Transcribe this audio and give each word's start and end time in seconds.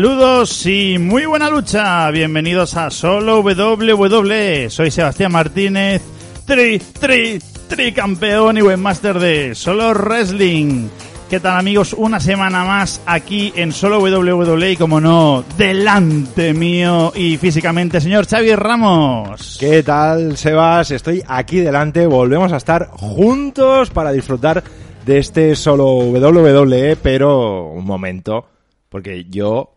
Saludos 0.00 0.64
y 0.64 0.96
muy 0.98 1.26
buena 1.26 1.50
lucha. 1.50 2.10
Bienvenidos 2.10 2.74
a 2.74 2.88
Solo 2.88 3.40
WWE. 3.40 4.70
Soy 4.70 4.90
Sebastián 4.90 5.30
Martínez, 5.30 6.00
tri, 6.46 6.78
tri, 6.78 7.38
tri 7.68 7.92
campeón 7.92 8.56
y 8.56 8.62
webmaster 8.62 9.18
de 9.18 9.54
Solo 9.54 9.92
Wrestling. 9.92 10.88
¿Qué 11.28 11.38
tal 11.38 11.58
amigos? 11.58 11.92
Una 11.92 12.18
semana 12.18 12.64
más 12.64 13.02
aquí 13.04 13.52
en 13.54 13.72
Solo 13.72 13.98
WWE 14.00 14.72
y 14.72 14.76
como 14.76 15.02
no, 15.02 15.44
delante 15.58 16.54
mío 16.54 17.12
y 17.14 17.36
físicamente, 17.36 18.00
señor 18.00 18.26
Xavi 18.26 18.54
Ramos. 18.54 19.58
¿Qué 19.60 19.82
tal, 19.82 20.38
Sebas? 20.38 20.92
Estoy 20.92 21.22
aquí 21.28 21.58
delante, 21.58 22.06
volvemos 22.06 22.54
a 22.54 22.56
estar 22.56 22.88
juntos 22.88 23.90
para 23.90 24.12
disfrutar 24.12 24.64
de 25.04 25.18
este 25.18 25.54
Solo 25.54 25.96
WWE, 25.98 26.96
pero 26.96 27.66
un 27.66 27.84
momento, 27.84 28.46
porque 28.88 29.26
yo, 29.28 29.74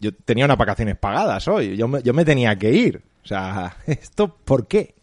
yo 0.00 0.12
tenía 0.12 0.44
unas 0.44 0.58
vacaciones 0.58 0.96
pagadas 0.96 1.46
hoy, 1.48 1.76
yo 1.76 1.88
me, 1.88 2.02
yo 2.02 2.12
me 2.12 2.24
tenía 2.24 2.56
que 2.56 2.72
ir. 2.72 3.02
O 3.24 3.26
sea, 3.26 3.76
¿esto 3.86 4.28
por 4.44 4.66
qué? 4.66 4.94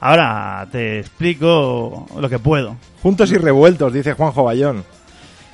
Ahora 0.00 0.66
te 0.72 0.98
explico 0.98 2.08
lo 2.18 2.28
que 2.28 2.40
puedo. 2.40 2.76
Juntos 3.02 3.30
y 3.30 3.36
revueltos, 3.36 3.92
dice 3.92 4.14
Juanjo 4.14 4.44
Bayón. 4.44 4.84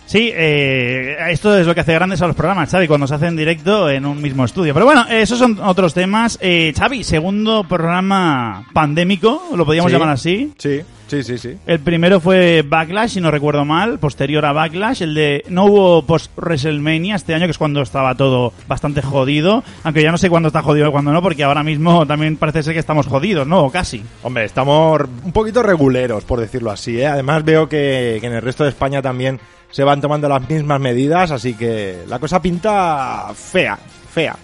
Sí, 0.08 0.32
eh, 0.34 1.16
esto 1.28 1.54
es 1.58 1.66
lo 1.66 1.74
que 1.74 1.82
hace 1.82 1.92
grandes 1.92 2.22
a 2.22 2.26
los 2.26 2.34
programas, 2.34 2.70
Xavi, 2.70 2.88
cuando 2.88 3.06
se 3.06 3.14
hacen 3.14 3.36
directo 3.36 3.90
en 3.90 4.06
un 4.06 4.22
mismo 4.22 4.42
estudio. 4.46 4.72
Pero 4.72 4.86
bueno, 4.86 5.04
esos 5.06 5.38
son 5.38 5.58
otros 5.62 5.92
temas. 5.92 6.38
Eh, 6.40 6.72
Xavi, 6.74 7.04
segundo 7.04 7.64
programa 7.64 8.64
pandémico, 8.72 9.42
lo 9.54 9.66
podríamos 9.66 9.92
Sí. 9.92 9.98
llamar 9.98 10.14
así. 10.14 10.52
Sí, 10.56 10.80
sí, 11.08 11.22
sí, 11.22 11.36
sí. 11.36 11.58
El 11.66 11.80
primero 11.80 12.20
fue 12.20 12.64
Backlash, 12.66 13.10
si 13.10 13.20
no 13.20 13.30
recuerdo 13.30 13.66
mal, 13.66 13.98
posterior 13.98 14.46
a 14.46 14.52
Backlash. 14.54 15.02
El 15.02 15.14
de 15.14 15.44
no 15.50 15.66
hubo 15.66 16.02
post-WrestleMania 16.06 17.14
este 17.16 17.34
año, 17.34 17.44
que 17.44 17.50
es 17.50 17.58
cuando 17.58 17.82
estaba 17.82 18.14
todo 18.14 18.54
bastante 18.66 19.02
jodido. 19.02 19.62
Aunque 19.84 20.02
ya 20.02 20.10
no 20.10 20.16
sé 20.16 20.30
cuándo 20.30 20.46
está 20.46 20.62
jodido 20.62 20.88
y 20.88 20.90
cuándo 20.90 21.12
no, 21.12 21.20
porque 21.20 21.44
ahora 21.44 21.62
mismo 21.62 22.06
también 22.06 22.38
parece 22.38 22.62
ser 22.62 22.72
que 22.72 22.80
estamos 22.80 23.06
jodidos, 23.06 23.46
¿no? 23.46 23.64
O 23.64 23.70
casi. 23.70 24.02
Hombre, 24.22 24.46
estamos 24.46 25.02
un 25.22 25.32
poquito 25.32 25.62
reguleros, 25.62 26.24
por 26.24 26.40
decirlo 26.40 26.70
así. 26.70 26.98
¿eh? 26.98 27.06
Además 27.08 27.44
veo 27.44 27.68
que, 27.68 28.16
que 28.22 28.26
en 28.26 28.32
el 28.32 28.40
resto 28.40 28.64
de 28.64 28.70
España 28.70 29.02
también 29.02 29.38
se 29.70 29.84
van 29.84 30.00
tomando 30.00 30.28
las 30.28 30.48
mismas 30.48 30.80
medidas, 30.80 31.30
así 31.30 31.54
que 31.54 32.04
la 32.08 32.18
cosa 32.18 32.40
pinta 32.40 33.30
fea, 33.34 33.78
fea. 34.10 34.36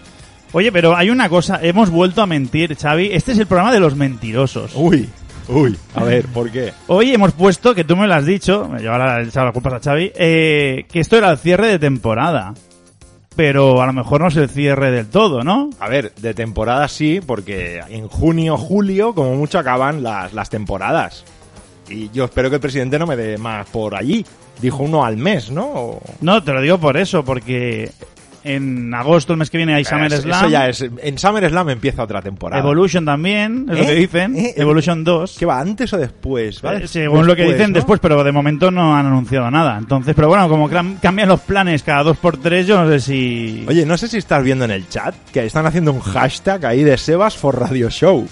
Oye, 0.53 0.71
pero 0.71 0.97
hay 0.97 1.11
una 1.11 1.29
cosa, 1.29 1.59
hemos 1.63 1.91
vuelto 1.91 2.23
a 2.23 2.27
mentir, 2.27 2.77
Xavi. 2.77 3.11
Este 3.13 3.33
es 3.33 3.39
el 3.39 3.47
programa 3.47 3.73
de 3.73 3.81
los 3.81 3.97
mentirosos. 3.97 4.73
Uy, 4.77 5.09
uy. 5.49 5.77
A 5.95 6.05
ver, 6.05 6.27
¿por 6.29 6.51
qué? 6.51 6.73
Hoy 6.87 7.13
hemos 7.13 7.33
puesto, 7.33 7.75
que 7.75 7.85
tú 7.85 7.97
me 7.97 8.07
lo 8.07 8.15
has 8.15 8.25
dicho, 8.25 8.71
yo 8.79 8.93
ahora 8.93 9.21
he 9.21 9.25
echado 9.25 9.47
las 9.47 9.53
culpas 9.53 9.75
a 9.75 9.81
Xavi, 9.81 10.13
eh, 10.15 10.87
que 10.91 11.01
esto 11.01 11.17
era 11.17 11.31
el 11.33 11.39
cierre 11.39 11.69
de 11.69 11.79
temporada. 11.79 12.55
Pero 13.37 13.83
a 13.83 13.87
lo 13.87 13.93
mejor 13.93 14.21
no 14.21 14.29
es 14.29 14.37
el 14.37 14.49
cierre 14.49 14.93
del 14.93 15.09
todo, 15.09 15.43
¿no? 15.43 15.71
A 15.81 15.89
ver, 15.89 16.15
de 16.15 16.35
temporada 16.35 16.87
sí, 16.87 17.21
porque 17.21 17.81
en 17.89 18.07
junio, 18.07 18.57
julio, 18.57 19.13
como 19.13 19.35
mucho 19.35 19.59
acaban 19.59 20.05
las, 20.05 20.33
las 20.33 20.51
temporadas. 20.51 21.25
Y 21.89 22.11
yo 22.11 22.27
espero 22.27 22.49
que 22.49 22.57
el 22.57 22.63
presidente 22.63 22.97
no 22.97 23.09
me 23.09 23.17
dé 23.17 23.37
más 23.37 23.69
por 23.71 23.97
allí. 23.97 24.25
Dijo 24.61 24.83
uno 24.83 25.05
al 25.05 25.17
mes, 25.17 25.51
¿no? 25.51 25.65
O- 25.67 26.03
No, 26.21 26.43
te 26.43 26.53
lo 26.53 26.61
digo 26.61 26.79
por 26.79 26.97
eso, 26.97 27.25
porque 27.25 27.91
en 28.47 28.93
agosto, 28.93 29.33
el 29.33 29.39
mes 29.39 29.49
que 29.49 29.57
viene, 29.57 29.75
hay 29.75 29.83
Eso- 29.83 29.91
SummerSlam. 29.91 30.39
Eso 30.45 30.49
ya 30.51 30.69
es. 30.69 30.83
En 31.03 31.19
SummerSlam 31.19 31.71
empieza 31.71 32.03
otra 32.03 32.21
temporada. 32.21 32.63
Evolution 32.63 33.05
también, 33.05 33.67
es 33.71 33.79
lo 33.79 33.85
¿Eh? 33.85 33.87
que 33.87 33.95
dicen. 33.95 34.37
¿Eh? 34.37 34.53
Evolution 34.57 35.03
2. 35.03 35.37
¿Qué 35.39 35.47
va 35.47 35.59
antes 35.61 35.93
o 35.95 35.97
después? 35.97 36.61
¿Va 36.65 36.75
Eh, 36.75 36.81
des- 36.81 36.91
según 36.91 37.27
lo 37.27 37.35
que 37.35 37.45
dicen 37.45 37.71
¿no? 37.73 37.75
después, 37.77 38.01
pero 38.01 38.23
de 38.23 38.33
momento 38.33 38.71
no 38.71 38.95
han 38.95 39.07
anunciado 39.07 39.51
nada. 39.51 39.79
Entonces, 39.79 40.15
pero 40.15 40.29
bueno, 40.29 40.47
como 40.49 40.69
cam- 40.69 40.99
cambian 41.01 41.29
los 41.29 41.41
planes 41.41 41.83
cada 41.83 42.03
dos 42.03 42.19
por 42.19 42.37
tres, 42.37 42.67
yo 42.67 42.83
no 42.85 42.89
sé 42.91 43.01
si... 43.01 43.65
Oye, 43.67 43.87
no 43.87 43.97
sé 43.97 44.09
si 44.09 44.19
estás 44.19 44.43
viendo 44.45 44.67
en 44.67 44.73
el 44.73 44.89
chat 44.91 45.15
que 45.33 45.47
están 45.47 45.65
haciendo 45.67 45.93
un 45.93 46.01
hashtag 46.01 46.67
ahí 46.67 46.83
de 46.85 46.99
Sebas 46.99 47.37
for 47.37 47.59
Radio 47.59 47.89
Show. 47.89 48.29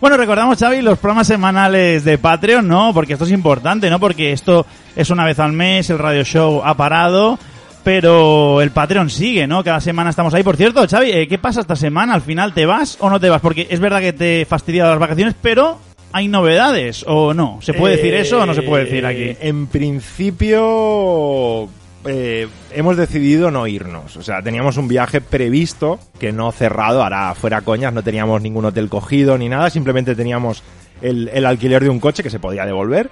Bueno, 0.00 0.16
recordamos, 0.16 0.58
Xavi, 0.58 0.80
los 0.80 0.98
programas 0.98 1.26
semanales 1.26 2.04
de 2.04 2.18
Patreon, 2.18 2.68
¿no? 2.68 2.94
Porque 2.94 3.14
esto 3.14 3.24
es 3.24 3.32
importante, 3.32 3.90
¿no? 3.90 3.98
Porque 3.98 4.32
esto 4.32 4.64
es 4.94 5.10
una 5.10 5.24
vez 5.24 5.40
al 5.40 5.52
mes, 5.52 5.90
el 5.90 5.98
radio 5.98 6.22
show 6.22 6.62
ha 6.64 6.76
parado, 6.76 7.36
pero 7.82 8.60
el 8.62 8.70
Patreon 8.70 9.10
sigue, 9.10 9.48
¿no? 9.48 9.64
Cada 9.64 9.80
semana 9.80 10.10
estamos 10.10 10.32
ahí. 10.34 10.44
Por 10.44 10.56
cierto, 10.56 10.86
Xavi, 10.88 11.10
eh, 11.10 11.26
¿qué 11.26 11.38
pasa 11.38 11.60
esta 11.60 11.74
semana? 11.74 12.14
¿Al 12.14 12.22
final 12.22 12.54
te 12.54 12.64
vas 12.64 12.96
o 13.00 13.10
no 13.10 13.18
te 13.18 13.28
vas? 13.28 13.40
Porque 13.40 13.66
es 13.70 13.80
verdad 13.80 14.00
que 14.00 14.12
te 14.12 14.46
fastidia 14.48 14.86
las 14.86 15.00
vacaciones, 15.00 15.34
pero 15.42 15.80
hay 16.12 16.28
novedades, 16.28 17.04
¿o 17.08 17.34
no? 17.34 17.58
¿Se 17.60 17.74
puede 17.74 17.96
decir 17.96 18.14
eso 18.14 18.42
o 18.42 18.46
no 18.46 18.54
se 18.54 18.62
puede 18.62 18.84
decir 18.84 19.04
aquí? 19.04 19.22
Eh, 19.22 19.38
En 19.40 19.66
principio, 19.66 21.68
eh, 22.04 22.48
hemos 22.72 22.96
decidido 22.96 23.50
no 23.50 23.66
irnos. 23.66 24.16
O 24.16 24.22
sea, 24.22 24.42
teníamos 24.42 24.76
un 24.76 24.88
viaje 24.88 25.20
previsto 25.20 25.98
que 26.18 26.32
no 26.32 26.52
cerrado, 26.52 27.02
ahora 27.02 27.34
fuera 27.34 27.60
coñas, 27.62 27.92
no 27.92 28.02
teníamos 28.02 28.40
ningún 28.42 28.64
hotel 28.64 28.88
cogido 28.88 29.36
ni 29.38 29.48
nada, 29.48 29.70
simplemente 29.70 30.14
teníamos 30.14 30.62
el, 31.02 31.28
el 31.28 31.46
alquiler 31.46 31.82
de 31.82 31.90
un 31.90 32.00
coche 32.00 32.22
que 32.22 32.30
se 32.30 32.38
podía 32.38 32.64
devolver. 32.64 33.10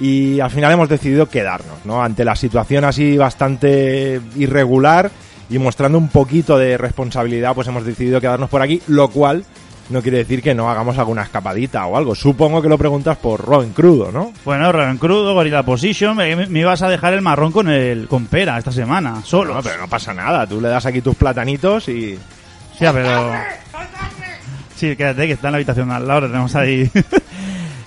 Y 0.00 0.38
al 0.38 0.50
final 0.50 0.72
hemos 0.72 0.88
decidido 0.88 1.28
quedarnos, 1.28 1.84
¿no? 1.84 2.02
Ante 2.02 2.24
la 2.24 2.36
situación 2.36 2.84
así 2.84 3.16
bastante 3.16 4.20
irregular 4.36 5.10
y 5.50 5.58
mostrando 5.58 5.98
un 5.98 6.08
poquito 6.08 6.56
de 6.56 6.76
responsabilidad, 6.78 7.54
pues 7.54 7.66
hemos 7.66 7.84
decidido 7.84 8.20
quedarnos 8.20 8.50
por 8.50 8.62
aquí, 8.62 8.80
lo 8.86 9.08
cual 9.08 9.44
no 9.90 10.02
quiere 10.02 10.18
decir 10.18 10.42
que 10.42 10.54
no 10.54 10.70
hagamos 10.70 10.98
alguna 10.98 11.22
escapadita 11.22 11.86
o 11.86 11.96
algo. 11.96 12.14
Supongo 12.14 12.60
que 12.60 12.68
lo 12.68 12.78
preguntas 12.78 13.16
por 13.16 13.44
Ron 13.44 13.70
Crudo, 13.70 14.12
¿no? 14.12 14.32
Bueno, 14.44 14.70
Ron 14.72 14.98
Crudo, 14.98 15.34
Gorilla 15.34 15.62
Position, 15.62 16.16
me, 16.16 16.34
me 16.46 16.60
ibas 16.60 16.82
a 16.82 16.88
dejar 16.88 17.14
el 17.14 17.22
marrón 17.22 17.52
con 17.52 17.68
el 17.68 18.06
con 18.08 18.26
pera 18.26 18.58
esta 18.58 18.72
semana, 18.72 19.22
solo. 19.24 19.54
No, 19.54 19.62
pero 19.62 19.78
no 19.78 19.88
pasa 19.88 20.12
nada. 20.12 20.46
Tú 20.46 20.60
le 20.60 20.68
das 20.68 20.86
aquí 20.86 21.00
tus 21.00 21.16
platanitos 21.16 21.88
y... 21.88 22.18
Sí, 22.78 22.84
pero... 22.92 23.32
Sí, 24.76 24.94
quédate, 24.94 25.26
que 25.26 25.32
está 25.32 25.48
en 25.48 25.52
la 25.52 25.56
habitación 25.56 25.90
al 25.90 26.06
lado, 26.06 26.26
tenemos 26.28 26.54
ahí. 26.54 26.90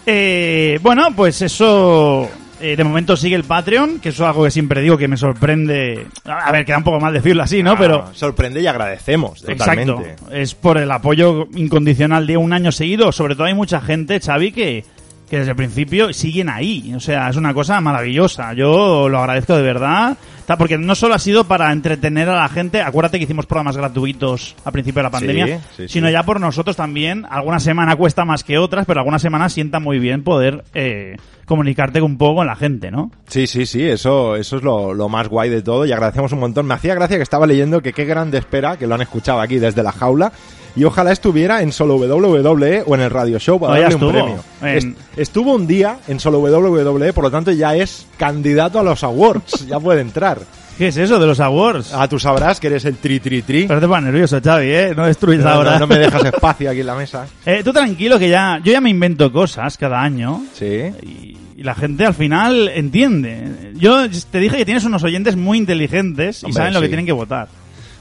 Eh, 0.03 0.79
bueno, 0.81 1.09
pues 1.15 1.43
eso... 1.43 2.27
eh, 2.61 2.75
de 2.75 2.83
momento 2.83 3.17
sigue 3.17 3.35
el 3.35 3.43
Patreon, 3.43 3.99
que 3.99 4.09
eso 4.09 4.23
es 4.23 4.29
algo 4.29 4.43
que 4.43 4.51
siempre 4.51 4.81
digo 4.81 4.97
que 4.97 5.07
me 5.07 5.17
sorprende. 5.17 6.07
A 6.25 6.51
ver, 6.51 6.65
queda 6.65 6.77
un 6.77 6.83
poco 6.83 6.99
mal 6.99 7.13
decirlo 7.13 7.43
así, 7.43 7.63
¿no? 7.63 7.77
Pero... 7.77 8.05
Ah, 8.07 8.11
sorprende 8.13 8.61
y 8.61 8.67
agradecemos 8.67 9.43
Exacto. 9.47 9.95
totalmente. 9.95 10.15
Es 10.31 10.55
por 10.55 10.77
el 10.77 10.91
apoyo 10.91 11.47
incondicional 11.55 12.27
de 12.27 12.37
un 12.37 12.53
año 12.53 12.71
seguido. 12.71 13.11
Sobre 13.11 13.35
todo 13.35 13.45
hay 13.45 13.53
mucha 13.53 13.81
gente, 13.81 14.19
Xavi, 14.19 14.51
que, 14.51 14.85
que 15.31 15.37
desde 15.37 15.51
el 15.51 15.55
principio 15.55 16.11
siguen 16.11 16.49
ahí. 16.49 16.91
O 16.93 16.99
sea, 16.99 17.29
es 17.29 17.37
una 17.37 17.53
cosa 17.53 17.79
maravillosa. 17.79 18.51
Yo 18.51 19.07
lo 19.07 19.19
agradezco 19.19 19.55
de 19.55 19.61
verdad. 19.61 20.17
Porque 20.57 20.77
no 20.77 20.95
solo 20.95 21.15
ha 21.15 21.19
sido 21.19 21.45
para 21.45 21.71
entretener 21.71 22.27
a 22.27 22.35
la 22.35 22.49
gente. 22.49 22.81
Acuérdate 22.81 23.17
que 23.17 23.23
hicimos 23.23 23.45
programas 23.45 23.77
gratuitos 23.77 24.53
a 24.65 24.71
principio 24.73 24.99
de 24.99 25.03
la 25.03 25.09
pandemia. 25.09 25.45
Sí, 25.47 25.63
sí, 25.77 25.87
sino 25.87 26.07
sí. 26.07 26.11
ya 26.11 26.23
por 26.23 26.41
nosotros 26.41 26.75
también. 26.75 27.25
Alguna 27.29 27.61
semana 27.61 27.95
cuesta 27.95 28.25
más 28.25 28.43
que 28.43 28.57
otras, 28.57 28.85
pero 28.85 28.99
alguna 28.99 29.19
semana 29.19 29.47
sienta 29.47 29.79
muy 29.79 29.99
bien 29.99 30.25
poder 30.25 30.65
eh, 30.73 31.15
comunicarte 31.45 32.01
un 32.01 32.17
poco 32.17 32.39
con 32.39 32.47
la 32.47 32.57
gente, 32.57 32.91
¿no? 32.91 33.11
Sí, 33.27 33.47
sí, 33.47 33.65
sí, 33.65 33.81
eso, 33.83 34.35
eso 34.35 34.57
es 34.57 34.63
lo, 34.63 34.93
lo 34.93 35.07
más 35.07 35.29
guay 35.29 35.49
de 35.49 35.61
todo 35.61 35.85
y 35.85 35.93
agradecemos 35.93 36.33
un 36.33 36.39
montón. 36.39 36.65
Me 36.65 36.73
hacía 36.73 36.93
gracia 36.93 37.15
que 37.15 37.23
estaba 37.23 37.47
leyendo 37.47 37.81
que 37.81 37.93
qué 37.93 38.03
grande 38.03 38.37
espera, 38.37 38.75
que 38.75 38.87
lo 38.87 38.95
han 38.95 39.01
escuchado 39.01 39.39
aquí 39.39 39.57
desde 39.57 39.81
la 39.81 39.93
jaula, 39.93 40.33
y 40.75 40.83
ojalá 40.83 41.11
estuviera 41.11 41.61
en 41.61 41.71
solo 41.71 41.95
WWE 41.95 42.83
o 42.85 42.95
en 42.95 43.01
el 43.01 43.09
radio 43.09 43.39
show 43.39 43.59
para 43.59 43.75
No, 43.75 43.81
darle 43.81 43.95
un 44.05 44.11
premio. 44.11 44.43
En- 44.61 44.77
Est- 44.77 44.97
estuvo 45.17 45.53
un 45.55 45.67
día 45.67 45.97
en 46.07 46.19
solo 46.19 46.39
WWE, 46.39 47.13
por 47.13 47.25
lo 47.25 47.31
tanto 47.31 47.51
ya 47.51 47.75
es 47.75 48.05
candidato 48.17 48.79
a 48.79 48.83
los 48.83 49.03
awards, 49.03 49.67
ya 49.67 49.79
puede 49.79 50.01
entrar. 50.01 50.39
¿Qué 50.77 50.87
es 50.87 50.97
eso 50.97 51.19
de 51.19 51.27
los 51.27 51.39
awards? 51.39 51.93
Ah, 51.93 52.07
tú 52.07 52.17
sabrás 52.17 52.59
que 52.59 52.67
eres 52.67 52.85
el 52.85 52.95
tri 52.95 53.19
tri 53.19 53.41
tri. 53.43 53.65
Pero 53.67 53.79
te 53.79 53.87
pones 53.87 54.05
nervioso, 54.05 54.39
Xavi, 54.43 54.67
¿eh? 54.71 54.93
No 54.95 55.05
destruyes 55.05 55.43
No, 55.43 55.49
ahora. 55.51 55.73
no, 55.73 55.79
no 55.79 55.87
me 55.87 55.99
dejas 55.99 56.23
espacio 56.33 56.71
aquí 56.71 56.79
en 56.79 56.87
la 56.87 56.95
mesa. 56.95 57.27
Eh, 57.45 57.61
tú 57.63 57.71
tranquilo 57.71 58.17
que 58.17 58.29
ya, 58.29 58.59
yo 58.63 58.71
ya 58.71 58.81
me 58.81 58.89
invento 58.89 59.31
cosas 59.31 59.77
cada 59.77 60.01
año 60.01 60.43
Sí. 60.53 60.65
y, 61.03 61.37
y 61.57 61.63
la 61.63 61.75
gente 61.75 62.05
al 62.05 62.15
final 62.15 62.69
entiende. 62.73 63.73
Yo 63.75 64.07
te 64.31 64.39
dije 64.39 64.57
que 64.57 64.65
tienes 64.65 64.83
unos 64.83 65.03
oyentes 65.03 65.35
muy 65.35 65.57
inteligentes 65.59 66.41
y 66.41 66.45
Hombre, 66.47 66.57
saben 66.57 66.73
lo 66.73 66.79
que 66.79 66.87
sí. 66.87 66.91
tienen 66.91 67.05
que 67.05 67.11
votar. 67.11 67.47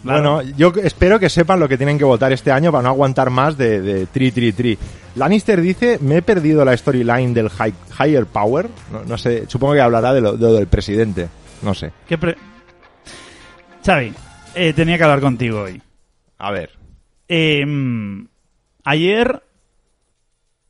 Bueno, 0.03 0.41
yo 0.43 0.73
espero 0.83 1.19
que 1.21 1.29
sepan 1.29 1.61
lo 1.61 1.69
que 1.69 1.77
tienen 1.77 1.99
que 1.99 2.05
votar 2.05 2.33
este 2.33 2.51
año 2.51 2.73
para 2.73 2.83
no 2.85 2.89
aguantar 2.89 3.29
más 3.31 3.57
de, 3.59 3.81
de 3.83 4.07
tri 4.07 4.33
tri 4.33 4.53
tri. 4.53 4.79
Lannister 5.17 5.61
dice, 5.61 5.99
me 6.01 6.17
he 6.19 6.23
perdido 6.23 6.65
la 6.65 6.77
storyline 6.77 7.35
del 7.35 7.49
hi- 7.51 7.75
Higher 8.03 8.25
Power. 8.27 8.69
No, 8.93 9.05
no 9.05 9.19
sé, 9.19 9.45
supongo 9.49 9.75
que 9.75 9.81
hablará 9.81 10.15
de 10.15 10.21
lo, 10.23 10.33
de 10.37 10.43
lo 10.47 10.53
del 10.55 10.67
presidente. 10.69 11.29
No 11.63 11.75
sé. 11.75 11.93
¿Qué 12.09 12.17
pre- 12.17 12.37
Xavi, 13.85 14.13
eh, 14.55 14.73
tenía 14.73 14.97
que 14.97 15.05
hablar 15.05 15.21
contigo 15.21 15.63
hoy. 15.63 15.83
A 16.39 16.51
ver. 16.51 16.71
Eh, 17.29 17.65
mm, 17.67 18.27
ayer 18.85 19.43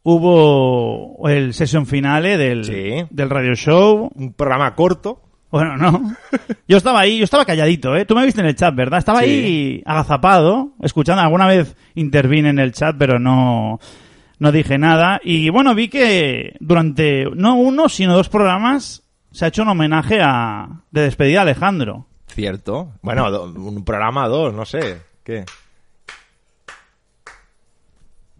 hubo 0.02 1.28
el 1.28 1.54
session 1.54 1.86
finale 1.86 2.36
del, 2.36 2.64
Sí. 2.64 3.06
del 3.10 3.30
radio 3.30 3.54
show. 3.54 4.10
Un 4.14 4.32
programa 4.32 4.74
corto. 4.74 5.20
Bueno, 5.50 5.76
no. 5.76 6.14
Yo 6.68 6.76
estaba 6.76 7.00
ahí, 7.00 7.18
yo 7.18 7.24
estaba 7.24 7.44
calladito, 7.44 7.96
¿eh? 7.96 8.04
Tú 8.04 8.14
me 8.14 8.24
viste 8.24 8.40
en 8.40 8.46
el 8.46 8.54
chat, 8.54 8.74
¿verdad? 8.74 8.98
Estaba 9.00 9.20
Sí. 9.20 9.24
ahí 9.30 9.82
agazapado, 9.84 10.72
escuchando. 10.82 11.22
Alguna 11.22 11.46
vez 11.46 11.76
intervine 11.94 12.50
en 12.50 12.58
el 12.60 12.72
chat, 12.72 12.94
pero 12.98 13.18
no, 13.18 13.80
no 14.38 14.52
dije 14.52 14.78
nada. 14.78 15.20
Y 15.24 15.50
bueno, 15.50 15.74
vi 15.74 15.88
que 15.88 16.54
durante 16.60 17.24
no 17.34 17.56
uno, 17.56 17.88
sino 17.88 18.14
dos 18.14 18.28
programas 18.28 19.02
se 19.32 19.44
ha 19.44 19.48
hecho 19.48 19.62
un 19.62 19.68
homenaje 19.68 20.20
a, 20.22 20.82
de 20.92 21.02
despedida 21.02 21.40
a 21.40 21.42
Alejandro. 21.42 22.06
Cierto. 22.28 22.92
Bueno, 23.02 23.28
un 23.44 23.84
programa 23.84 24.28
dos, 24.28 24.54
no 24.54 24.64
sé. 24.64 25.02
¿Qué? 25.24 25.44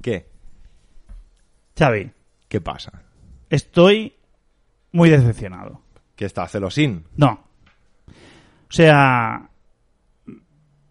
¿Qué? 0.01 0.27
Xavi, 1.79 2.11
¿Qué 2.49 2.61
pasa? 2.61 3.03
estoy 3.49 4.15
muy 4.93 5.09
decepcionado. 5.11 5.81
¿Qué 6.21 6.27
está 6.27 6.47
celosín? 6.47 7.05
No. 7.17 7.41
O 8.07 8.13
sea, 8.69 9.49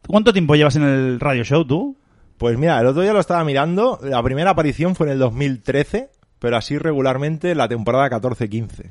¿cuánto 0.08 0.34
tiempo 0.34 0.56
llevas 0.56 0.76
en 0.76 0.82
el 0.82 1.20
radio 1.20 1.44
show 1.44 1.64
tú? 1.66 1.96
Pues 2.40 2.58
mira, 2.58 2.80
el 2.80 2.88
otro 2.88 3.04
día 3.04 3.14
lo 3.14 3.20
estaba 3.20 3.44
mirando. 3.44 4.00
La 4.02 4.24
primera 4.24 4.50
aparición 4.50 4.96
fue 4.96 5.06
en 5.06 5.14
el 5.14 5.20
2013, 5.20 6.10
pero 6.40 6.58
así 6.58 6.80
regularmente 6.80 7.54
la 7.54 7.68
temporada 7.68 8.10
14-15. 8.10 8.90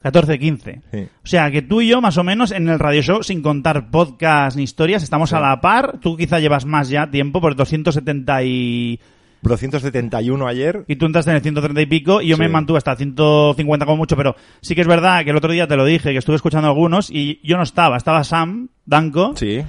14, 0.00 0.38
15. 0.38 0.80
Sí. 0.92 1.08
O 1.22 1.26
sea, 1.26 1.50
que 1.50 1.60
tú 1.60 1.82
y 1.82 1.88
yo, 1.88 2.00
más 2.00 2.16
o 2.16 2.24
menos, 2.24 2.52
en 2.52 2.66
el 2.70 2.78
radio 2.78 3.02
show, 3.02 3.22
sin 3.22 3.42
contar 3.42 3.90
podcast 3.90 4.56
ni 4.56 4.62
historias, 4.62 5.02
estamos 5.02 5.28
Sí. 5.28 5.36
a 5.36 5.40
la 5.40 5.60
par. 5.60 5.98
Tú 6.00 6.16
quizá 6.16 6.38
llevas 6.38 6.64
más 6.64 6.88
ya 6.88 7.10
tiempo, 7.10 7.42
por 7.42 7.54
270 7.54 8.44
y... 8.44 8.98
271 9.42 10.46
ayer. 10.46 10.84
Y 10.88 10.96
tú 10.96 11.06
entraste 11.06 11.30
en 11.30 11.36
el 11.36 11.42
130 11.42 11.80
y 11.82 11.86
pico 11.86 12.20
y 12.22 12.28
yo 12.28 12.36
Sí. 12.36 12.42
me 12.42 12.48
mantuve 12.48 12.78
hasta 12.78 12.94
150 12.96 13.86
como 13.86 13.96
mucho, 13.96 14.16
pero 14.16 14.36
sí 14.60 14.74
que 14.74 14.80
es 14.82 14.86
verdad 14.86 15.24
que 15.24 15.30
el 15.30 15.36
otro 15.36 15.52
día 15.52 15.66
te 15.66 15.76
lo 15.76 15.84
dije, 15.84 16.12
que 16.12 16.18
estuve 16.18 16.36
escuchando 16.36 16.68
algunos 16.68 17.10
y 17.10 17.40
yo 17.42 17.56
no 17.56 17.62
estaba, 17.62 17.96
estaba 17.96 18.22
Sam, 18.24 18.68
Danko, 18.84 19.34
Sí. 19.36 19.62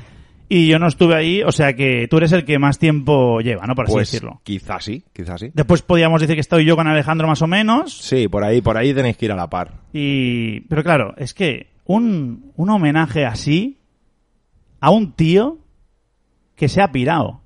y 0.50 0.68
yo 0.68 0.79
no 0.79 0.88
estuve 0.88 1.15
ahí, 1.15 1.41
o 1.44 1.51
sea 1.51 1.73
que 1.75 2.07
tú 2.09 2.18
eres 2.18 2.31
el 2.33 2.44
que 2.44 2.59
más 2.59 2.77
tiempo 2.79 3.39
lleva, 3.39 3.65
¿no? 3.65 3.73
Por 3.75 3.85
así 3.85 3.94
Pues 3.94 4.12
decirlo. 4.12 4.41
quizás 4.44 4.83
sí, 4.83 5.03
quizás 5.13 5.39
sí. 5.39 5.51
Después 5.53 5.81
podríamos 5.81 6.19
decir 6.21 6.35
que 6.35 6.41
estoy 6.41 6.65
yo 6.65 6.75
con 6.75 6.88
Alejandro 6.88 7.27
más 7.27 7.41
o 7.41 7.47
menos, 7.47 7.97
Sí, 7.97 8.27
por 8.27 8.44
ahí, 8.44 8.62
por 8.62 8.75
ahí 8.77 8.94
tenéis 8.94 9.15
que 9.17 9.25
ir 9.25 9.31
a 9.31 9.35
la 9.35 9.50
par. 9.50 9.74
y... 9.94 10.62
Pero 10.62 10.83
claro, 10.83 11.13
es 11.17 11.33
que 11.33 11.71
un, 11.85 12.51
un 12.57 12.69
homenaje 12.69 13.25
así 13.25 13.77
a 14.81 14.89
un 14.89 15.13
tío 15.13 15.57
que 16.56 16.67
se 16.69 16.81
ha 16.81 16.91
pirado. 16.91 17.41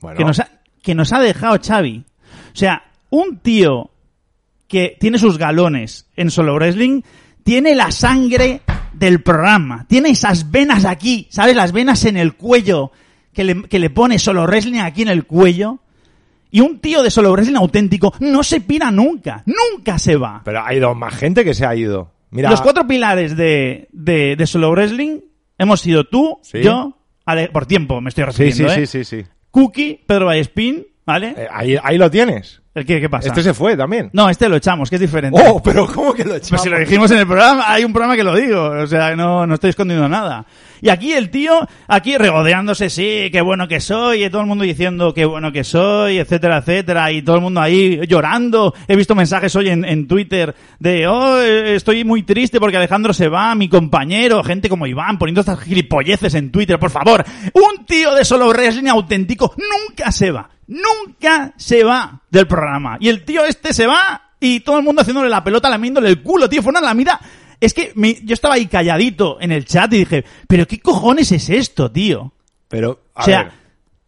Bueno, 0.00 0.18
que 0.18 0.24
nos 0.24 0.40
ha, 0.40 0.48
que 0.82 0.94
nos 0.94 1.12
ha 1.12 1.20
dejado 1.20 1.58
Xavi. 1.62 2.04
O 2.52 2.56
sea, 2.56 2.84
un 3.10 3.38
tío 3.38 3.90
que 4.68 4.96
tiene 4.98 5.18
sus 5.18 5.38
galones 5.38 6.08
en 6.16 6.30
solo 6.30 6.54
wrestling 6.54 7.02
tiene 7.44 7.74
la 7.74 7.90
sangre 7.90 8.60
del 8.92 9.22
programa, 9.22 9.86
tiene 9.88 10.10
esas 10.10 10.50
venas 10.50 10.84
aquí, 10.84 11.26
¿sabes? 11.30 11.56
Las 11.56 11.72
venas 11.72 12.04
en 12.04 12.16
el 12.16 12.34
cuello 12.34 12.92
que 13.32 13.44
le, 13.44 13.62
que 13.64 13.78
le 13.78 13.90
pone 13.90 14.18
solo 14.18 14.44
wrestling 14.44 14.80
aquí 14.80 15.02
en 15.02 15.08
el 15.08 15.24
cuello. 15.24 15.78
Y 16.50 16.60
un 16.60 16.78
tío 16.80 17.02
de 17.02 17.10
solo 17.10 17.32
wrestling 17.32 17.56
auténtico 17.56 18.14
no 18.20 18.42
se 18.42 18.60
pira 18.60 18.90
nunca, 18.90 19.42
nunca 19.46 19.98
se 19.98 20.16
va. 20.16 20.42
pero 20.44 20.62
ha 20.64 20.74
ido 20.74 20.94
más 20.94 21.14
gente 21.14 21.44
que 21.44 21.54
se 21.54 21.64
ha 21.64 21.74
ido. 21.74 22.12
Mira, 22.30 22.50
Los 22.50 22.60
cuatro 22.62 22.86
pilares 22.86 23.36
de, 23.36 23.88
de, 23.92 24.36
de 24.36 24.46
solo 24.46 24.70
wrestling 24.70 25.20
hemos 25.58 25.80
sido 25.80 26.04
tú, 26.04 26.38
Sí. 26.42 26.62
yo, 26.62 26.96
Ale- 27.24 27.48
por 27.48 27.66
tiempo 27.66 28.00
me 28.00 28.08
estoy 28.10 28.24
Sí, 28.24 28.26
refiriendo, 28.26 28.74
sí, 28.74 28.80
¿eh? 28.80 28.86
sí, 28.86 29.04
sí, 29.04 29.22
sí. 29.22 29.28
Cookie, 29.52 30.00
Pedro 30.04 30.26
Vallespín, 30.26 30.84
¿vale? 31.06 31.34
Eh, 31.36 31.48
ahí, 31.52 31.76
ahí 31.80 31.98
lo 31.98 32.10
tienes. 32.10 32.60
¿El 32.74 32.86
qué, 32.86 33.00
qué 33.00 33.08
pasa? 33.10 33.28
Este 33.28 33.42
se 33.42 33.52
fue 33.52 33.76
también. 33.76 34.08
No, 34.14 34.30
este 34.30 34.48
lo 34.48 34.56
echamos, 34.56 34.88
que 34.88 34.96
es 34.96 35.00
diferente. 35.00 35.38
Oh, 35.46 35.62
pero 35.62 35.86
¿cómo 35.86 36.14
que 36.14 36.24
lo 36.24 36.34
echamos? 36.34 36.48
Pues 36.50 36.62
si 36.62 36.70
lo 36.70 36.78
dijimos 36.78 37.10
en 37.10 37.18
el 37.18 37.26
programa, 37.26 37.70
hay 37.70 37.84
un 37.84 37.92
programa 37.92 38.16
que 38.16 38.24
lo 38.24 38.34
digo, 38.34 38.62
o 38.62 38.86
sea, 38.86 39.14
no, 39.14 39.46
no 39.46 39.54
estoy 39.54 39.70
escondiendo 39.70 40.08
nada. 40.08 40.46
Y 40.82 40.88
aquí 40.88 41.12
el 41.12 41.30
tío, 41.30 41.68
aquí 41.86 42.18
regodeándose, 42.18 42.90
sí, 42.90 43.28
qué 43.30 43.40
bueno 43.40 43.68
que 43.68 43.78
soy, 43.78 44.24
y 44.24 44.30
todo 44.30 44.40
el 44.40 44.48
mundo 44.48 44.64
diciendo 44.64 45.14
qué 45.14 45.24
bueno 45.24 45.52
que 45.52 45.62
soy, 45.62 46.18
etcétera, 46.18 46.58
etcétera, 46.58 47.12
y 47.12 47.22
todo 47.22 47.36
el 47.36 47.42
mundo 47.42 47.60
ahí 47.60 48.00
llorando. 48.08 48.74
He 48.88 48.96
visto 48.96 49.14
mensajes 49.14 49.54
hoy 49.54 49.68
en, 49.68 49.84
en 49.84 50.08
Twitter 50.08 50.56
de, 50.80 51.06
oh, 51.06 51.40
estoy 51.40 52.02
muy 52.02 52.24
triste 52.24 52.58
porque 52.58 52.78
Alejandro 52.78 53.12
se 53.12 53.28
va, 53.28 53.54
mi 53.54 53.68
compañero, 53.68 54.42
gente 54.42 54.68
como 54.68 54.88
Iván 54.88 55.18
poniendo 55.18 55.40
estas 55.40 55.60
gilipolleces 55.60 56.34
en 56.34 56.50
Twitter, 56.50 56.80
por 56.80 56.90
favor. 56.90 57.24
Un 57.54 57.86
tío 57.86 58.12
de 58.16 58.24
solo 58.24 58.48
wrestling 58.48 58.88
auténtico 58.88 59.54
nunca 59.56 60.10
se 60.10 60.32
va, 60.32 60.50
nunca 60.66 61.54
se 61.56 61.84
va 61.84 62.22
del 62.28 62.48
programa. 62.48 62.96
Y 62.98 63.08
el 63.08 63.24
tío 63.24 63.44
este 63.44 63.72
se 63.72 63.86
va 63.86 64.32
y 64.40 64.58
todo 64.60 64.78
el 64.78 64.84
mundo 64.84 65.02
haciéndole 65.02 65.28
la 65.28 65.44
pelota, 65.44 65.70
lamiéndole 65.70 66.08
el 66.08 66.22
culo, 66.22 66.48
tío, 66.48 66.60
fue 66.60 66.70
una 66.70 66.80
lamida. 66.80 67.20
Es 67.62 67.74
que 67.74 67.92
me- 67.94 68.16
yo 68.24 68.34
estaba 68.34 68.54
ahí 68.54 68.66
calladito 68.66 69.40
en 69.40 69.52
el 69.52 69.64
chat 69.64 69.92
y 69.92 69.98
dije, 69.98 70.24
pero 70.48 70.66
¿qué 70.66 70.80
cojones 70.80 71.30
es 71.32 71.48
esto, 71.48 71.90
tío? 71.92 72.32
Pero, 72.68 73.04
a 73.14 73.22
O 73.22 73.24
sea- 73.24 73.42
ver. 73.44 73.52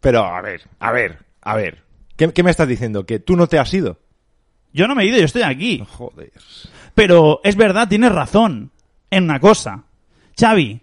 Pero, 0.01 0.25
a 0.25 0.41
ver, 0.43 0.61
a 0.81 0.91
ver, 0.93 1.19
a 1.41 1.55
ver. 1.57 1.83
¿Qué, 2.17 2.33
qué 2.33 2.43
me 2.43 2.51
estás 2.51 2.67
diciendo? 2.69 3.07
¿Que 3.07 3.21
tú 3.21 3.37
no 3.37 3.47
te 3.47 3.59
has 3.59 3.73
ido? 3.73 3.99
Yo 4.73 4.89
no 4.89 4.95
me 4.97 5.05
he 5.05 5.07
ido, 5.07 5.19
yo 5.19 5.25
estoy 5.25 5.43
aquí. 5.43 5.83
Joder. 5.89 6.33
Pero 6.97 7.41
es 7.45 7.55
verdad, 7.57 7.89
tienes 7.89 8.11
razón 8.13 8.73
en 9.11 9.25
una 9.25 9.39
cosa. 9.41 9.85
Xavi, 10.39 10.81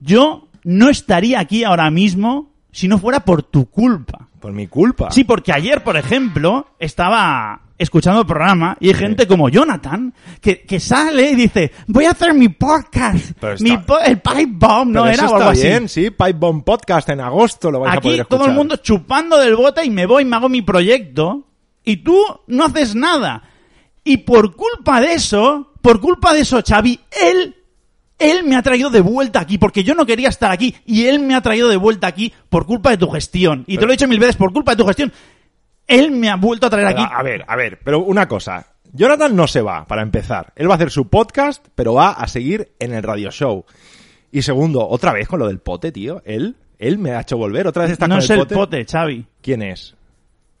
yo 0.00 0.48
no 0.64 0.88
estaría 0.88 1.40
aquí 1.40 1.64
ahora 1.64 1.90
mismo 1.90 2.52
si 2.70 2.86
no 2.88 2.98
fuera 2.98 3.20
por 3.24 3.42
tu 3.42 3.66
culpa. 3.68 4.28
Por 4.40 4.52
mi 4.52 4.68
culpa. 4.68 5.10
Sí, 5.10 5.24
porque 5.24 5.52
ayer, 5.52 5.82
por 5.82 5.96
ejemplo, 5.96 6.68
estaba 6.78 7.62
escuchando 7.80 8.20
el 8.20 8.26
programa 8.26 8.76
y 8.78 8.88
hay 8.88 8.94
gente 8.94 9.26
como 9.26 9.48
Jonathan 9.48 10.14
que, 10.40 10.62
que 10.62 10.78
sale 10.78 11.30
y 11.30 11.34
dice, 11.34 11.72
voy 11.88 12.04
a 12.04 12.10
hacer 12.10 12.34
mi 12.34 12.48
podcast, 12.50 13.16
está- 13.30 13.54
mi 13.60 13.76
po- 13.78 13.98
el 13.98 14.20
Pipe 14.20 14.46
Bomb, 14.52 14.92
¿no 14.92 15.06
era 15.06 15.14
eso 15.24 15.32
o 15.34 15.36
algo 15.36 15.38
está 15.38 15.50
así? 15.50 15.62
bien, 15.66 15.88
sí. 15.88 16.10
Pipe 16.10 16.32
Bomb 16.34 16.62
Podcast 16.64 17.08
en 17.08 17.20
agosto 17.20 17.70
lo 17.70 17.80
vais 17.80 17.94
a 17.94 17.98
Aquí 17.98 18.08
poder 18.08 18.26
todo 18.26 18.36
el 18.38 18.42
escuchar. 18.42 18.56
mundo 18.56 18.76
chupando 18.76 19.38
del 19.38 19.56
bote 19.56 19.84
y 19.84 19.90
me 19.90 20.06
voy, 20.06 20.24
me 20.24 20.36
hago 20.36 20.48
mi 20.48 20.62
proyecto 20.62 21.46
y 21.84 21.96
tú 21.98 22.16
no 22.46 22.64
haces 22.66 22.94
nada. 22.94 23.42
Y 24.04 24.18
por 24.18 24.54
culpa 24.54 25.00
de 25.00 25.14
eso, 25.14 25.72
por 25.82 26.00
culpa 26.00 26.32
de 26.34 26.40
eso, 26.40 26.60
Xavi, 26.66 27.00
él, 27.22 27.56
él 28.18 28.44
me 28.44 28.56
ha 28.56 28.62
traído 28.62 28.90
de 28.90 29.00
vuelta 29.00 29.40
aquí 29.40 29.56
porque 29.58 29.82
yo 29.84 29.94
no 29.94 30.04
quería 30.06 30.28
estar 30.28 30.50
aquí 30.50 30.74
y 30.86 31.04
él 31.06 31.18
me 31.20 31.34
ha 31.34 31.40
traído 31.40 31.68
de 31.68 31.76
vuelta 31.76 32.06
aquí 32.06 32.32
por 32.48 32.66
culpa 32.66 32.90
de 32.90 32.98
tu 32.98 33.08
gestión. 33.10 33.64
Y 33.66 33.76
te 33.78 33.84
lo 33.86 33.92
he 33.92 33.94
dicho 33.96 34.08
mil 34.08 34.18
veces, 34.18 34.36
por 34.36 34.52
culpa 34.52 34.72
de 34.72 34.76
tu 34.82 34.86
gestión. 34.86 35.12
Él 35.90 36.10
me 36.12 36.28
ha 36.30 36.36
vuelto 36.36 36.66
a 36.66 36.70
traer 36.70 36.86
aquí. 36.86 37.02
a 37.02 37.22
ver, 37.22 37.44
a 37.46 37.56
ver, 37.56 37.80
pero 37.84 38.00
una 38.00 38.26
cosa. 38.28 38.66
Jonathan 38.92 39.36
no 39.36 39.46
se 39.46 39.60
va, 39.62 39.86
para 39.86 40.02
empezar. 40.02 40.52
Él 40.56 40.68
va 40.68 40.74
a 40.74 40.76
hacer 40.76 40.90
su 40.90 41.08
podcast, 41.08 41.64
pero 41.74 41.94
va 41.94 42.10
a 42.10 42.26
seguir 42.26 42.72
en 42.78 42.92
el 42.92 43.02
radio 43.02 43.30
show. 43.30 43.64
Y 44.32 44.42
segundo, 44.42 44.86
otra 44.88 45.12
vez 45.12 45.28
con 45.28 45.38
lo 45.38 45.46
del 45.48 45.58
pote, 45.60 45.92
tío. 45.92 46.22
Él, 46.24 46.56
él 46.78 46.98
me 46.98 47.12
ha 47.12 47.20
hecho 47.20 47.36
volver. 47.36 47.66
Otra 47.66 47.82
vez 47.82 47.92
está 47.92 48.08
no 48.08 48.16
con 48.16 48.24
es 48.24 48.30
el 48.30 48.38
el 48.40 48.42
pote. 48.46 48.54
pote, 48.54 48.84
Xavi. 48.84 49.26
¿Quién 49.42 49.62
es? 49.62 49.94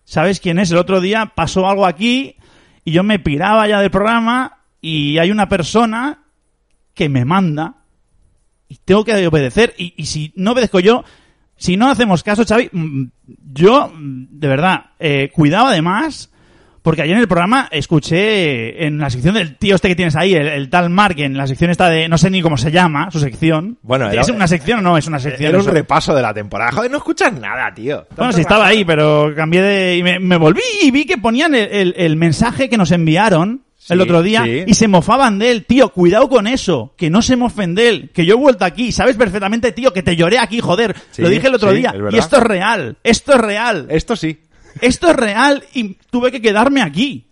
¿Sabes 0.04 0.40
quién 0.40 0.58
es? 0.58 0.70
El 0.70 0.78
otro 0.78 1.00
día 1.00 1.32
pasó 1.34 1.68
algo 1.68 1.86
aquí 1.86 2.36
y 2.84 2.92
yo 2.92 3.02
me 3.02 3.18
piraba 3.18 3.68
ya 3.68 3.80
del 3.80 3.90
programa 3.90 4.58
y 4.80 5.18
hay 5.18 5.30
una 5.30 5.48
persona 5.48 6.24
que 6.94 7.08
me 7.08 7.24
manda 7.24 7.76
y 8.68 8.76
tengo 8.84 9.04
que 9.04 9.26
obedecer 9.26 9.74
y, 9.78 9.94
y 9.96 10.06
si 10.06 10.32
no 10.36 10.52
obedezco 10.52 10.80
yo, 10.80 11.04
si 11.60 11.76
no 11.76 11.88
hacemos 11.90 12.22
caso, 12.24 12.44
Xavi, 12.44 12.70
mm, 12.72 13.04
yo, 13.52 13.92
de 14.00 14.48
verdad, 14.48 14.86
eh, 14.98 15.30
cuidado 15.32 15.68
además 15.68 16.26
porque 16.82 17.02
ayer 17.02 17.14
en 17.14 17.20
el 17.20 17.28
programa 17.28 17.68
escuché 17.70 18.86
en 18.86 18.96
la 18.98 19.10
sección 19.10 19.34
del 19.34 19.56
tío 19.56 19.74
este 19.74 19.88
que 19.88 19.94
tienes 19.94 20.16
ahí, 20.16 20.32
el, 20.34 20.46
el 20.48 20.70
tal 20.70 20.88
Mark, 20.88 21.14
en 21.20 21.36
la 21.36 21.46
sección 21.46 21.70
esta 21.70 21.90
de, 21.90 22.08
no 22.08 22.16
sé 22.16 22.30
ni 22.30 22.40
cómo 22.40 22.56
se 22.56 22.70
llama, 22.72 23.10
su 23.10 23.20
sección. 23.20 23.76
Bueno, 23.82 24.10
era- 24.10 24.22
¿Es 24.22 24.30
una 24.30 24.46
sección 24.48 24.78
o 24.78 24.82
no? 24.82 24.96
Es 24.96 25.06
una 25.06 25.18
sección. 25.18 25.50
Era 25.50 25.58
un 25.58 25.64
eso. 25.64 25.70
repaso 25.72 26.14
de 26.14 26.22
la 26.22 26.32
temporada. 26.32 26.72
Joder, 26.72 26.90
no 26.90 26.96
escuchas 26.96 27.32
nada, 27.38 27.72
tío. 27.74 28.06
Bueno, 28.16 28.32
sí 28.32 28.40
estaba 28.40 28.66
ahí, 28.66 28.84
pero 28.86 29.30
cambié 29.36 29.60
de... 29.60 29.96
Y 29.98 30.02
me, 30.02 30.18
me 30.18 30.38
volví 30.38 30.62
y 30.82 30.90
vi 30.90 31.04
que 31.04 31.18
ponían 31.18 31.54
el, 31.54 31.68
el- 31.70 31.94
el 31.98 32.16
mensaje 32.16 32.70
que 32.70 32.78
nos 32.78 32.90
enviaron 32.92 33.60
el 33.90 34.00
otro 34.00 34.22
día 34.22 34.44
sí. 34.44 34.64
y 34.66 34.74
se 34.74 34.88
mofaban 34.88 35.38
de 35.38 35.50
él. 35.50 35.64
Tío, 35.66 35.90
cuidado 35.90 36.28
con 36.28 36.46
eso, 36.46 36.94
que 36.96 37.10
no 37.10 37.22
se 37.22 37.36
mofen 37.36 37.74
de 37.74 37.88
él, 37.88 38.10
que 38.14 38.24
yo 38.26 38.34
he 38.34 38.38
vuelto 38.38 38.64
aquí. 38.64 38.92
Sabes 38.92 39.16
perfectamente, 39.16 39.72
tío, 39.72 39.92
que 39.92 40.02
te 40.02 40.16
lloré 40.16 40.38
aquí, 40.38 40.60
joder. 40.60 40.94
Sí, 41.10 41.22
Lo 41.22 41.28
dije 41.28 41.46
el 41.48 41.54
otro 41.54 41.72
día. 41.72 41.94
Y 42.10 42.16
esto 42.18 42.36
es 42.38 42.42
real, 42.42 42.96
esto 43.04 43.32
es 43.32 43.38
real. 43.40 43.86
Esto 43.90 44.16
sí. 44.16 44.40
Esto 44.80 45.10
es 45.10 45.16
real 45.16 45.64
y 45.74 45.94
tuve 46.10 46.30
que 46.30 46.40
quedarme 46.40 46.82
aquí. 46.82 47.26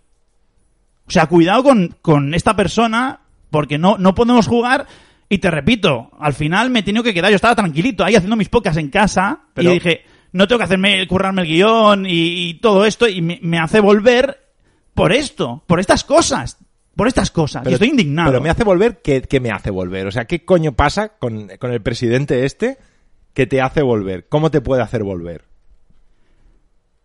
O 1.07 1.11
sea, 1.11 1.27
cuidado 1.27 1.62
con, 1.62 1.97
con 2.03 2.35
esta 2.35 2.55
persona 2.55 3.21
porque 3.50 3.79
no, 3.79 3.97
no 3.99 4.15
podemos 4.15 4.47
jugar. 4.47 4.87
Y 5.31 5.38
te 5.38 5.50
repito, 5.50 6.11
al 6.19 6.35
final 6.35 6.71
me 6.71 6.81
he 6.81 6.83
tenido 6.83 7.03
que 7.05 7.15
quedar. 7.15 7.31
Yo 7.31 7.37
estaba 7.37 7.55
tranquilito 7.55 8.05
ahí 8.05 8.15
haciendo 8.15 8.37
mis 8.37 8.49
pocas 8.49 8.77
en 8.77 8.88
casa 8.91 9.41
Pero- 9.55 9.71
y 9.71 9.75
dije, 9.75 10.03
no 10.33 10.47
tengo 10.49 10.59
que 10.59 10.65
hacerme 10.65 11.07
currarme 11.07 11.43
el 11.43 11.49
guion 11.49 12.07
y, 12.07 12.49
y 12.49 12.55
todo 12.61 12.85
esto 12.85 13.09
y 13.09 13.23
me, 13.23 13.38
me 13.43 13.59
hace 13.59 13.81
volver 13.81 14.48
por 14.99 15.12
esto, 15.12 15.62
por 15.67 15.81
estas 15.81 16.05
cosas, 16.05 16.59
por 16.95 17.09
estas 17.09 17.31
cosas. 17.31 17.67
y 17.67 17.73
estoy 17.73 17.88
indignado. 17.88 18.31
Pero 18.31 18.43
me 18.43 18.50
hace 18.50 18.64
volver, 18.64 19.00
¿qué, 19.02 19.23
qué 19.23 19.40
me 19.40 19.50
hace 19.50 19.71
volver? 19.71 20.07
O 20.07 20.11
sea, 20.11 20.26
¿qué 20.26 20.45
coño 20.45 20.73
pasa 20.73 21.11
con, 21.19 21.49
con 21.59 21.73
el 21.73 21.81
presidente 21.81 22.45
este 22.45 22.78
que 23.35 23.47
te 23.47 23.61
hace 23.61 23.83
volver? 23.83 24.28
¿Cómo 24.28 24.50
te 24.50 24.61
puede 24.61 24.83
hacer 24.83 25.02
volver? 25.02 25.45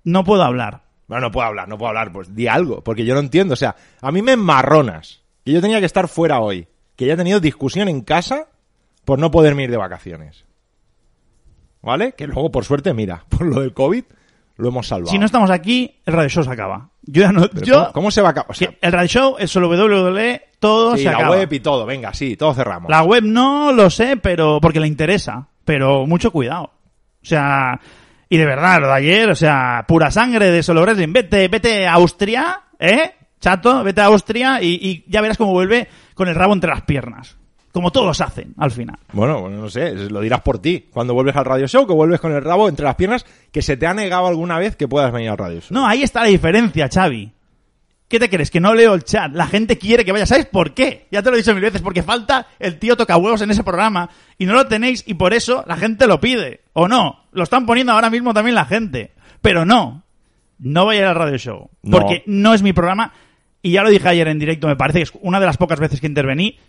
No 0.04 0.24
puedo 0.24 0.44
hablar. 0.44 0.84
Bueno, 1.08 1.28
no 1.28 1.32
puedo 1.32 1.48
hablar, 1.48 1.68
no 1.68 1.78
puedo 1.78 1.90
hablar, 1.90 2.12
pues 2.12 2.34
di 2.34 2.48
algo, 2.48 2.84
porque 2.84 3.06
yo 3.06 3.14
no 3.14 3.20
entiendo. 3.20 3.54
O 3.54 3.58
sea, 3.58 3.76
a 4.02 4.12
mí 4.12 4.22
me 4.22 4.34
enmarronas 4.34 5.22
que 5.46 5.52
yo 5.52 5.62
tenía 5.62 5.80
que 5.80 5.86
estar 5.86 6.08
fuera 6.08 6.40
hoy, 6.40 6.68
que 6.96 7.06
ya 7.06 7.14
he 7.14 7.18
tenido 7.18 7.40
discusión 7.40 7.90
en 7.90 8.02
casa 8.02 8.48
por 9.06 9.20
no 9.20 9.32
poderme 9.32 9.64
ir 9.64 9.72
de 9.72 9.78
vacaciones. 9.78 10.46
¿Vale? 11.82 12.14
Que 12.14 12.28
luego, 12.28 12.52
por 12.52 12.64
suerte, 12.64 12.94
mira, 12.94 13.26
por 13.30 13.46
lo 13.46 13.62
del 13.62 13.74
COVID, 13.74 14.06
lo 14.56 14.70
hemos 14.70 14.88
salvado. 14.88 15.12
Si 15.12 15.18
no 15.18 15.26
estamos 15.26 15.50
aquí, 15.50 16.00
el 16.06 16.14
radio 16.14 16.30
show 16.30 16.44
se 16.44 16.52
acaba. 16.52 16.90
Yo 17.04 17.24
ya 17.24 17.32
no. 17.32 17.50
Yo, 17.62 17.80
¿cómo, 17.80 17.92
cómo 17.94 18.12
se 18.12 18.22
va 18.22 18.30
a 18.30 18.32
acabar? 18.32 18.52
O 18.52 18.54
sea, 18.54 18.70
que 18.70 18.78
el 18.82 18.92
radio 18.92 19.08
show 19.08 19.36
es 19.40 19.52
solo 19.52 19.68
WWE, 19.70 20.42
todo 20.60 20.96
sí, 20.96 21.04
se 21.04 21.12
la 21.12 21.18
acaba. 21.18 21.36
web 21.36 21.52
y 21.52 21.60
todo, 21.60 21.86
venga, 21.86 22.14
sí, 22.14 22.38
todo 22.38 22.54
cerramos. 22.54 22.90
La 22.90 23.04
web 23.04 23.24
no 23.24 23.72
lo 23.72 23.90
sé, 23.90 24.18
pero 24.18 24.60
porque 24.62 24.80
le 24.80 24.88
interesa. 24.88 25.48
Pero 25.66 26.06
mucho 26.06 26.32
cuidado. 26.32 26.64
O 26.64 27.26
sea, 27.26 27.80
y 28.30 28.38
de 28.38 28.46
verdad, 28.46 28.82
lo 28.82 28.88
de 28.88 28.94
ayer, 28.94 29.30
o 29.30 29.36
sea, 29.36 29.86
pura 29.88 30.12
sangre 30.12 30.52
de 30.52 30.62
solo 30.64 30.82
wrestling. 30.82 31.14
Vete, 31.14 31.48
vete 31.48 31.88
a 31.88 31.94
Austria, 31.94 32.62
¿eh? 32.80 33.14
Chato, 33.40 33.84
vete 33.84 34.02
a 34.02 34.06
Austria 34.06 34.62
y, 34.62 34.80
y 34.82 35.06
ya 35.08 35.22
verás 35.22 35.38
cómo 35.38 35.52
vuelve 35.52 35.88
con 36.14 36.28
el 36.28 36.36
rabo 36.36 36.54
entre 36.54 36.70
las 36.70 36.84
piernas. 36.84 37.38
Como 37.74 37.92
todos 37.92 38.22
hacen, 38.22 38.53
al 38.58 38.70
final. 38.70 39.00
Bueno, 39.13 39.42
bueno, 39.42 39.58
no 39.58 39.68
sé, 39.68 39.96
lo 39.96 40.22
dirás 40.22 40.42
por 40.42 40.60
ti. 40.60 40.86
Cuando 40.94 41.15
vuelves 41.15 41.36
al 41.36 41.44
radio 41.44 41.68
show, 41.68 41.88
que 41.88 41.94
vuelves 41.94 42.20
con 42.20 42.32
el 42.32 42.44
rabo 42.44 42.70
entre 42.70 42.86
las 42.86 42.94
piernas, 42.94 43.25
que 43.51 43.63
se 43.63 43.77
te 43.77 43.88
ha 43.88 43.96
negado 43.96 44.27
alguna 44.27 44.60
vez 44.60 44.75
que 44.75 44.88
puedas 44.88 45.12
venir 45.12 45.32
al 45.32 45.39
radio 45.39 45.60
show. 45.60 45.70
No, 45.72 45.88
ahí 45.88 46.03
está 46.03 46.22
la 46.22 46.27
diferencia, 46.27 46.88
Xavi. 46.88 47.34
¿Qué 48.08 48.20
te 48.20 48.30
crees? 48.30 48.51
Que 48.51 48.60
no 48.60 48.75
leo 48.75 48.94
el 48.94 49.03
chat. 49.03 49.34
La 49.34 49.48
gente 49.48 49.80
quiere 49.80 50.06
que 50.06 50.12
vaya. 50.12 50.27
¿Sabes 50.27 50.46
por 50.46 50.75
qué? 50.75 51.08
Ya 51.10 51.24
te 51.24 51.32
lo 51.32 51.36
he 51.36 51.39
dicho 51.39 51.51
mil 51.56 51.63
veces. 51.63 51.82
Porque 51.82 52.03
falta 52.03 52.46
el 52.60 52.77
tío 52.77 52.96
toca 52.96 53.18
huevos 53.18 53.42
en 53.42 53.50
ese 53.50 53.63
programa. 53.63 54.08
Y 54.38 54.46
no 54.46 54.53
lo 54.53 54.68
tenéis 54.68 55.03
y 55.08 55.15
por 55.15 55.34
eso 55.34 55.63
la 55.65 55.75
gente 55.75 56.06
lo 56.06 56.20
pide. 56.20 56.62
¿O 56.74 56.88
no? 56.88 57.25
Lo 57.32 57.42
están 57.42 57.65
poniendo 57.65 57.92
ahora 57.92 58.12
mismo 58.12 58.32
también 58.32 58.53
la 58.53 58.65
gente. 58.65 59.13
Pero 59.42 59.65
no. 59.65 60.03
No 60.60 60.86
voy 60.86 60.98
a 60.98 61.00
ir 61.00 61.06
al 61.06 61.15
radio 61.15 61.39
show. 61.39 61.72
No. 61.82 61.98
Porque 61.98 62.22
no 62.27 62.53
es 62.53 62.62
mi 62.62 62.72
programa. 62.72 63.13
Y 63.63 63.72
ya 63.72 63.82
lo 63.82 63.89
dije 63.89 64.08
ayer 64.08 64.27
en 64.27 64.38
directo. 64.38 64.68
Me 64.68 64.75
parece 64.75 65.00
que 65.00 65.03
es 65.06 65.13
una 65.22 65.39
de 65.39 65.48
las 65.48 65.58
pocas 65.58 65.80
veces 65.80 66.00
que 66.00 66.06
intervení. 66.06 66.60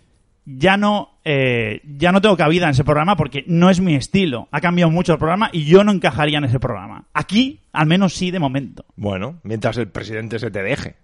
Ya 0.46 0.76
no, 0.76 1.18
eh, 1.24 1.80
ya 1.84 2.12
no 2.12 2.20
tengo 2.20 2.36
cabida 2.36 2.64
en 2.64 2.72
ese 2.72 2.84
programa 2.84 3.16
porque 3.16 3.44
no 3.46 3.70
es 3.70 3.80
mi 3.80 3.94
estilo. 3.94 4.48
Ha 4.50 4.60
cambiado 4.60 4.90
mucho 4.90 5.12
el 5.14 5.18
programa 5.18 5.48
y 5.52 5.64
yo 5.64 5.84
no 5.84 5.92
encajaría 5.92 6.38
en 6.38 6.44
ese 6.44 6.60
programa. 6.60 7.06
Aquí, 7.14 7.60
al 7.72 7.86
menos 7.86 8.12
sí 8.14 8.30
de 8.30 8.38
momento. 8.38 8.84
Bueno, 8.96 9.40
mientras 9.42 9.78
el 9.78 9.88
presidente 9.88 10.38
se 10.38 10.50
te 10.50 10.62
deje. 10.62 10.96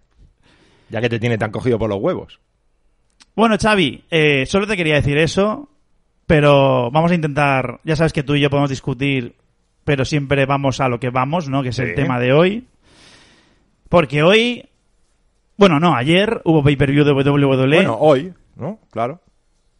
Ya 0.91 1.01
que 1.01 1.09
te 1.09 1.19
tiene 1.19 1.39
tan 1.39 1.51
cogido 1.53 1.79
por 1.79 1.89
los 1.89 2.01
huevos. 2.01 2.41
Bueno, 3.35 3.57
Xavi, 3.59 4.05
eh, 4.11 4.45
solo 4.45 4.67
te 4.67 4.77
quería 4.77 4.97
decir 4.97 5.17
eso, 5.17 5.69
pero 6.27 6.91
vamos 6.91 7.11
a 7.11 7.15
intentar, 7.15 7.81
ya 7.85 7.97
sabes 7.97 8.13
que 8.13 8.23
tú 8.23 8.35
y 8.35 8.41
yo 8.41 8.51
podemos 8.51 8.71
discutir, 8.71 9.37
pero 9.85 10.05
siempre 10.05 10.45
vamos 10.47 10.81
a 10.81 10.89
lo 10.89 11.01
que 11.01 11.11
vamos, 11.11 11.49
¿no? 11.49 11.63
Que 11.63 11.71
es 11.71 11.79
el 11.79 11.95
tema 11.95 12.21
de 12.21 12.33
hoy. 12.33 12.67
Porque 13.89 14.23
hoy, 14.23 14.69
bueno, 15.57 15.81
no, 15.81 15.95
ayer 15.95 16.43
hubo 16.45 16.63
pay-per-view 16.63 17.05
de 17.05 17.13
WWE, 17.13 17.67
Bueno, 17.67 17.97
hoy, 17.99 18.33
¿no? 18.57 18.79
Claro. 18.91 19.21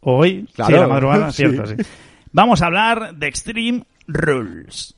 Hoy, 0.01 0.47
Claro, 0.53 0.75
sí, 0.75 0.81
la 0.81 0.87
madrugada, 0.87 1.31
cierto, 1.31 1.65
sí. 1.65 1.75
Vamos 2.31 2.61
a 2.61 2.67
hablar 2.67 3.15
de 3.15 3.27
Extreme 3.27 3.83
Rules. 4.07 4.95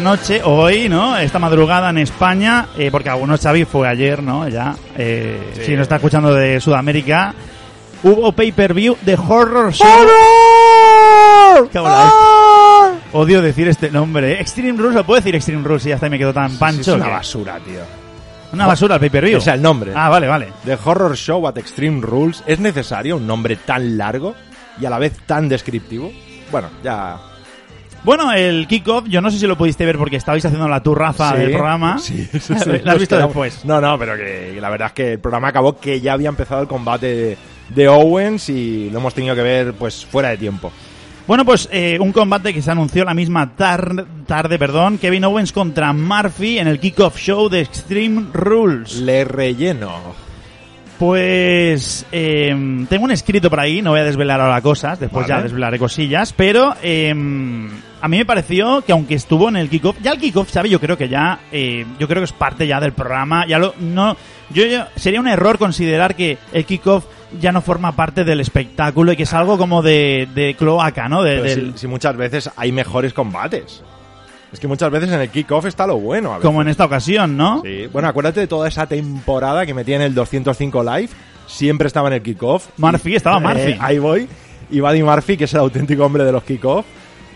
Anoche, 0.00 0.40
hoy, 0.42 0.88
¿no? 0.88 1.18
Esta 1.18 1.38
madrugada 1.38 1.90
en 1.90 1.98
España, 1.98 2.68
eh, 2.78 2.88
porque 2.90 3.10
algunos 3.10 3.38
Xavi 3.38 3.66
fue 3.66 3.86
ayer, 3.86 4.22
¿no? 4.22 4.48
Ya, 4.48 4.74
eh, 4.96 5.52
Sí. 5.56 5.64
si 5.66 5.72
nos 5.72 5.82
está 5.82 5.96
escuchando 5.96 6.32
de 6.32 6.58
Sudamérica, 6.58 7.34
hubo 8.02 8.32
pay-per-view 8.32 8.96
de 9.02 9.14
Horror 9.14 9.74
Show. 9.74 9.86
Cago 11.70 11.86
en 11.86 11.92
la 11.92 12.12
Odio 13.12 13.42
decir 13.42 13.68
este 13.68 13.90
nombre, 13.90 14.32
¿eh? 14.32 14.40
Extreme 14.40 14.78
Rules, 14.78 14.94
¿lo 14.94 15.04
puedo 15.04 15.20
decir 15.20 15.34
Extreme 15.34 15.62
Rules 15.68 15.84
y 15.84 15.92
hasta 15.92 16.06
ahí 16.06 16.10
me 16.10 16.18
quedo 16.18 16.32
tan 16.32 16.56
pancho? 16.56 16.92
es 16.92 16.96
una 16.96 17.04
que- 17.04 17.10
basura, 17.10 17.58
tío. 17.58 17.80
Una 18.54 18.66
basura 18.66 18.94
el 18.94 19.00
pay-per-view. 19.00 19.36
O 19.36 19.40
sea, 19.42 19.52
el 19.52 19.60
nombre. 19.60 19.92
Ah, 19.94 20.08
vale, 20.08 20.26
vale. 20.28 20.48
The 20.64 20.78
Horror 20.82 21.14
Show 21.14 21.46
at 21.46 21.58
Extreme 21.58 22.00
Rules. 22.00 22.42
¿Es 22.46 22.58
necesario 22.58 23.16
un 23.18 23.26
nombre 23.26 23.56
tan 23.56 23.98
largo 23.98 24.34
y 24.80 24.86
a 24.86 24.90
la 24.90 24.98
vez 24.98 25.12
tan 25.26 25.46
descriptivo? 25.48 26.10
Bueno, 26.50 26.68
ya... 26.82 27.18
Bueno, 28.02 28.32
el 28.32 28.66
kickoff, 28.66 29.06
yo 29.08 29.20
no 29.20 29.30
sé 29.30 29.38
si 29.38 29.46
lo 29.46 29.58
pudiste 29.58 29.84
ver 29.84 29.98
porque 29.98 30.16
estabais 30.16 30.44
haciendo 30.44 30.68
la 30.68 30.82
turraza 30.82 31.32
Sí, 31.32 31.38
del 31.38 31.50
programa. 31.52 31.98
Sí, 31.98 32.24
sí, 32.32 32.38
sí. 32.40 32.54
¿Lo 32.82 32.92
has 32.92 32.98
visto 32.98 33.16
quedamos- 33.16 33.28
después? 33.34 33.64
No, 33.64 33.80
no, 33.80 33.98
pero 33.98 34.16
que, 34.16 34.56
la 34.60 34.70
verdad 34.70 34.88
es 34.88 34.92
que 34.94 35.12
el 35.12 35.18
programa 35.18 35.48
acabó 35.48 35.78
que 35.78 36.00
ya 36.00 36.14
había 36.14 36.30
empezado 36.30 36.62
el 36.62 36.68
combate 36.68 37.06
de, 37.14 37.36
de 37.74 37.88
Owens 37.88 38.48
y 38.48 38.88
lo 38.90 38.98
hemos 39.00 39.12
tenido 39.14 39.34
que 39.34 39.42
ver 39.42 39.74
pues 39.74 40.04
fuera 40.06 40.30
de 40.30 40.38
tiempo. 40.38 40.72
Bueno, 41.26 41.44
pues 41.44 41.68
eh, 41.70 41.98
un 42.00 42.10
combate 42.10 42.52
que 42.54 42.62
se 42.62 42.70
anunció 42.70 43.04
la 43.04 43.14
misma 43.14 43.54
tar- 43.54 44.06
tarde, 44.26 44.58
perdón, 44.58 44.96
Kevin 44.98 45.24
Owens 45.26 45.52
contra 45.52 45.92
Murphy 45.92 46.58
en 46.58 46.66
el 46.68 46.80
kickoff 46.80 47.18
show 47.18 47.48
de 47.48 47.60
Extreme 47.60 48.26
Rules. 48.32 48.96
Le 48.96 49.24
relleno. 49.24 50.29
Pues 51.00 52.04
eh, 52.12 52.54
tengo 52.90 53.04
un 53.04 53.10
escrito 53.10 53.48
por 53.48 53.58
ahí, 53.58 53.80
no 53.80 53.90
voy 53.90 54.00
a 54.00 54.04
desvelar 54.04 54.38
ahora 54.38 54.60
cosas, 54.60 55.00
después 55.00 55.26
Vale. 55.26 55.40
ya 55.40 55.42
desvelaré 55.42 55.78
cosillas, 55.78 56.34
pero 56.34 56.74
eh, 56.82 57.08
a 57.10 58.06
mí 58.08 58.18
me 58.18 58.26
pareció 58.26 58.82
que 58.82 58.92
aunque 58.92 59.14
estuvo 59.14 59.48
en 59.48 59.56
el 59.56 59.70
kickoff, 59.70 59.96
ya 60.02 60.12
el 60.12 60.18
kickoff, 60.18 60.50
¿sabe? 60.50 60.68
Yo 60.68 60.78
creo 60.78 60.98
que 60.98 61.08
ya, 61.08 61.40
eh, 61.50 61.86
yo 61.98 62.06
creo 62.06 62.20
que 62.20 62.26
es 62.26 62.32
parte 62.32 62.66
ya 62.66 62.80
del 62.80 62.92
programa, 62.92 63.46
ya 63.46 63.58
lo, 63.58 63.74
no, 63.80 64.14
yo, 64.50 64.66
yo- 64.66 64.84
sería 64.94 65.20
un 65.20 65.26
error 65.28 65.56
considerar 65.58 66.14
que 66.14 66.36
el 66.52 66.66
kickoff 66.66 67.06
ya 67.40 67.50
no 67.50 67.62
forma 67.62 67.92
parte 67.92 68.22
del 68.24 68.40
espectáculo 68.40 69.12
y 69.12 69.16
que 69.16 69.22
es 69.22 69.32
algo 69.32 69.56
como 69.56 69.80
de, 69.82 70.28
de 70.34 70.54
cloaca, 70.54 71.08
¿no? 71.08 71.22
De- 71.22 71.30
Pero 71.40 71.42
del- 71.44 71.72
si, 71.72 71.78
si 71.78 71.86
muchas 71.86 72.14
veces 72.16 72.50
hay 72.56 72.72
mejores 72.72 73.14
combates. 73.14 73.82
Es 74.52 74.58
que 74.60 74.66
muchas 74.66 74.90
veces 74.90 75.10
en 75.12 75.20
el 75.20 75.28
kickoff 75.30 75.66
está 75.66 75.86
lo 75.86 75.98
bueno. 75.98 76.30
A 76.32 76.36
veces. 76.38 76.46
como 76.46 76.60
en 76.62 76.68
esta 76.68 76.84
ocasión, 76.84 77.36
¿no? 77.36 77.62
Sí. 77.64 77.86
Bueno, 77.92 78.08
acuérdate 78.08 78.40
de 78.40 78.46
toda 78.48 78.66
esa 78.68 78.86
temporada 78.86 79.64
que 79.64 79.74
metía 79.74 79.96
en 79.96 80.02
el 80.02 80.14
205 80.14 80.82
Live. 80.82 81.08
Siempre 81.46 81.86
estaba 81.86 82.08
en 82.08 82.14
el 82.14 82.22
kickoff. 82.22 82.68
Murphy, 82.78 83.14
estaba 83.16 83.38
Eh, 83.38 83.40
Murphy. 83.40 83.76
ahí 83.80 83.98
voy. 83.98 84.28
Y 84.70 84.80
Buddy 84.80 85.02
Murphy, 85.02 85.36
que 85.36 85.44
es 85.44 85.54
el 85.54 85.60
auténtico 85.60 86.04
hombre 86.04 86.24
de 86.24 86.32
los 86.32 86.42
kickoff, 86.44 86.84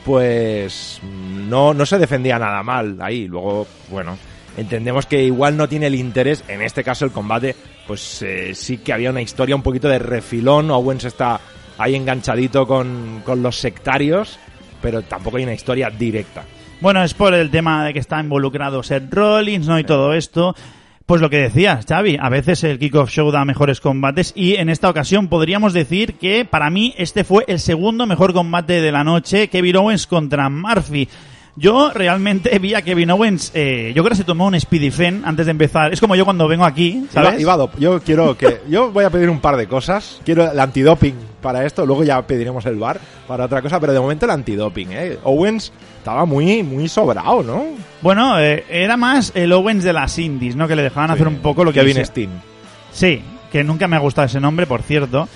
pues 0.05 1.01
no, 1.49 1.73
no 1.75 1.87
se 1.87 1.99
defendía 1.99 2.39
nada 2.39 2.63
mal 2.63 2.99
ahí. 3.01 3.27
Luego, 3.27 3.67
bueno, 3.91 4.17
entendemos 4.57 5.07
que 5.07 5.23
igual 5.23 5.57
no 5.57 5.69
tiene 5.69 5.87
el 5.87 5.95
interés. 5.95 6.45
En 6.49 6.63
este 6.63 6.85
caso, 6.85 7.05
el 7.05 7.11
combate, 7.13 7.55
pues 7.87 8.23
eh, 8.23 8.55
sí 8.55 8.79
que 8.79 8.93
había 8.93 9.11
una 9.11 9.23
historia 9.23 9.57
un 9.57 9.63
poquito 9.63 9.89
de 9.89 9.99
refilón. 9.99 10.71
Owens 10.71 11.05
está 11.05 11.41
ahí 11.79 11.95
enganchadito 11.95 12.67
con, 12.67 13.23
con 13.25 13.43
los 13.43 13.57
sectarios, 13.59 14.39
pero 14.83 15.03
tampoco 15.03 15.39
hay 15.39 15.45
una 15.45 15.55
historia 15.55 15.91
directa. 15.91 16.45
Bueno, 16.85 17.03
es 17.03 17.15
por 17.15 17.33
el 17.33 17.51
tema 17.51 17.83
de 17.83 17.95
que 17.95 17.99
está 17.99 18.21
involucrado 18.21 18.83
Seth 18.83 19.11
Rollins, 19.11 19.67
¿no? 19.67 19.79
Y 19.79 19.85
todo 19.85 20.13
esto. 20.13 20.55
Pues 21.07 21.23
lo 21.23 21.31
que 21.31 21.39
decías, 21.39 21.87
Xavi, 21.89 22.19
a 22.21 22.29
veces 22.29 22.63
el 22.63 22.79
Kickoff 22.79 23.09
Show 23.09 23.31
da 23.31 23.47
mejores 23.47 23.81
combates 23.81 24.35
y 24.37 24.57
en 24.57 24.69
esta 24.69 24.91
ocasión 24.91 25.29
podríamos 25.29 25.73
decir 25.73 26.17
que 26.17 26.45
para 26.45 26.69
mí 26.69 26.95
este 26.99 27.25
fue 27.25 27.47
el 27.49 27.59
segundo 27.59 28.07
mejor 28.07 28.35
combate 28.35 28.83
de 28.83 28.93
la 28.93 29.03
noche, 29.03 29.49
Kevin 29.49 29.77
Owens 29.77 30.07
contra 30.07 30.51
Murphy. 30.51 31.09
Yo 31.57 31.93
realmente 31.93 32.59
vi 32.59 32.75
a 32.75 32.83
Kevin 32.83 33.13
Owens, 33.13 33.53
eh, 33.55 33.93
yo 33.95 34.03
creo 34.03 34.11
que 34.11 34.17
se 34.17 34.25
tomó 34.25 34.49
un 34.49 34.59
Speedy 34.59 34.91
Fen 34.91 35.23
antes 35.25 35.47
de 35.47 35.53
empezar. 35.53 35.93
Es 35.93 36.01
como 36.01 36.17
yo 36.17 36.25
cuando 36.25 36.49
vengo 36.49 36.65
aquí, 36.65 37.07
¿sabes? 37.13 37.35
Iba- 37.41 37.41
Iba 37.41 37.57
dop- 37.65 37.79
yo 37.79 38.01
quiero 38.01 38.37
que 38.37 38.63
yo 38.69 38.91
voy 38.91 39.05
a 39.05 39.11
pedir 39.11 39.31
un 39.31 39.39
par 39.39 39.57
de 39.57 39.69
cosas. 39.69 40.21
Quiero 40.25 40.51
el 40.51 40.59
antidoping 40.59 41.15
para 41.41 41.65
esto, 41.65 41.87
luego 41.87 42.03
ya 42.03 42.21
pediremos 42.27 42.67
el 42.67 42.75
bar 42.77 42.99
para 43.29 43.45
otra 43.45 43.63
cosa, 43.63 43.79
pero 43.79 43.93
de 43.93 44.01
momento 44.01 44.25
el 44.27 44.33
antidoping, 44.33 44.89
¿eh? 44.91 45.19
Owens 45.23 45.73
estaba 45.99 46.25
muy 46.25 46.65
muy 46.65 46.89
sobrado, 46.89 47.45
¿no? 47.45 47.65
Bueno, 48.03 48.41
eh, 48.41 48.65
era 48.69 48.97
más 48.97 49.31
el 49.37 49.53
Owens 49.53 49.85
de 49.85 49.93
las 49.93 50.19
indies, 50.19 50.57
¿no? 50.57 50.67
Que 50.67 50.75
le 50.75 50.83
dejaban 50.83 51.13
hacer 51.13 51.29
un 51.29 51.37
poco 51.37 51.63
lo 51.65 51.73
que 51.73 51.81
Kevin. 51.81 52.05
Steen. 52.05 52.31
Sí, 52.93 53.23
que 53.53 53.63
nunca 53.63 53.87
me 53.87 53.95
ha 53.95 54.01
gustado 54.01 54.27
ese 54.27 54.41
nombre, 54.41 54.67
por 54.67 54.83
cierto. 54.83 55.29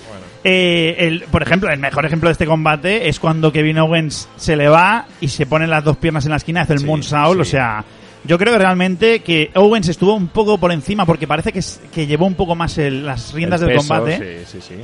Eh, 0.43 0.95
el, 0.99 1.21
por 1.23 1.41
ejemplo, 1.43 1.69
el 1.69 1.79
mejor 1.79 2.05
ejemplo 2.05 2.29
de 2.29 2.33
este 2.33 2.45
combate 2.45 3.09
es 3.09 3.19
cuando 3.19 3.51
Kevin 3.51 3.77
Owens 3.79 4.29
se 4.37 4.55
le 4.55 4.69
va 4.69 5.05
y 5.19 5.27
se 5.27 5.45
pone 5.45 5.67
las 5.67 5.83
dos 5.83 5.97
piernas 5.97 6.23
en 6.25 6.31
la 6.31 6.37
esquina, 6.37 6.61
hace 6.61 6.73
el 6.73 6.79
Sí, 6.79 6.85
moonsault, 6.85 7.35
sí. 7.35 7.41
o 7.41 7.45
sea... 7.45 7.83
Yo 8.25 8.37
creo 8.37 8.51
que 8.51 8.59
realmente 8.59 9.19
que 9.21 9.49
Owens 9.55 9.87
estuvo 9.87 10.13
un 10.13 10.27
poco 10.27 10.57
por 10.57 10.73
encima 10.73 11.05
porque 11.05 11.25
parece 11.25 11.53
que, 11.53 11.61
que 11.93 12.05
llevó 12.05 12.25
un 12.25 12.33
poco 12.35 12.53
más 12.53 12.77
el- 12.77 13.05
las 13.05 13.31
riendas 13.33 13.61
El 13.61 13.67
del 13.69 13.77
peso, 13.77 13.87
combate. 13.87 14.45
Sí, 14.45 14.59
sí, 14.59 14.67
sí. 14.67 14.75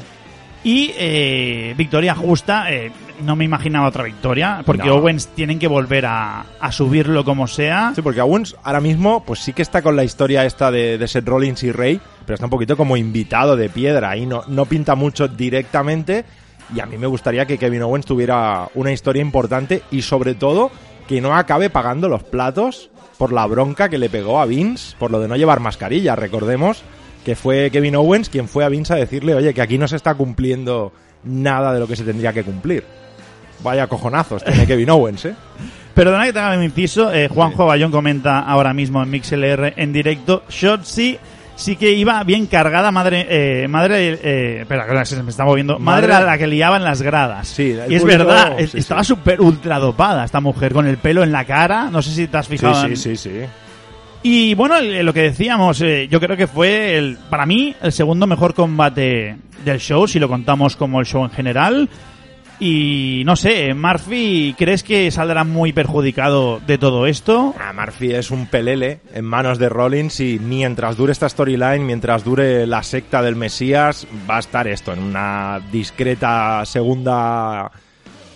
Y 0.66 0.92
eh, 0.98 1.76
victoria 1.78 2.16
justa, 2.16 2.72
eh, 2.74 2.92
no 3.22 3.36
me 3.36 3.46
imaginaba 3.46 3.88
otra 3.88 4.04
victoria, 4.04 4.64
porque 4.66 4.88
No. 4.88 4.96
Owens 4.96 5.28
tienen 5.28 5.60
que 5.60 5.68
volver 5.68 6.08
a, 6.08 6.44
a 6.60 6.72
subirlo 6.72 7.24
como 7.24 7.46
sea. 7.48 7.92
Sí, 7.96 8.02
porque 8.02 8.20
Owens 8.22 8.56
ahora 8.64 8.82
mismo, 8.82 9.24
pues 9.24 9.42
sí 9.42 9.54
que 9.54 9.62
está 9.62 9.84
con 9.84 9.96
la 9.96 10.04
historia 10.04 10.44
esta 10.44 10.72
de, 10.72 10.98
de 10.98 11.08
Seth 11.08 11.28
Rollins 11.28 11.62
y 11.64 11.72
Rey, 11.72 12.02
pero 12.26 12.34
está 12.34 12.48
un 12.48 12.50
poquito 12.50 12.76
como 12.76 12.98
invitado 12.98 13.56
de 13.56 13.70
piedra 13.70 14.18
y 14.18 14.26
no, 14.26 14.42
no 14.48 14.66
pinta 14.66 14.96
mucho 14.96 15.28
directamente. 15.28 16.26
y 16.76 16.80
a 16.80 16.88
mí 16.88 16.98
me 16.98 17.06
gustaría 17.08 17.46
que 17.46 17.60
Kevin 17.60 17.84
Owens 17.84 18.08
tuviera 18.08 18.68
una 18.74 18.92
historia 18.92 19.22
importante 19.22 19.84
y 19.92 20.02
sobre 20.02 20.34
todo 20.34 20.72
que 21.08 21.22
no 21.22 21.36
acabe 21.36 21.70
pagando 21.70 22.10
los 22.10 22.24
platos 22.24 22.90
por 23.20 23.32
la 23.32 23.46
bronca 23.46 23.88
que 23.88 24.00
le 24.00 24.10
pegó 24.10 24.42
a 24.42 24.46
Vince 24.48 24.96
por 24.98 25.12
lo 25.12 25.20
de 25.20 25.28
no 25.28 25.36
llevar 25.36 25.60
mascarilla. 25.60 26.16
Recordemos 26.16 26.82
que 27.26 27.36
fue 27.36 27.70
Kevin 27.72 27.96
Owens 27.98 28.30
quien 28.30 28.48
fue 28.48 28.64
a 28.64 28.70
Vince 28.70 28.94
a 28.94 28.98
decirle, 28.98 29.34
oye, 29.36 29.54
que 29.54 29.62
aquí 29.62 29.78
no 29.78 29.88
se 29.88 29.96
está 29.98 30.14
cumpliendo 30.16 30.94
nada 31.26 31.74
de 31.74 31.80
lo 31.82 31.88
que 31.88 31.96
se 31.98 32.04
tendría 32.04 32.32
que 32.32 32.44
cumplir. 32.44 32.84
Vaya 33.64 33.88
cojonazos 33.88 34.44
tiene 34.44 34.66
Kevin 34.68 34.90
Owens, 34.92 35.26
¿eh? 35.26 35.34
Perdona 35.94 36.26
que 36.26 36.34
te 36.34 36.40
haga 36.40 36.58
mi 36.58 36.66
inciso. 36.66 37.12
Eh, 37.14 37.28
Juanjo 37.30 37.66
Bayón 37.66 37.90
comenta 37.92 38.40
ahora 38.40 38.74
mismo 38.74 39.02
en 39.02 39.10
MixLR 39.10 39.74
en 39.78 39.92
directo. 39.94 40.44
Shotzi 40.50 41.18
sí 41.56 41.78
que 41.78 41.94
iba 41.94 42.22
bien 42.26 42.48
cargada, 42.48 42.92
madre, 42.92 43.26
eh, 43.30 43.68
madre, 43.70 44.20
eh, 44.22 44.58
espera, 44.62 45.06
se 45.06 45.24
me 45.24 45.30
está 45.32 45.46
moviendo, 45.46 45.80
madre, 45.80 46.10
Madre- 46.10 46.26
la 46.26 46.38
que 46.38 46.48
liaba 46.48 46.76
en 46.76 46.84
las 46.84 47.02
gradas. 47.02 47.48
Sí, 47.48 47.78
y 47.90 47.96
es 47.96 48.04
verdad, 48.04 48.58
sí, 48.70 48.78
estaba 48.78 49.04
sí. 49.06 49.08
súper 49.08 49.40
ultra 49.40 49.80
dopada 49.80 50.26
esta 50.26 50.42
mujer 50.42 50.74
con 50.74 50.86
el 50.86 50.98
pelo 50.98 51.24
en 51.24 51.32
la 51.32 51.46
cara. 51.46 51.90
No 51.90 52.02
sé 52.02 52.12
si 52.12 52.28
te 52.28 52.38
has 52.38 52.46
Sí, 52.48 52.58
fijado. 52.58 52.76
sí, 52.82 52.86
en- 52.88 52.98
sí, 52.98 53.16
sí. 53.16 53.32
Y 54.28 54.56
bueno, 54.56 54.82
lo 54.82 55.14
que 55.14 55.22
decíamos, 55.22 55.80
eh, 55.82 56.08
yo 56.10 56.20
creo 56.20 56.36
que 56.36 56.48
fue 56.48 56.98
el, 56.98 57.16
para 57.30 57.46
mí 57.46 57.76
el 57.80 57.92
segundo 57.92 58.26
mejor 58.26 58.56
combate 58.56 59.38
del 59.64 59.78
show, 59.78 60.08
si 60.08 60.18
lo 60.18 60.28
contamos 60.28 60.76
como 60.76 61.00
el 61.00 61.06
show 61.06 61.24
en 61.24 61.30
general. 61.30 61.88
Y 62.60 63.22
no 63.24 63.36
sé, 63.36 63.76
Murphy, 63.76 64.56
¿crees 64.58 64.82
que 64.82 65.12
saldrá 65.12 65.44
muy 65.44 65.74
perjudicado 65.74 66.60
de 66.66 66.80
todo 66.80 67.06
esto? 67.06 67.54
Ah, 67.60 67.72
Murphy 67.72 68.14
es 68.14 68.32
un 68.32 68.48
pelele 68.48 69.02
en 69.14 69.26
manos 69.26 69.60
de 69.60 69.70
Rollins 69.70 70.20
y 70.20 70.40
mientras 70.40 70.98
dure 70.98 71.12
esta 71.12 71.30
storyline, 71.30 71.86
mientras 71.86 72.24
dure 72.24 72.66
la 72.66 72.82
secta 72.82 73.22
del 73.22 73.36
Mesías, 73.36 74.08
va 74.28 74.38
a 74.38 74.40
estar 74.40 74.68
esto 74.68 74.92
en 74.92 75.04
una 75.04 75.62
discreta 75.72 76.66
segunda 76.66 77.72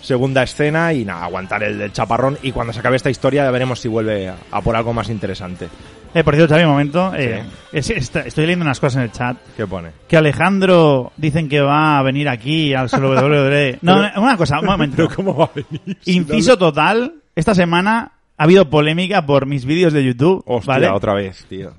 segunda 0.01 0.43
escena 0.43 0.93
y 0.93 1.05
nada, 1.05 1.25
aguantar 1.25 1.63
el 1.63 1.91
chaparrón 1.91 2.37
y 2.41 2.51
cuando 2.51 2.73
se 2.73 2.79
acabe 2.79 2.95
esta 2.95 3.09
historia 3.09 3.43
ya 3.43 3.51
veremos 3.51 3.79
si 3.79 3.87
vuelve 3.87 4.29
a, 4.29 4.35
a 4.51 4.61
por 4.61 4.75
algo 4.75 4.93
más 4.93 5.09
interesante. 5.09 5.67
Eh, 6.13 6.23
por 6.23 6.33
cierto, 6.33 6.53
Xavi, 6.55 6.63
un 6.63 6.71
momento. 6.71 7.13
eh, 7.15 7.43
es- 7.71 7.89
está- 7.91 8.21
estoy 8.21 8.45
leyendo 8.45 8.65
unas 8.65 8.79
cosas 8.79 8.95
en 8.97 9.01
el 9.03 9.11
chat. 9.11 9.37
¿Qué 9.55 9.67
pone? 9.67 9.91
Que 10.07 10.17
Alejandro 10.17 11.11
dicen 11.17 11.47
que 11.47 11.61
va 11.61 11.99
a 11.99 12.03
venir 12.03 12.27
aquí 12.27 12.73
al 12.73 12.89
solo 12.89 13.09
WWE. 13.13 13.77
No, 13.83 13.95
Pero- 14.01 14.11
no, 14.15 14.21
una 14.23 14.35
cosa, 14.37 14.59
un 14.59 14.65
momento. 14.65 14.95
Pero 14.97 15.09
¿cómo 15.15 15.35
va 15.37 15.45
a 15.45 15.51
venir? 15.53 15.97
Inciso 16.05 16.57
total. 16.57 17.13
Esta 17.35 17.53
semana 17.53 18.13
ha 18.37 18.43
habido 18.43 18.69
polémica 18.71 19.25
por 19.25 19.45
mis 19.45 19.65
vídeos 19.65 19.93
de 19.93 20.03
YouTube. 20.03 20.41
Hostia, 20.47 20.73
¿vale? 20.73 20.89
otra 20.89 21.13
vez, 21.13 21.45
tío. 21.47 21.73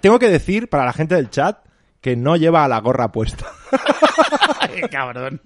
Tengo 0.00 0.18
que 0.18 0.28
decir 0.30 0.68
para 0.70 0.86
la 0.86 0.92
gente 0.94 1.14
del 1.16 1.28
chat 1.28 1.58
que 2.00 2.16
no 2.16 2.36
lleva 2.36 2.66
la 2.68 2.80
gorra 2.80 3.12
puesta. 3.12 3.46
Cabrón. 4.90 5.40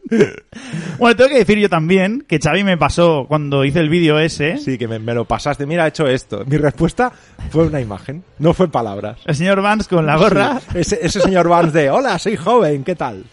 Bueno, 0.99 1.17
tengo 1.17 1.31
que 1.31 1.39
decir 1.39 1.59
yo 1.59 1.69
también 1.69 2.25
que 2.27 2.39
Xavi 2.39 2.65
me 2.65 2.77
pasó 2.79 3.27
cuando 3.29 3.65
hice 3.65 3.81
el 3.81 3.89
vídeo 3.89 4.19
ese. 4.19 4.59
Sí, 4.59 4.79
que 4.79 4.89
me, 4.89 4.99
me 4.99 5.15
lo 5.15 5.25
pasaste. 5.25 5.67
Mira, 5.67 5.85
he 5.85 5.89
hecho 5.89 6.07
esto. 6.07 6.45
Mi 6.47 6.57
respuesta 6.57 7.13
fue 7.51 7.67
una 7.67 7.81
imagen, 7.81 8.25
no 8.39 8.55
fue 8.55 8.69
palabras. 8.69 9.19
El 9.27 9.35
señor 9.35 9.61
Vance 9.63 9.89
con 9.89 10.07
la 10.07 10.17
gorra. 10.17 10.61
Sí, 10.73 10.79
ese, 10.79 10.99
ese 11.03 11.21
señor 11.21 11.49
Vance 11.49 11.77
de, 11.79 11.91
hola, 11.91 12.19
soy 12.19 12.37
joven, 12.37 12.85
¿qué 12.85 12.95
tal? 12.95 13.25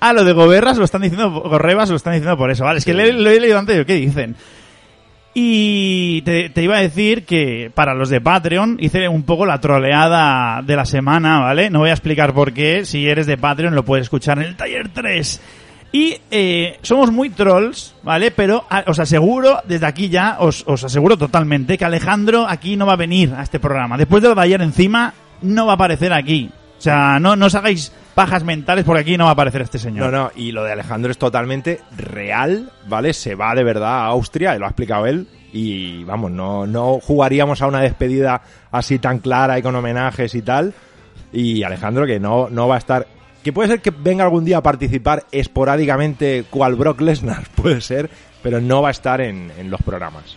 Ah, 0.00 0.12
lo 0.12 0.24
de 0.24 0.32
Goberras 0.32 0.78
lo 0.78 0.84
están 0.84 1.02
diciendo, 1.02 1.30
Gorrebas 1.30 1.90
lo 1.90 1.96
están 1.96 2.14
diciendo 2.14 2.36
por 2.36 2.50
eso. 2.50 2.64
Vale, 2.64 2.78
es 2.78 2.84
que 2.84 2.92
Sí. 2.92 2.96
le- 2.96 3.12
lo 3.12 3.30
he 3.30 3.40
leído 3.40 3.58
antes, 3.58 3.84
¿qué 3.86 3.94
dicen? 3.94 4.34
Y 5.36 6.22
te, 6.22 6.52
iba 6.62 6.76
a 6.76 6.80
decir 6.80 7.24
que 7.24 7.70
para 7.74 7.92
los 7.92 8.08
de 8.08 8.20
Patreon 8.20 8.76
hice 8.78 9.08
un 9.08 9.24
poco 9.24 9.44
la 9.44 9.60
troleada 9.60 10.62
de 10.62 10.76
la 10.76 10.84
semana, 10.84 11.40
¿vale? 11.40 11.70
No 11.70 11.80
voy 11.80 11.90
a 11.90 11.94
explicar 11.94 12.32
por 12.32 12.52
qué. 12.52 12.84
Si 12.84 13.08
eres 13.08 13.26
de 13.26 13.36
Patreon 13.36 13.74
lo 13.74 13.84
puedes 13.84 14.04
escuchar 14.04 14.38
en 14.38 14.44
el 14.44 14.56
taller 14.56 14.90
3. 14.90 15.40
Y 15.90 16.16
eh, 16.30 16.78
somos 16.82 17.10
muy 17.10 17.30
trolls, 17.30 17.96
¿vale? 18.04 18.30
Pero 18.30 18.64
ah, 18.70 18.84
os 18.86 19.00
aseguro, 19.00 19.60
desde 19.66 19.86
aquí 19.86 20.08
ya, 20.08 20.36
os, 20.38 20.62
os 20.66 20.84
aseguro 20.84 21.16
totalmente 21.16 21.78
que 21.78 21.84
Alejandro 21.84 22.46
aquí 22.48 22.76
no 22.76 22.86
va 22.86 22.92
a 22.92 22.96
venir 22.96 23.32
a 23.36 23.42
este 23.42 23.58
programa. 23.58 23.96
Después 23.96 24.22
de 24.22 24.32
lo 24.32 24.40
encima, 24.40 25.14
no 25.42 25.66
va 25.66 25.72
a 25.72 25.74
aparecer 25.74 26.12
aquí. 26.12 26.50
O 26.78 26.80
sea, 26.80 27.18
no, 27.18 27.34
no 27.34 27.46
os 27.46 27.54
hagáis 27.56 27.92
pajas 28.14 28.44
mentales 28.44 28.84
porque 28.84 29.00
aquí 29.00 29.16
no 29.16 29.24
va 29.24 29.30
a 29.30 29.32
aparecer 29.34 29.62
este 29.62 29.78
señor. 29.78 30.10
No, 30.10 30.24
no, 30.24 30.30
y 30.34 30.52
lo 30.52 30.64
de 30.64 30.72
Alejandro 30.72 31.10
es 31.10 31.18
totalmente 31.18 31.80
real, 31.96 32.70
¿vale? 32.86 33.12
Se 33.12 33.34
va 33.34 33.54
de 33.54 33.64
verdad 33.64 34.04
a 34.04 34.06
Austria, 34.06 34.54
y 34.54 34.58
lo 34.58 34.66
ha 34.66 34.68
explicado 34.68 35.06
él, 35.06 35.28
y 35.52 36.04
vamos, 36.04 36.30
no, 36.30 36.66
no 36.66 36.98
jugaríamos 37.00 37.62
a 37.62 37.66
una 37.66 37.80
despedida 37.80 38.42
así 38.70 38.98
tan 38.98 39.18
clara 39.18 39.58
y 39.58 39.62
con 39.62 39.76
homenajes 39.76 40.34
y 40.34 40.42
tal. 40.42 40.74
Y 41.32 41.62
Alejandro 41.62 42.06
que 42.06 42.18
no, 42.18 42.48
no 42.48 42.68
va 42.68 42.76
a 42.76 42.78
estar... 42.78 43.06
Que 43.42 43.52
puede 43.52 43.68
ser 43.68 43.80
que 43.80 43.90
venga 43.90 44.24
algún 44.24 44.44
día 44.44 44.58
a 44.58 44.62
participar 44.62 45.26
esporádicamente 45.30 46.44
cual 46.48 46.76
Brock 46.76 47.00
Lesnar, 47.02 47.44
puede 47.54 47.80
ser, 47.80 48.08
pero 48.42 48.60
no 48.60 48.82
va 48.82 48.88
a 48.88 48.92
estar 48.92 49.20
en, 49.20 49.52
en 49.58 49.70
los 49.70 49.82
programas. 49.82 50.36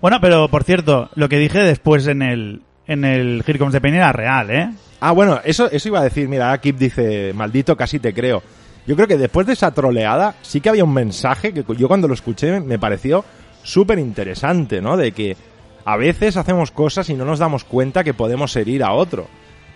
Bueno, 0.00 0.18
pero 0.20 0.48
por 0.48 0.64
cierto, 0.64 1.10
lo 1.14 1.28
que 1.28 1.38
dije 1.38 1.60
después 1.60 2.06
en 2.06 2.22
el, 2.22 2.62
en 2.86 3.04
el 3.04 3.44
Here 3.46 3.58
Comes 3.58 3.74
the 3.74 3.80
Pain 3.80 3.94
era 3.94 4.12
real, 4.12 4.50
¿eh? 4.50 4.70
Ah, 5.00 5.12
bueno, 5.12 5.40
eso, 5.44 5.70
eso 5.70 5.88
iba 5.88 6.00
a 6.00 6.04
decir, 6.04 6.28
mira, 6.28 6.56
Kip 6.60 6.76
dice, 6.76 7.32
maldito, 7.32 7.76
casi 7.76 7.98
te 7.98 8.12
creo. 8.12 8.42
Yo 8.86 8.96
creo 8.96 9.06
que 9.06 9.18
después 9.18 9.46
de 9.46 9.52
esa 9.52 9.70
troleada, 9.70 10.34
sí 10.42 10.60
que 10.60 10.70
había 10.70 10.84
un 10.84 10.94
mensaje 10.94 11.52
que 11.52 11.64
yo 11.76 11.88
cuando 11.88 12.08
lo 12.08 12.14
escuché 12.14 12.58
me 12.60 12.78
pareció 12.78 13.24
súper 13.62 13.98
interesante, 13.98 14.80
¿no? 14.80 14.96
De 14.96 15.12
que 15.12 15.36
a 15.84 15.96
veces 15.96 16.36
hacemos 16.36 16.70
cosas 16.70 17.08
y 17.10 17.14
no 17.14 17.24
nos 17.24 17.38
damos 17.38 17.64
cuenta 17.64 18.02
que 18.02 18.14
podemos 18.14 18.54
herir 18.56 18.82
a 18.82 18.92
otro. 18.92 19.28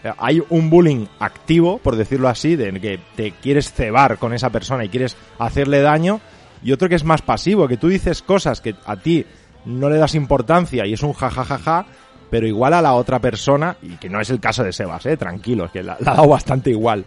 Eh, 0.03 0.13
Hay 0.19 0.43
un 0.49 0.71
bullying 0.71 1.07
activo, 1.21 1.79
por 1.79 1.97
decirlo 1.97 2.29
así, 2.29 2.57
de 2.57 2.73
que 2.81 2.99
te 3.15 3.33
quieres 3.33 3.73
cebar 3.73 4.19
con 4.19 4.33
esa 4.33 4.51
persona 4.51 4.85
y 4.85 4.89
quieres 4.89 5.17
hacerle 5.39 5.83
daño, 5.83 6.21
y 6.63 6.73
otro 6.73 6.89
que 6.89 6.95
es 6.95 7.05
más 7.05 7.23
pasivo, 7.23 7.69
que 7.69 7.77
tú 7.77 7.89
dices 7.89 8.23
cosas 8.23 8.61
que 8.61 8.75
a 8.87 8.97
ti 8.97 9.27
no 9.65 9.91
le 9.91 9.99
das 9.99 10.15
importancia 10.15 10.87
y 10.87 10.95
es 10.95 11.03
un 11.03 11.13
jajajaja, 11.13 11.87
pero 12.33 12.47
igual 12.47 12.73
a 12.73 12.81
la 12.81 12.95
otra 12.95 13.19
persona, 13.19 13.77
y 13.83 13.99
que 13.99 14.09
no 14.09 14.19
es 14.19 14.31
el 14.31 14.41
caso 14.41 14.65
de 14.65 14.73
Sebas, 14.73 15.05
eh, 15.05 15.19
tranquilos, 15.19 15.71
que 15.71 15.83
la, 15.83 15.99
la 16.01 16.13
ha 16.13 16.15
dado 16.15 16.29
bastante 16.29 16.71
igual, 16.71 17.05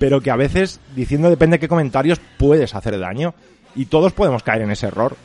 pero 0.00 0.20
que 0.20 0.32
a 0.32 0.36
veces, 0.36 0.80
diciendo 0.96 1.30
depende 1.30 1.54
de 1.54 1.60
qué 1.60 1.68
comentarios, 1.68 2.20
puedes 2.36 2.74
hacer 2.74 2.98
daño, 2.98 3.34
y 3.76 3.86
todos 3.86 4.12
podemos 4.12 4.42
caer 4.42 4.62
en 4.62 4.72
ese 4.72 4.88
error. 4.88 5.16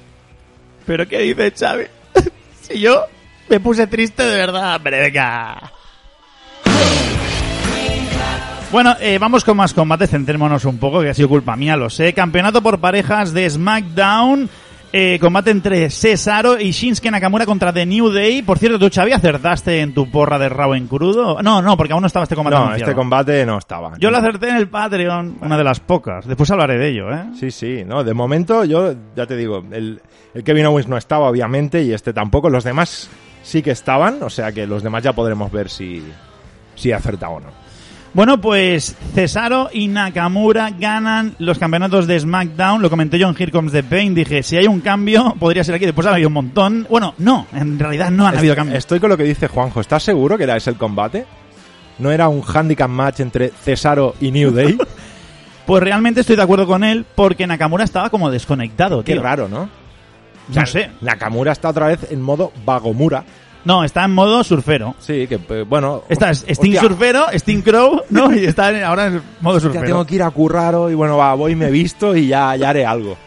¿Pero 0.85 1.07
qué 1.07 1.21
dice 1.21 1.49
Xavi? 1.49 1.85
si 2.61 2.79
yo 2.79 3.05
me 3.49 3.59
puse 3.59 3.87
triste 3.87 4.21
de 4.21 4.35
verdad, 4.35 4.75
hombre, 4.75 4.99
venga. 4.99 5.71
Bueno, 8.71 8.95
eh, 9.01 9.17
vamos 9.17 9.43
con 9.43 9.57
más 9.57 9.73
combates, 9.73 10.11
centrémonos 10.11 10.63
un 10.65 10.77
poco, 10.77 11.01
que 11.01 11.09
ha 11.09 11.13
sido 11.15 11.27
culpa 11.27 11.55
mía, 11.55 11.75
lo 11.75 11.89
sé. 11.89 12.13
Campeonato 12.13 12.61
por 12.61 12.79
parejas 12.79 13.33
de 13.33 13.49
SmackDown. 13.49 14.47
Eh, 14.91 15.19
combate 15.21 15.51
entre 15.51 15.87
Cesaro 15.91 16.59
y 16.59 16.71
Shinsuke 16.71 17.11
Nakamura 17.11 17.45
contra 17.45 17.71
The 17.71 17.85
New 17.85 18.09
Day. 18.09 18.41
Por 18.41 18.57
cierto, 18.57 18.79
tú, 18.79 18.89
Xavi, 18.91 19.11
acertaste 19.11 19.81
en 19.81 19.93
tu 19.93 20.09
porra 20.09 20.39
de 20.39 20.49
Raw 20.49 20.73
en 20.73 20.87
crudo. 20.87 21.43
No, 21.43 21.61
no, 21.61 21.77
porque 21.77 21.93
aún 21.93 22.01
no 22.01 22.07
estaba 22.07 22.23
este 22.23 22.35
combate 22.35 22.55
No, 22.55 22.61
anunciado. 22.63 22.89
este 22.91 22.95
combate 22.97 23.45
no 23.45 23.59
estaba. 23.59 23.93
Yo 23.99 24.09
lo 24.09 24.17
acerté 24.17 24.49
en 24.49 24.55
el 24.55 24.67
Patreon, 24.67 25.37
una 25.41 25.57
de 25.59 25.63
las 25.63 25.79
pocas. 25.79 26.25
Después 26.27 26.49
hablaré 26.49 26.79
de 26.79 26.87
ello, 26.89 27.11
¿eh? 27.13 27.23
Sí, 27.39 27.51
sí, 27.51 27.83
no, 27.85 28.03
de 28.03 28.15
momento 28.15 28.63
yo 28.65 28.95
ya 29.15 29.27
te 29.27 29.35
digo, 29.37 29.63
el, 29.71 30.01
el 30.33 30.43
Kevin 30.43 30.65
Owens 30.65 30.87
no 30.87 30.97
estaba 30.97 31.29
obviamente 31.29 31.83
y 31.83 31.93
este 31.93 32.11
tampoco, 32.11 32.49
los 32.49 32.63
demás 32.63 33.11
sí 33.43 33.61
que 33.61 33.69
estaban, 33.71 34.23
o 34.23 34.29
sea 34.31 34.51
que 34.51 34.65
los 34.65 34.81
demás 34.81 35.03
ya 35.03 35.13
podremos 35.13 35.51
ver 35.51 35.69
si, 35.69 36.03
si 36.73 36.89
he 36.89 36.95
acertado 36.95 37.33
o 37.33 37.39
no. 37.41 37.68
Bueno, 38.13 38.41
pues 38.41 38.95
Cesaro 39.13 39.69
y 39.71 39.87
Nakamura 39.87 40.71
ganan 40.71 41.35
los 41.37 41.59
campeonatos 41.59 42.07
de 42.07 42.19
SmackDown. 42.19 42.81
Lo 42.81 42.89
comenté 42.89 43.19
yo 43.19 43.29
en 43.29 43.35
Here 43.37 43.51
Comes 43.51 43.71
the 43.71 43.83
Pain. 43.83 44.15
Dije, 44.15 44.41
si 44.41 44.57
hay 44.57 44.65
un 44.65 44.81
cambio, 44.81 45.35
podría 45.39 45.63
ser 45.63 45.75
aquí. 45.75 45.85
Después 45.85 46.07
ha 46.07 46.11
habido 46.13 46.27
un 46.27 46.33
montón. 46.33 46.87
Bueno, 46.89 47.13
no, 47.19 47.45
en 47.53 47.77
realidad 47.77 48.09
no 48.09 48.25
han 48.27 48.37
habido 48.37 48.55
cambios. 48.55 48.79
Estoy 48.79 48.99
con 48.99 49.09
lo 49.09 49.17
que 49.17 49.23
dice 49.23 49.47
Juanjo, 49.47 49.79
¿estás 49.79 50.01
seguro 50.03 50.37
que 50.37 50.43
era 50.45 50.57
ese 50.57 50.71
el 50.71 50.75
combate? 50.77 51.25
¿No 51.99 52.11
era 52.11 52.29
un 52.29 52.41
handicap 52.45 52.89
match 52.89 53.19
entre 53.19 53.49
Cesaro 53.49 54.15
y 54.19 54.31
New 54.31 54.51
Day? 54.51 54.77
Pues 55.65 55.83
realmente 55.83 56.21
estoy 56.21 56.35
de 56.35 56.41
acuerdo 56.41 56.65
con 56.65 56.83
él 56.83 57.05
porque 57.13 57.45
Nakamura 57.45 57.83
estaba 57.83 58.09
como 58.09 58.31
desconectado, 58.31 59.03
Qué 59.03 59.13
tío. 59.13 59.21
raro, 59.21 59.47
¿no? 59.47 59.69
No 60.51 60.65
sé. 60.65 60.89
Nakamura 61.01 61.51
está 61.51 61.69
otra 61.69 61.85
vez 61.85 62.07
en 62.09 62.23
modo 62.23 62.51
Vagomura. 62.65 63.23
No, 63.65 63.83
está 63.83 64.05
en 64.05 64.11
modo 64.11 64.43
surfero. 64.43 64.95
Sí, 64.99 65.27
que 65.27 65.37
pues, 65.37 65.67
bueno... 65.67 66.03
Está 66.09 66.31
es- 66.31 66.45
Sting 66.47 66.75
hostia, 66.75 66.81
Surfero, 66.81 67.25
Sting 67.33 67.61
Crow, 67.61 68.01
¿no? 68.09 68.33
Y 68.33 68.45
está 68.45 68.69
en- 68.71 68.83
ahora 68.83 69.07
en 69.07 69.21
modo 69.41 69.57
hostia, 69.57 69.69
surfero. 69.71 69.85
tengo 69.85 70.05
que 70.05 70.15
ir 70.15 70.23
a 70.23 70.31
currar 70.31 70.75
hoy, 70.75 70.93
bueno, 70.95 71.17
va, 71.17 71.33
voy, 71.33 71.55
me 71.55 71.69
visto 71.69 72.15
y 72.15 72.27
ya, 72.27 72.55
ya 72.55 72.69
haré 72.69 72.85
algo. 72.85 73.17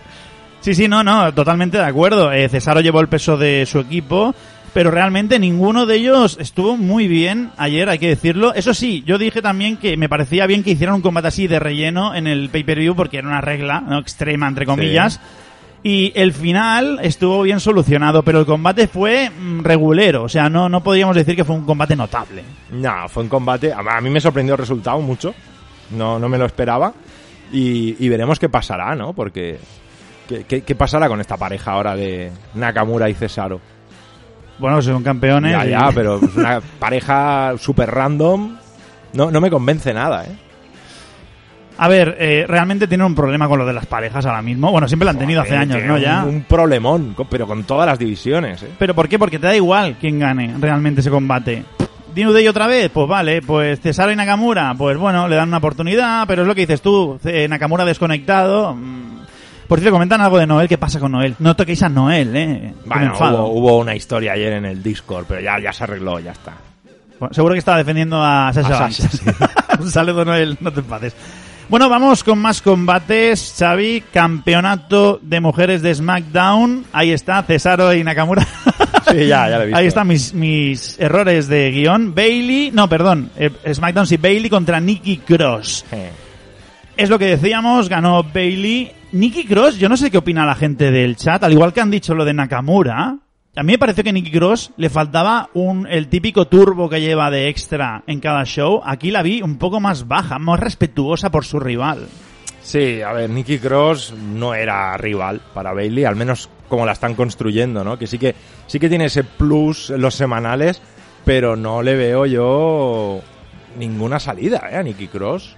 Sí, 0.61 0.75
sí, 0.75 0.89
no, 0.89 1.03
no, 1.05 1.33
totalmente 1.35 1.77
de 1.77 1.85
acuerdo. 1.85 2.33
Eh, 2.33 2.49
Cesaro 2.49 2.81
llevó 2.81 3.01
el 3.01 3.09
peso 3.09 3.37
de 3.37 3.67
su 3.67 3.81
equipo, 3.81 4.33
pero 4.73 4.91
realmente 4.91 5.39
ninguno 5.39 5.87
de 5.87 5.97
ellos 5.97 6.39
estuvo 6.41 6.77
muy 6.77 7.09
bien 7.09 7.51
ayer, 7.59 7.89
hay 7.89 7.99
que 7.99 8.09
decirlo. 8.09 8.55
Eso 8.55 8.73
sí, 8.73 9.03
yo 9.07 9.19
dije 9.19 9.43
también 9.43 9.77
que 9.77 9.97
me 9.97 10.09
parecía 10.09 10.47
bien 10.47 10.63
que 10.63 10.71
hicieran 10.71 10.95
un 10.95 11.03
combate 11.03 11.29
así 11.29 11.47
de 11.49 11.59
relleno 11.59 12.15
en 12.15 12.27
el 12.27 12.49
pay-per-view 12.49 12.95
porque 12.95 13.19
era 13.19 13.29
una 13.29 13.41
regla 13.41 13.81
¿no? 13.81 13.99
extrema, 13.99 14.47
entre 14.49 14.65
comillas. 14.65 15.21
Y 15.85 16.13
el 16.15 16.33
final 16.33 17.01
estuvo 17.03 17.43
bien 17.43 17.59
solucionado, 17.59 18.23
pero 18.23 18.39
el 18.39 18.47
combate 18.47 18.87
fue 18.87 19.31
mm, 19.31 19.63
regulero, 19.63 20.23
o 20.25 20.29
sea, 20.29 20.49
no, 20.49 20.69
no 20.69 20.81
podríamos 20.83 21.17
decir 21.17 21.35
que 21.35 21.45
fue 21.45 21.57
un 21.57 21.65
combate 21.67 21.97
notable. 21.97 22.45
No, 22.71 23.09
fue 23.09 23.25
un 23.25 23.29
combate. 23.29 23.73
A 23.73 24.01
mí 24.01 24.09
me 24.11 24.21
sorprendió 24.21 24.55
el 24.55 24.59
resultado 24.61 25.01
mucho. 25.01 25.35
No, 25.91 26.19
no 26.21 26.29
me 26.29 26.39
lo 26.39 26.47
esperaba. 26.47 26.93
Y, 27.53 27.97
y 28.05 28.09
veremos 28.09 28.39
qué 28.39 28.49
pasará, 28.49 28.95
¿no? 28.95 29.13
Porque. 29.13 29.59
¿qué, 30.29 30.45
qué, 30.45 30.63
qué 30.63 30.75
pasará 30.77 31.09
con 31.09 31.21
esta 31.21 31.37
pareja 31.37 31.73
ahora 31.73 31.97
de 31.97 32.31
Nakamura 32.55 33.11
y 33.11 33.15
Cesaro? 33.15 33.61
Bueno, 34.59 34.81
son 34.81 35.03
campeones. 35.03 35.51
Ya, 35.53 35.67
y- 35.67 35.71
ya, 35.71 35.91
pero 35.93 36.17
es 36.23 36.37
una 36.37 36.61
pareja 36.79 37.55
súper 37.59 37.91
random. 37.91 38.57
No, 39.15 39.31
no 39.33 39.41
me 39.41 39.51
convence 39.51 39.93
nada, 39.93 40.25
¿eh? 40.27 40.37
A 41.79 41.89
ver, 41.89 42.17
eh, 42.19 42.45
realmente 42.47 42.87
tienen 42.87 43.07
un 43.07 43.15
problema 43.15 43.49
con 43.49 43.59
lo 43.59 43.67
de 43.67 43.73
las 43.73 43.87
parejas 43.87 44.25
ahora 44.27 44.43
mismo. 44.43 44.71
Bueno, 44.71 44.87
siempre 44.87 45.05
lo 45.05 45.11
han 45.11 45.19
tenido 45.19 45.41
hace 45.41 45.57
años, 45.57 45.83
¿no? 45.85 45.95
un- 45.95 46.01
Ya. 46.01 46.25
Un, 46.25 46.43
problemón, 46.43 47.17
pero 47.31 47.47
con 47.47 47.65
todas 47.65 47.87
las 47.87 47.99
divisiones, 47.99 48.63
¿eh? 48.63 48.69
¿Pero 48.79 48.95
por 48.95 49.09
qué? 49.09 49.19
Porque 49.19 49.39
te 49.39 49.47
da 49.47 49.57
igual 49.57 49.97
quién 50.01 50.19
gane 50.19 50.55
realmente 50.61 51.01
ese 51.01 51.11
combate. 51.11 51.65
Dino 52.15 52.33
Day 52.33 52.47
otra 52.47 52.67
vez, 52.67 52.91
pues 52.91 53.09
vale, 53.09 53.41
pues 53.41 53.81
Cesaro 53.81 54.13
y 54.13 54.17
Nakamura, 54.17 54.75
pues 54.77 54.99
bueno, 54.99 55.27
le 55.29 55.37
dan 55.37 55.49
una 55.49 55.57
oportunidad, 55.57 56.27
pero 56.27 56.43
es 56.43 56.49
lo 56.49 56.55
que 56.55 56.61
dices 56.63 56.83
tú, 56.83 57.19
eh, 57.25 57.49
Nakamura 57.49 57.85
desconectado. 57.87 58.75
mm. 58.75 59.13
Por 59.67 59.79
cierto, 59.79 59.95
comentan 59.95 60.21
algo 60.21 60.37
de 60.37 60.47
Noel, 60.47 60.69
¿qué 60.69 60.77
pasa 60.77 61.01
con 61.01 61.13
Noel? 61.13 61.35
No 61.39 61.57
toquéis 61.57 61.83
a 61.83 61.89
Noel, 61.89 62.37
eh. 62.37 62.75
Bueno, 62.85 63.15
hubo, 63.19 63.49
hubo 63.49 63.79
una 63.79 63.95
historia 63.95 64.33
ayer 64.35 64.53
en 64.53 64.67
el 64.67 64.83
Discord, 64.83 65.25
pero 65.27 65.41
ya, 65.41 65.59
ya 65.59 65.73
se 65.73 65.85
arregló, 65.85 66.21
ya 66.21 66.33
está. 66.33 66.53
Bueno, 67.19 67.33
seguro 67.33 67.55
que 67.55 67.61
estaba 67.61 67.79
defendiendo 67.79 68.23
a 68.23 68.53
Sasha 68.53 68.85
A 68.85 69.79
Un 69.81 69.91
saludo, 69.91 70.25
Noel, 70.27 70.59
no 70.61 70.71
te 70.71 70.81
enfades. 70.81 71.17
Bueno, 71.69 71.89
vamos 71.89 72.23
con 72.23 72.39
más 72.39 72.61
combates, 72.61 73.55
Xavi. 73.59 74.03
Campeonato 74.13 75.19
de 75.23 75.41
mujeres 75.41 75.81
de 75.81 75.95
SmackDown. 75.95 76.85
Ahí 76.93 77.13
está, 77.13 77.43
Cesaro 77.43 77.93
y 77.95 78.05
Nakamura. 78.05 78.47
Sí, 79.11 79.27
ya, 79.27 79.49
ya 79.49 79.57
lo 79.57 79.63
he 79.63 79.67
visto. 79.67 79.79
Ahí 79.79 79.87
están 79.89 80.07
mis, 80.07 80.33
mis 80.33 80.99
errores 80.99 81.49
de 81.49 81.71
guion. 81.73 82.15
Bailey, 82.15 82.71
no, 82.73 82.89
perdón. 82.89 83.31
eh, 83.37 83.51
SmackDown 83.75 84.07
sí, 84.07 84.17
Bailey 84.17 84.49
contra 84.49 84.79
Nikki 84.81 85.19
Cross. 85.19 85.85
Es 86.97 87.11
lo 87.11 87.19
que 87.19 87.27
decíamos, 87.27 87.89
ganó 87.89 88.23
Bailey. 88.23 88.93
Nikki 89.11 89.45
Cross, 89.45 89.77
yo 89.77 89.89
no 89.89 89.97
sé 89.97 90.11
qué 90.11 90.19
opina 90.19 90.47
la 90.47 90.55
gente 90.55 90.91
del 90.93 91.17
chat, 91.17 91.43
al 91.43 91.53
igual 91.53 91.73
que 91.73 91.81
han 91.81 91.91
dicho 91.91 92.15
lo 92.15 92.25
de 92.25 92.33
Nakamura. 92.33 93.17
A 93.55 93.63
mí 93.63 93.73
me 93.73 93.79
pareció 93.79 94.03
que 94.03 94.09
a 94.09 94.13
Nikki 94.15 94.31
Cross 94.31 94.73
le 94.79 94.89
faltaba 94.89 95.51
un, 95.53 95.87
el 95.87 96.09
típico 96.09 96.47
turbo 96.47 96.89
que 96.89 97.03
lleva 97.03 97.31
de 97.31 97.51
extra 97.51 98.03
en 98.07 98.19
cada 98.19 98.45
show. 98.45 98.81
Aquí 98.83 99.11
la 99.11 99.21
vi 99.21 99.43
un 99.43 99.59
poco 99.59 99.79
más 99.79 100.09
baja, 100.09 100.39
más 100.39 100.59
respetuosa 100.59 101.31
por 101.31 101.45
su 101.45 101.61
rival. 101.61 102.09
Sí, 102.63 103.03
a 103.03 103.13
ver, 103.13 103.29
Nikki 103.29 103.59
Cross 103.59 104.15
no 104.15 104.55
era 104.55 104.97
rival 104.97 105.43
para 105.53 105.75
Bailey, 105.75 106.07
al 106.07 106.17
menos 106.17 106.49
como 106.67 106.87
la 106.87 106.93
están 106.93 107.15
construyendo, 107.15 107.85
¿no? 107.85 107.99
Que 107.99 108.07
sí 108.07 108.19
que 108.19 108.35
sí 108.67 108.81
que 108.81 108.89
tiene 108.89 109.05
ese 109.05 109.23
plus 109.23 109.91
en 109.91 110.01
los 110.01 110.15
semanales, 110.15 110.81
pero 111.27 111.55
no 111.55 111.83
le 111.83 111.95
veo 111.95 112.25
yo 112.25 113.21
ninguna 113.77 114.19
salida, 114.19 114.67
¿eh? 114.73 114.77
A 114.77 114.83
Nikki 114.83 115.09
Cross. 115.09 115.57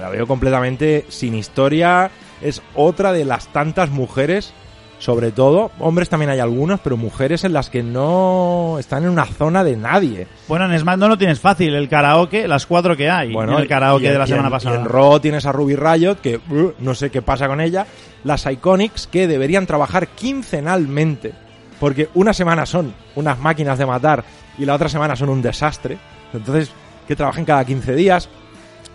La 0.00 0.10
veo 0.10 0.28
completamente 0.28 1.06
sin 1.08 1.34
historia. 1.34 2.08
Es 2.40 2.62
otra 2.76 3.12
de 3.12 3.24
las 3.24 3.48
tantas 3.48 3.90
mujeres, 3.90 4.54
sobre 4.98 5.32
todo, 5.32 5.70
hombres 5.80 6.08
también 6.08 6.30
hay 6.30 6.40
algunos, 6.40 6.80
pero 6.80 6.96
mujeres 6.96 7.44
en 7.44 7.52
las 7.52 7.68
que 7.68 7.82
no 7.82 8.76
están 8.78 9.04
en 9.04 9.10
una 9.10 9.26
zona 9.26 9.62
de 9.64 9.76
nadie. 9.76 10.26
Bueno, 10.48 10.64
en 10.72 10.78
SmackDown 10.78 11.10
lo 11.10 11.18
tienes 11.18 11.40
fácil, 11.40 11.74
el 11.74 11.88
karaoke, 11.88 12.48
las 12.48 12.64
cuatro 12.66 12.96
que 12.96 13.10
hay. 13.10 13.34
en 13.34 13.50
el 13.50 13.68
karaoke 13.68 14.06
y 14.06 14.08
de 14.08 14.18
la 14.18 14.24
y 14.24 14.28
semana 14.28 14.48
en- 14.48 14.52
pasada. 14.52 14.76
Y 14.76 14.78
en 14.80 14.84
Raw 14.86 15.20
tienes 15.20 15.44
a 15.46 15.52
Ruby 15.52 15.76
Riot, 15.76 16.16
que 16.22 16.36
uh, 16.36 16.72
no 16.78 16.94
sé 16.94 17.10
qué 17.10 17.20
pasa 17.22 17.46
con 17.48 17.60
ella. 17.60 17.86
Las 18.24 18.46
Iconics, 18.46 19.06
que 19.06 19.28
deberían 19.28 19.66
trabajar 19.66 20.08
quincenalmente. 20.08 21.32
Porque 21.80 22.08
una 22.14 22.32
semana 22.32 22.64
son 22.66 22.94
unas 23.16 23.38
máquinas 23.38 23.78
de 23.78 23.86
matar 23.86 24.24
y 24.56 24.64
la 24.64 24.74
otra 24.74 24.88
semana 24.88 25.16
son 25.16 25.28
un 25.28 25.42
desastre. 25.42 25.98
Entonces, 26.32 26.70
que 27.06 27.16
trabajen 27.16 27.44
cada 27.44 27.64
15 27.64 27.94
días. 27.94 28.28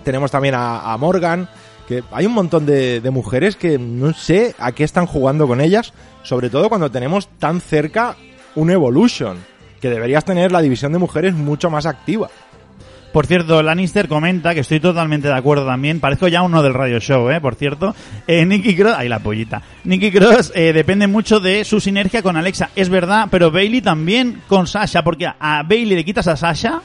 Tenemos 0.03 0.31
también 0.31 0.55
a, 0.55 0.91
a 0.93 0.97
Morgan, 0.97 1.47
que 1.89 2.03
hay 2.11 2.27
un 2.27 2.33
montón 2.33 2.67
de, 2.67 3.01
de 3.01 3.09
mujeres 3.09 3.55
que 3.55 3.79
no 3.79 4.13
sé 4.13 4.55
a 4.59 4.71
qué 4.71 4.83
están 4.83 5.07
jugando 5.07 5.47
con 5.47 5.59
ellas. 5.59 5.91
Sobre 6.21 6.51
todo 6.51 6.69
cuando 6.69 6.91
tenemos 6.91 7.27
tan 7.39 7.59
cerca 7.59 8.15
un 8.55 8.69
Evolution. 8.69 9.37
Que 9.81 9.89
deberías 9.89 10.23
tener 10.23 10.51
la 10.51 10.61
división 10.61 10.91
de 10.93 10.99
mujeres 10.99 11.33
mucho 11.33 11.71
más 11.71 11.87
activa. 11.87 12.29
Por 13.11 13.25
cierto, 13.25 13.63
Lannister 13.63 14.07
comenta 14.07 14.53
que 14.53 14.59
estoy 14.59 14.79
totalmente 14.79 15.29
de 15.29 15.33
acuerdo 15.33 15.65
también. 15.65 15.99
Parezco 15.99 16.27
ya 16.27 16.43
uno 16.43 16.61
del 16.61 16.75
radio 16.75 16.99
show, 16.99 17.27
¿eh? 17.31 17.41
Por 17.41 17.55
cierto. 17.55 17.95
Eh, 18.27 18.45
Nicky 18.45 18.75
Cross... 18.75 18.93
Ahí 18.95 19.09
la 19.09 19.17
pollita. 19.17 19.63
Nicky 19.83 20.11
Cross 20.11 20.51
eh, 20.53 20.73
depende 20.73 21.07
mucho 21.07 21.39
de 21.39 21.65
su 21.65 21.79
sinergia 21.79 22.21
con 22.21 22.37
Alexa. 22.37 22.69
Es 22.75 22.89
verdad, 22.89 23.27
pero 23.31 23.49
Bailey 23.49 23.81
también 23.81 24.43
con 24.47 24.67
Sasha. 24.67 25.03
Porque 25.03 25.25
a 25.25 25.63
Bailey 25.63 25.95
le 25.95 26.05
quitas 26.05 26.27
a 26.27 26.37
Sasha 26.37 26.83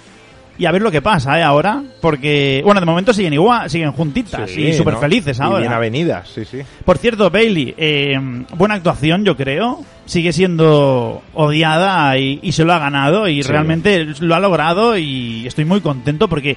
y 0.57 0.67
a 0.67 0.71
ver 0.73 0.83
lo 0.83 0.91
que 0.91 1.03
pasa, 1.03 1.39
¿eh? 1.39 1.43
Ahora. 1.43 1.83
Porque, 2.01 2.61
bueno, 2.65 2.81
de 2.81 2.87
momento 2.87 3.13
siguen 3.13 3.33
igual, 3.33 3.69
siguen 3.71 3.93
juntitas 3.93 4.49
Sí, 4.51 4.63
y 4.67 4.73
súper 4.73 4.95
¿no? 4.95 5.01
felices 5.01 5.39
Y 5.39 5.43
ahora. 5.43 5.59
bien 5.61 5.73
avenidas, 5.73 6.29
sí, 6.29 6.45
sí. 6.45 6.61
Por 6.85 6.99
cierto, 6.99 7.31
Bailey, 7.31 7.75
eh, 7.77 8.19
buena 8.57 8.75
actuación, 8.75 9.25
yo 9.25 9.37
creo. 9.37 9.85
Sigue 10.07 10.33
siendo 10.33 11.23
odiada 11.33 12.17
y, 12.19 12.39
y 12.43 12.53
se 12.53 12.65
lo 12.65 12.73
ha 12.75 12.79
ganado 12.79 13.27
y 13.29 13.43
Sí. 13.43 13.49
realmente 13.51 14.05
lo 14.21 14.35
ha 14.35 14.41
logrado 14.41 14.97
y 14.99 15.47
estoy 15.47 15.65
muy 15.65 15.81
contento 15.81 16.29
porque 16.29 16.57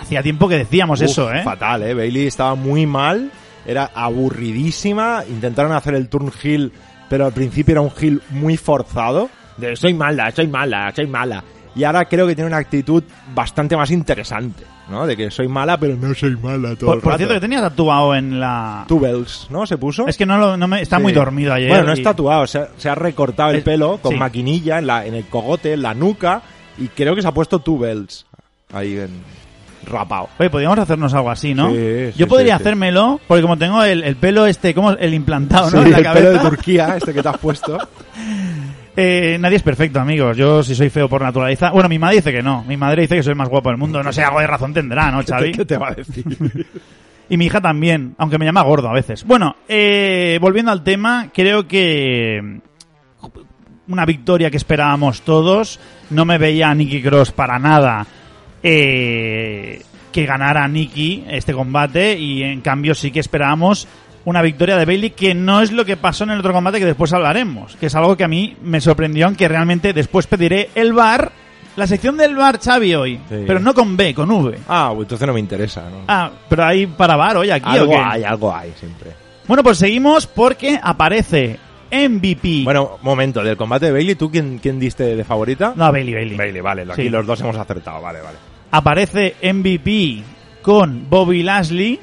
hacía 0.00 0.22
tiempo 0.22 0.48
que 0.48 0.58
decíamos 0.58 1.00
Uf, 1.00 1.06
eso, 1.06 1.32
¿eh? 1.32 1.42
Fatal, 1.42 1.82
¿eh? 1.84 1.94
Bailey 1.94 2.26
estaba 2.26 2.54
muy 2.56 2.86
mal, 2.86 3.30
era 3.64 3.90
aburridísima, 3.94 5.22
intentaron 5.28 5.72
hacer 5.72 5.94
el 5.94 6.08
turn 6.08 6.32
heel, 6.42 6.72
pero 7.08 7.26
al 7.26 7.32
principio 7.32 7.72
era 7.72 7.80
un 7.82 7.92
heel 8.00 8.20
muy 8.30 8.56
forzado, 8.56 9.30
de 9.56 9.76
soy 9.76 9.94
mala, 9.94 10.30
soy 10.32 10.48
mala, 10.48 10.92
soy 10.94 11.06
mala. 11.06 11.44
Y 11.74 11.84
ahora 11.84 12.04
creo 12.04 12.26
que 12.26 12.34
tiene 12.34 12.48
una 12.48 12.58
actitud 12.58 13.02
bastante 13.34 13.76
más 13.76 13.90
interesante, 13.90 14.62
¿no? 14.90 15.06
De 15.06 15.16
que 15.16 15.30
soy 15.30 15.48
mala, 15.48 15.78
pero 15.78 15.96
no 15.96 16.14
soy 16.14 16.36
mala 16.36 16.76
todo 16.76 16.86
Por, 16.90 16.96
el 16.96 17.00
por 17.02 17.12
rato. 17.12 17.16
cierto, 17.18 17.34
que 17.34 17.40
tenías 17.40 17.62
tatuado 17.62 18.14
en 18.14 18.38
la... 18.38 18.84
Two 18.88 19.00
bells, 19.00 19.46
¿no? 19.50 19.66
Se 19.66 19.78
puso. 19.78 20.06
Es 20.06 20.18
que 20.18 20.26
no, 20.26 20.36
lo- 20.36 20.56
no 20.58 20.68
me... 20.68 20.82
Está 20.82 20.96
Sí. 20.98 21.02
muy 21.02 21.12
dormido 21.12 21.54
ayer. 21.54 21.70
Bueno, 21.70 21.84
no 21.84 21.90
y- 21.94 21.98
es 21.98 22.02
tatuado, 22.02 22.46
se 22.46 22.58
ha, 22.58 22.68
se 22.76 22.90
ha 22.90 22.94
recortado 22.94 23.50
el 23.50 23.56
Es- 23.56 23.64
pelo 23.64 23.96
con 24.02 24.12
sí. 24.12 24.18
maquinilla 24.18 24.78
en, 24.78 24.86
la, 24.86 25.06
en 25.06 25.14
el 25.14 25.24
cogote, 25.24 25.72
en 25.72 25.80
la 25.82 25.94
nuca, 25.94 26.42
y 26.76 26.88
creo 26.88 27.14
que 27.14 27.22
se 27.22 27.28
ha 27.28 27.32
puesto 27.32 27.60
two 27.60 27.78
bells 27.78 28.26
ahí 28.74 28.98
en 28.98 29.10
rapado. 29.86 30.28
Oye, 30.38 30.50
podríamos 30.50 30.78
hacernos 30.78 31.12
algo 31.14 31.30
así, 31.30 31.54
¿no? 31.54 31.70
Sí, 31.70 31.76
sí, 32.12 32.18
Yo 32.18 32.28
podría 32.28 32.56
sí, 32.56 32.62
hacérmelo, 32.62 33.18
porque 33.26 33.42
como 33.42 33.56
tengo 33.58 33.82
el, 33.82 34.04
el 34.04 34.16
pelo 34.16 34.46
este, 34.46 34.74
como 34.74 34.90
el 34.92 35.14
implantado, 35.14 35.70
¿no? 35.70 35.82
En 35.82 35.90
la 35.90 35.98
el 35.98 36.04
cabeza. 36.04 36.24
pelo 36.28 36.32
de 36.34 36.38
Turquía, 36.50 36.96
este 36.98 37.12
que 37.14 37.22
te 37.22 37.28
has 37.28 37.38
puesto. 37.40 37.78
Eh, 38.94 39.38
nadie 39.40 39.56
es 39.56 39.62
perfecto, 39.62 40.00
amigos. 40.00 40.36
Yo, 40.36 40.62
si 40.62 40.74
soy 40.74 40.90
feo 40.90 41.08
por 41.08 41.22
naturaleza. 41.22 41.70
Bueno, 41.70 41.88
mi 41.88 41.98
madre 41.98 42.16
dice 42.16 42.32
que 42.32 42.42
no. 42.42 42.64
Mi 42.64 42.76
madre 42.76 43.02
dice 43.02 43.16
que 43.16 43.22
soy 43.22 43.32
el 43.32 43.38
más 43.38 43.48
guapo 43.48 43.70
del 43.70 43.78
mundo. 43.78 44.02
No 44.02 44.12
sé, 44.12 44.22
algo 44.22 44.40
de 44.40 44.46
razón 44.46 44.74
tendrá, 44.74 45.10
¿no, 45.10 45.22
Xavi? 45.22 45.52
¿Qué 45.52 45.64
te 45.64 45.76
va 45.76 45.88
a 45.88 45.94
decir? 45.94 46.24
Y 47.28 47.38
mi 47.38 47.46
hija 47.46 47.62
también, 47.62 48.14
aunque 48.18 48.36
me 48.36 48.44
llama 48.44 48.60
gordo 48.60 48.90
a 48.90 48.92
veces. 48.92 49.24
Bueno, 49.24 49.56
eh, 49.66 50.38
volviendo 50.42 50.70
al 50.70 50.82
tema, 50.82 51.30
creo 51.32 51.66
que 51.66 52.60
una 53.88 54.04
victoria 54.04 54.50
que 54.50 54.56
esperábamos 54.56 55.22
todos. 55.22 55.80
No 56.10 56.24
me 56.24 56.36
veía 56.36 56.68
a 56.68 56.74
Nicky 56.74 57.00
Cross 57.02 57.32
para 57.32 57.58
nada 57.58 58.06
eh, 58.62 59.82
que 60.12 60.26
ganara 60.26 60.68
Nicky 60.68 61.24
este 61.28 61.52
combate 61.52 62.18
y 62.18 62.42
en 62.42 62.60
cambio 62.60 62.94
sí 62.94 63.10
que 63.10 63.20
esperábamos 63.20 63.88
una 64.24 64.42
victoria 64.42 64.76
de 64.76 64.84
Bailey 64.84 65.10
que 65.10 65.34
no 65.34 65.60
es 65.62 65.72
lo 65.72 65.84
que 65.84 65.96
pasó 65.96 66.24
en 66.24 66.30
el 66.30 66.38
otro 66.40 66.52
combate 66.52 66.78
que 66.78 66.86
después 66.86 67.12
hablaremos, 67.12 67.76
que 67.76 67.86
es 67.86 67.94
algo 67.94 68.16
que 68.16 68.24
a 68.24 68.28
mí 68.28 68.56
me 68.62 68.80
sorprendió, 68.80 69.26
aunque 69.26 69.48
realmente 69.48 69.92
después 69.92 70.26
pediré 70.26 70.70
el 70.74 70.92
bar, 70.92 71.32
la 71.76 71.86
sección 71.86 72.16
del 72.16 72.36
bar 72.36 72.58
Xavi 72.62 72.94
hoy, 72.94 73.16
Sí. 73.28 73.44
pero 73.46 73.58
no 73.58 73.74
con 73.74 73.96
B, 73.96 74.14
con 74.14 74.30
V. 74.30 74.58
Ah, 74.68 74.90
pues 74.94 75.06
entonces 75.06 75.26
no 75.26 75.32
me 75.34 75.40
interesa, 75.40 75.82
¿no? 75.90 76.02
Ah, 76.08 76.30
pero 76.48 76.64
hay 76.64 76.86
para 76.86 77.16
bar 77.16 77.36
hoy 77.38 77.50
aquí 77.50 77.68
o 77.68 77.72
algo 77.72 77.92
qué? 77.92 77.98
hay, 77.98 78.24
algo 78.24 78.54
hay 78.54 78.72
siempre. 78.78 79.10
Bueno, 79.48 79.62
pues 79.64 79.78
seguimos 79.78 80.26
porque 80.26 80.78
aparece 80.80 81.58
MVP. 81.90 82.62
Bueno, 82.64 82.98
momento, 83.02 83.42
del 83.42 83.56
combate 83.56 83.86
de 83.86 83.92
Bailey, 83.92 84.14
¿tú 84.14 84.30
quién, 84.30 84.58
quién 84.62 84.78
diste 84.78 85.16
de 85.16 85.24
favorita? 85.24 85.72
no, 85.76 85.90
Bailey, 85.90 86.14
Bailey. 86.14 86.36
Bailey, 86.36 86.60
vale, 86.62 86.82
aquí 86.82 87.02
Sí. 87.02 87.08
los 87.08 87.26
dos 87.26 87.40
hemos 87.40 87.56
acertado, 87.56 88.00
vale, 88.00 88.20
vale. 88.20 88.36
Aparece 88.70 89.34
MVP 89.42 90.22
con 90.62 91.08
Bobby 91.10 91.42
Lashley 91.42 91.98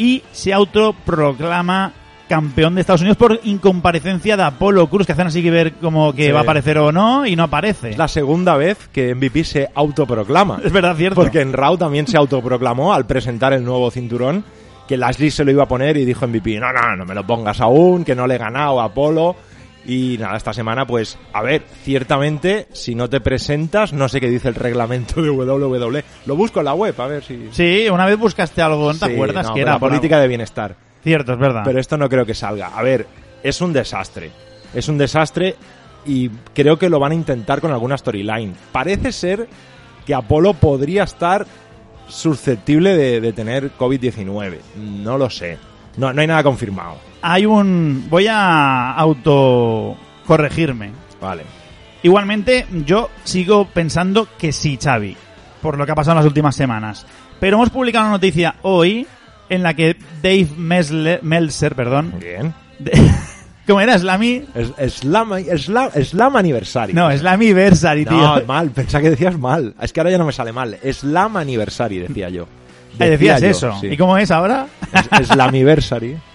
y 0.00 0.22
se 0.32 0.52
autoproclama 0.54 1.92
campeón 2.28 2.76
de 2.76 2.80
Estados 2.82 3.00
Unidos 3.00 3.16
por 3.16 3.40
incomparecencia 3.42 4.36
de 4.36 4.44
Apolo 4.44 4.86
Cruz, 4.88 5.04
que 5.04 5.12
hacen 5.12 5.26
así 5.26 5.42
que 5.42 5.50
ver 5.50 5.72
como 5.74 6.12
que 6.14 6.26
Sí. 6.26 6.32
va 6.32 6.40
a 6.40 6.42
aparecer 6.42 6.78
o 6.78 6.92
no 6.92 7.26
y 7.26 7.34
no 7.34 7.42
aparece. 7.44 7.90
Es 7.90 7.98
la 7.98 8.06
segunda 8.08 8.56
vez 8.56 8.88
que 8.92 9.14
MVP 9.16 9.42
se 9.44 9.68
autoproclama. 9.74 10.60
Es 10.64 10.70
verdad, 10.72 10.94
cierto. 10.96 11.20
Porque 11.20 11.40
en 11.40 11.52
Raw 11.52 11.76
también 11.76 12.06
se 12.06 12.16
autoproclamó 12.16 12.94
al 12.94 13.04
presentar 13.06 13.52
el 13.52 13.64
nuevo 13.64 13.90
cinturón 13.90 14.44
que 14.86 14.96
Lashley 14.96 15.30
se 15.32 15.44
lo 15.44 15.50
iba 15.50 15.64
a 15.64 15.68
poner 15.68 15.96
y 15.96 16.04
dijo 16.04 16.26
MVP, 16.26 16.58
no, 16.60 16.72
no, 16.72 16.96
no 16.96 17.04
me 17.04 17.14
lo 17.14 17.24
pongas 17.26 17.60
aún, 17.60 18.04
que 18.04 18.14
no 18.14 18.26
le 18.26 18.36
he 18.36 18.38
ganado 18.38 18.80
a 18.80 18.84
Apolo. 18.84 19.36
Y 19.92 20.18
nada, 20.18 20.36
esta 20.36 20.52
semana 20.52 20.86
pues, 20.86 21.18
a 21.32 21.42
ver, 21.42 21.64
ciertamente, 21.82 22.68
si 22.72 22.94
no 22.94 23.10
te 23.10 23.20
presentas, 23.20 23.92
no 23.92 24.08
sé 24.08 24.20
qué 24.20 24.28
dice 24.28 24.46
el 24.48 24.54
reglamento 24.54 25.20
de 25.20 25.30
WWE. 25.30 26.04
Lo 26.26 26.36
busco 26.36 26.60
en 26.60 26.66
la 26.66 26.74
web, 26.74 26.94
a 27.00 27.06
ver 27.08 27.24
si... 27.24 27.48
Sí, 27.50 27.88
una 27.90 28.06
vez 28.06 28.16
buscaste 28.16 28.62
algo, 28.62 28.92
¿no 28.92 28.98
te 28.98 29.06
Sí, 29.06 29.12
acuerdas 29.14 29.48
no, 29.48 29.54
que 29.54 29.62
era? 29.62 29.72
la 29.72 29.78
política 29.80 30.20
de 30.20 30.28
bienestar. 30.28 30.76
Cierto, 31.02 31.32
es 31.32 31.38
verdad. 31.40 31.62
Pero 31.64 31.80
esto 31.80 31.96
no 31.98 32.08
creo 32.08 32.24
que 32.24 32.34
salga. 32.34 32.68
A 32.68 32.82
ver, 32.82 33.06
es 33.42 33.60
un 33.60 33.72
desastre. 33.72 34.30
Es 34.74 34.88
un 34.88 34.96
desastre 34.96 35.56
y 36.06 36.28
creo 36.54 36.78
que 36.78 36.88
lo 36.88 37.00
van 37.00 37.10
a 37.10 37.16
intentar 37.16 37.60
con 37.60 37.72
alguna 37.72 37.98
storyline. 37.98 38.54
Parece 38.70 39.10
ser 39.10 39.48
que 40.06 40.14
Apolo 40.14 40.54
podría 40.54 41.02
estar 41.02 41.46
susceptible 42.06 42.96
de, 42.96 43.20
de 43.20 43.32
tener 43.32 43.72
COVID-19. 43.76 44.58
No 44.76 45.18
lo 45.18 45.30
sé. 45.30 45.58
No, 45.96 46.12
no 46.12 46.20
hay 46.20 46.26
nada 46.28 46.42
confirmado. 46.44 46.96
Hay 47.22 47.44
un... 47.46 48.06
Voy 48.08 48.26
a 48.28 48.92
autocorregirme. 48.92 50.92
Vale. 51.20 51.42
Igualmente, 52.02 52.66
yo 52.86 53.10
sigo 53.24 53.66
pensando 53.66 54.26
que 54.38 54.52
sí, 54.52 54.78
Xavi, 54.82 55.16
por 55.60 55.76
lo 55.76 55.84
que 55.84 55.92
ha 55.92 55.94
pasado 55.94 56.12
en 56.12 56.18
las 56.18 56.26
últimas 56.26 56.56
semanas. 56.56 57.04
Pero 57.38 57.56
hemos 57.56 57.68
publicado 57.70 58.06
una 58.06 58.14
noticia 58.14 58.54
hoy 58.62 59.06
en 59.50 59.62
la 59.62 59.74
que 59.74 59.96
Dave 60.22 60.48
Mesler, 60.56 61.22
Meltzer, 61.22 61.74
perdón, 61.74 62.14
Bien. 62.18 62.54
de- 62.78 62.92
¿cómo 63.66 63.80
era? 63.82 63.98
Slamy... 63.98 64.44
Es, 64.54 64.94
slam, 64.94 65.32
slam, 65.58 65.90
slam 66.02 66.36
Anniversary. 66.36 66.94
No, 66.94 67.10
Slammiversary, 67.16 68.06
tío. 68.06 68.16
No, 68.16 68.42
mal, 68.46 68.70
pensaba 68.70 69.02
que 69.02 69.10
decías 69.10 69.38
mal. 69.38 69.74
Es 69.80 69.92
que 69.92 70.00
ahora 70.00 70.10
ya 70.10 70.18
no 70.18 70.24
me 70.24 70.32
sale 70.32 70.52
mal. 70.52 70.78
Slam 70.90 71.36
Anniversary, 71.36 71.98
decía 71.98 72.30
yo. 72.30 72.46
Ah, 72.98 73.04
decías 73.04 73.40
yo, 73.40 73.48
eso. 73.48 73.72
sí. 73.80 73.86
¿Y 73.86 73.96
cómo 73.96 74.18
es 74.18 74.30
ahora? 74.30 74.66
Es- 74.92 75.28
Slammiversary. 75.28 76.16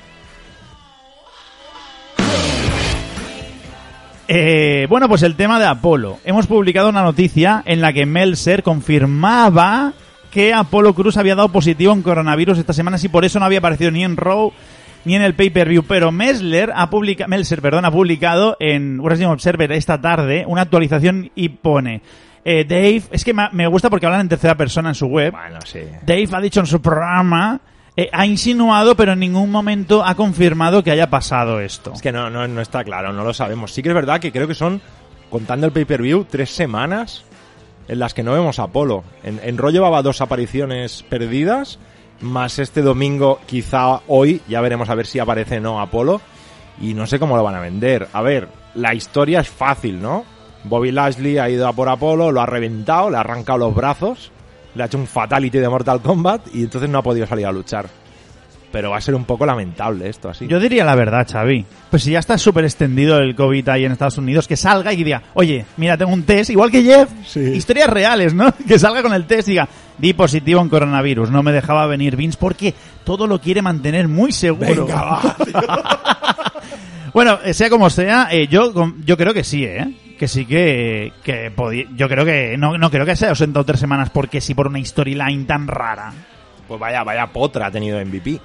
Eh, 4.27 4.87
bueno, 4.89 5.07
pues 5.07 5.23
el 5.23 5.35
tema 5.35 5.59
de 5.59 5.65
Apolo. 5.65 6.17
Hemos 6.25 6.47
publicado 6.47 6.89
una 6.89 7.03
noticia 7.03 7.61
en 7.65 7.81
la 7.81 7.93
que 7.93 8.05
Meltzer 8.05 8.63
confirmaba 8.63 9.93
que 10.31 10.53
Apolo 10.53 10.93
Cruz 10.93 11.17
había 11.17 11.35
dado 11.35 11.49
positivo 11.49 11.93
en 11.93 12.01
coronavirus 12.01 12.57
esta 12.57 12.73
semana 12.73 12.97
y 13.01 13.07
por 13.07 13.23
eso 13.23 13.39
no 13.39 13.45
había 13.45 13.59
aparecido 13.59 13.91
ni 13.91 14.03
en 14.03 14.17
Raw 14.17 14.51
ni 15.05 15.15
en 15.15 15.21
el 15.21 15.35
pay-per-view. 15.35 15.83
Pero 15.87 16.11
Mesler 16.11 16.73
ha 16.75 16.89
publica 16.89 17.27
Meltzer 17.27 17.61
perdón, 17.61 17.85
ha 17.85 17.91
publicado 17.91 18.57
en 18.59 18.99
Wrestling 18.99 19.27
Observer 19.27 19.71
esta 19.71 20.01
tarde 20.01 20.43
una 20.47 20.61
actualización 20.63 21.31
y 21.35 21.49
pone... 21.49 22.01
eh, 22.43 22.65
Dave, 22.67 23.03
es 23.11 23.23
que 23.23 23.33
me 23.33 23.47
me 23.51 23.67
gusta 23.67 23.89
porque 23.89 24.07
hablan 24.07 24.21
en 24.21 24.29
tercera 24.29 24.55
persona 24.55 24.89
en 24.89 24.95
su 24.95 25.05
web. 25.05 25.31
Bueno, 25.31 25.59
sí. 25.65 25.81
Dave 26.05 26.27
ha 26.31 26.41
dicho 26.41 26.59
en 26.59 26.65
su 26.65 26.81
programa, 26.81 27.59
eh, 27.97 28.09
ha 28.11 28.25
insinuado, 28.25 28.95
pero 28.95 29.13
en 29.13 29.19
ningún 29.19 29.51
momento 29.51 30.03
ha 30.03 30.15
confirmado 30.15 30.83
que 30.83 30.91
haya 30.91 31.09
pasado 31.09 31.59
esto. 31.59 31.93
Es 31.93 32.01
que 32.01 32.11
no, 32.11 32.29
no, 32.29 32.47
no 32.47 32.61
está 32.61 32.83
claro, 32.83 33.13
no 33.13 33.23
lo 33.23 33.33
sabemos. 33.33 33.71
Sí 33.71 33.81
que 33.81 33.89
es 33.89 33.95
verdad 33.95 34.19
que 34.19 34.31
creo 34.31 34.47
que 34.47 34.55
son, 34.55 34.81
contando 35.29 35.65
el 35.65 35.71
pay-per-view, 35.71 36.25
tres 36.29 36.49
semanas 36.49 37.23
en 37.87 37.99
las 37.99 38.13
que 38.13 38.23
no 38.23 38.33
vemos 38.33 38.59
a 38.59 38.63
Apolo. 38.63 39.03
En, 39.23 39.39
en 39.43 39.57
Raw 39.57 39.71
llevaba 39.71 40.01
dos 40.01 40.21
apariciones 40.21 41.03
perdidas, 41.03 41.79
más 42.21 42.59
este 42.59 42.81
domingo, 42.81 43.39
quizá 43.45 44.01
hoy, 44.07 44.41
ya 44.47 44.61
veremos 44.61 44.89
a 44.89 44.95
ver 44.95 45.05
si 45.05 45.19
aparece 45.19 45.57
o 45.57 45.61
no 45.61 45.81
Apolo. 45.81 46.21
Y 46.81 46.93
no 46.93 47.07
sé 47.07 47.19
cómo 47.19 47.37
lo 47.37 47.43
van 47.43 47.55
a 47.55 47.61
vender. 47.61 48.09
A 48.11 48.21
ver, 48.21 48.49
la 48.73 48.93
historia 48.93 49.39
es 49.39 49.49
fácil, 49.49 50.01
¿no? 50.01 50.25
Bobby 50.65 50.91
Lashley 50.91 51.37
ha 51.37 51.49
ido 51.49 51.67
a 51.67 51.73
por 51.73 51.87
Apolo, 51.87 52.31
lo 52.31 52.41
ha 52.41 52.45
reventado, 52.45 53.09
le 53.09 53.17
ha 53.17 53.21
arrancado 53.21 53.59
los 53.59 53.75
brazos, 53.75 54.31
le 54.75 54.83
ha 54.83 54.85
hecho 54.85 54.97
un 54.97 55.07
fatality 55.07 55.57
de 55.57 55.69
Mortal 55.69 56.01
Kombat 56.01 56.53
y 56.53 56.63
entonces 56.63 56.89
no 56.89 56.99
ha 56.99 57.03
podido 57.03 57.25
salir 57.27 57.45
a 57.45 57.51
luchar. 57.51 57.87
Pero 58.71 58.89
va 58.89 58.97
a 58.97 59.01
ser 59.01 59.15
un 59.15 59.23
poco 59.23 59.45
lamentable 59.45 60.09
esto 60.09 60.27
así. 60.27 60.47
Yo 60.47 60.59
diría 60.59 60.83
la 60.83 60.95
verdad, 60.95 61.25
Xavi. 61.31 61.65
Pues 61.89 62.03
si 62.03 62.11
ya 62.11 62.19
está 62.19 62.37
súper 62.37 62.65
extendido 62.65 63.19
el 63.19 63.33
COVID 63.33 63.69
ahí 63.69 63.85
en 63.85 63.93
Estados 63.93 64.17
Unidos, 64.17 64.49
que 64.49 64.57
salga 64.57 64.91
y 64.91 65.01
diga, 65.01 65.21
oye, 65.33 65.65
mira, 65.77 65.95
tengo 65.95 66.11
un 66.11 66.23
test, 66.23 66.49
igual 66.49 66.71
que 66.71 66.83
Jeff, 66.83 67.09
Sí. 67.25 67.39
historias 67.39 67.89
reales, 67.89 68.33
¿no? 68.33 68.53
Que 68.67 68.77
salga 68.77 69.01
con 69.01 69.13
el 69.13 69.25
test 69.27 69.47
y 69.47 69.51
diga, 69.51 69.69
di 69.97 70.11
positivo 70.11 70.59
en 70.59 70.67
coronavirus, 70.67 71.31
no 71.31 71.41
me 71.41 71.53
dejaba 71.53 71.87
venir 71.87 72.17
Vince 72.17 72.37
porque 72.37 72.73
todo 73.05 73.27
lo 73.27 73.39
quiere 73.39 73.61
mantener 73.61 74.09
muy 74.09 74.33
seguro. 74.33 74.85
Venga, 74.87 75.01
va, 75.01 75.35
Bueno, 77.13 77.39
eh, 77.45 77.53
sea 77.53 77.69
como 77.69 77.89
sea, 77.89 78.27
eh, 78.29 78.47
yo 78.47 78.73
com- 78.73 78.95
yo 79.05 79.15
creo 79.15 79.33
que 79.33 79.45
sí, 79.45 79.63
¿eh? 79.63 79.87
Que 80.17 80.27
sí 80.27 80.45
que, 80.45 81.11
que 81.23 81.51
yo 81.95 82.07
creo 82.07 82.23
que 82.23 82.55
no, 82.57 82.77
no 82.77 82.89
creo 82.89 83.05
que 83.05 83.15
sea 83.17 83.29
ausentado 83.29 83.65
tres 83.65 83.79
semanas 83.81 84.09
porque 84.11 84.39
sí 84.39 84.53
por 84.53 84.67
una 84.67 84.83
storyline 84.83 85.45
tan 85.45 85.67
rara. 85.67 86.13
Pues 86.67 86.79
vaya, 86.79 87.03
vaya 87.03 87.27
potra 87.27 87.67
ha 87.67 87.71
tenido 87.71 87.99
MVP. 88.03 88.39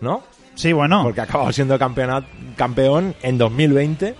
¿No? 0.00 0.22
Sí, 0.54 0.72
bueno. 0.72 1.02
Porque 1.02 1.20
ha 1.20 1.24
acabado 1.24 1.52
siendo 1.52 1.78
campeón 1.78 3.14
en 3.22 3.38
2020. 3.38 4.14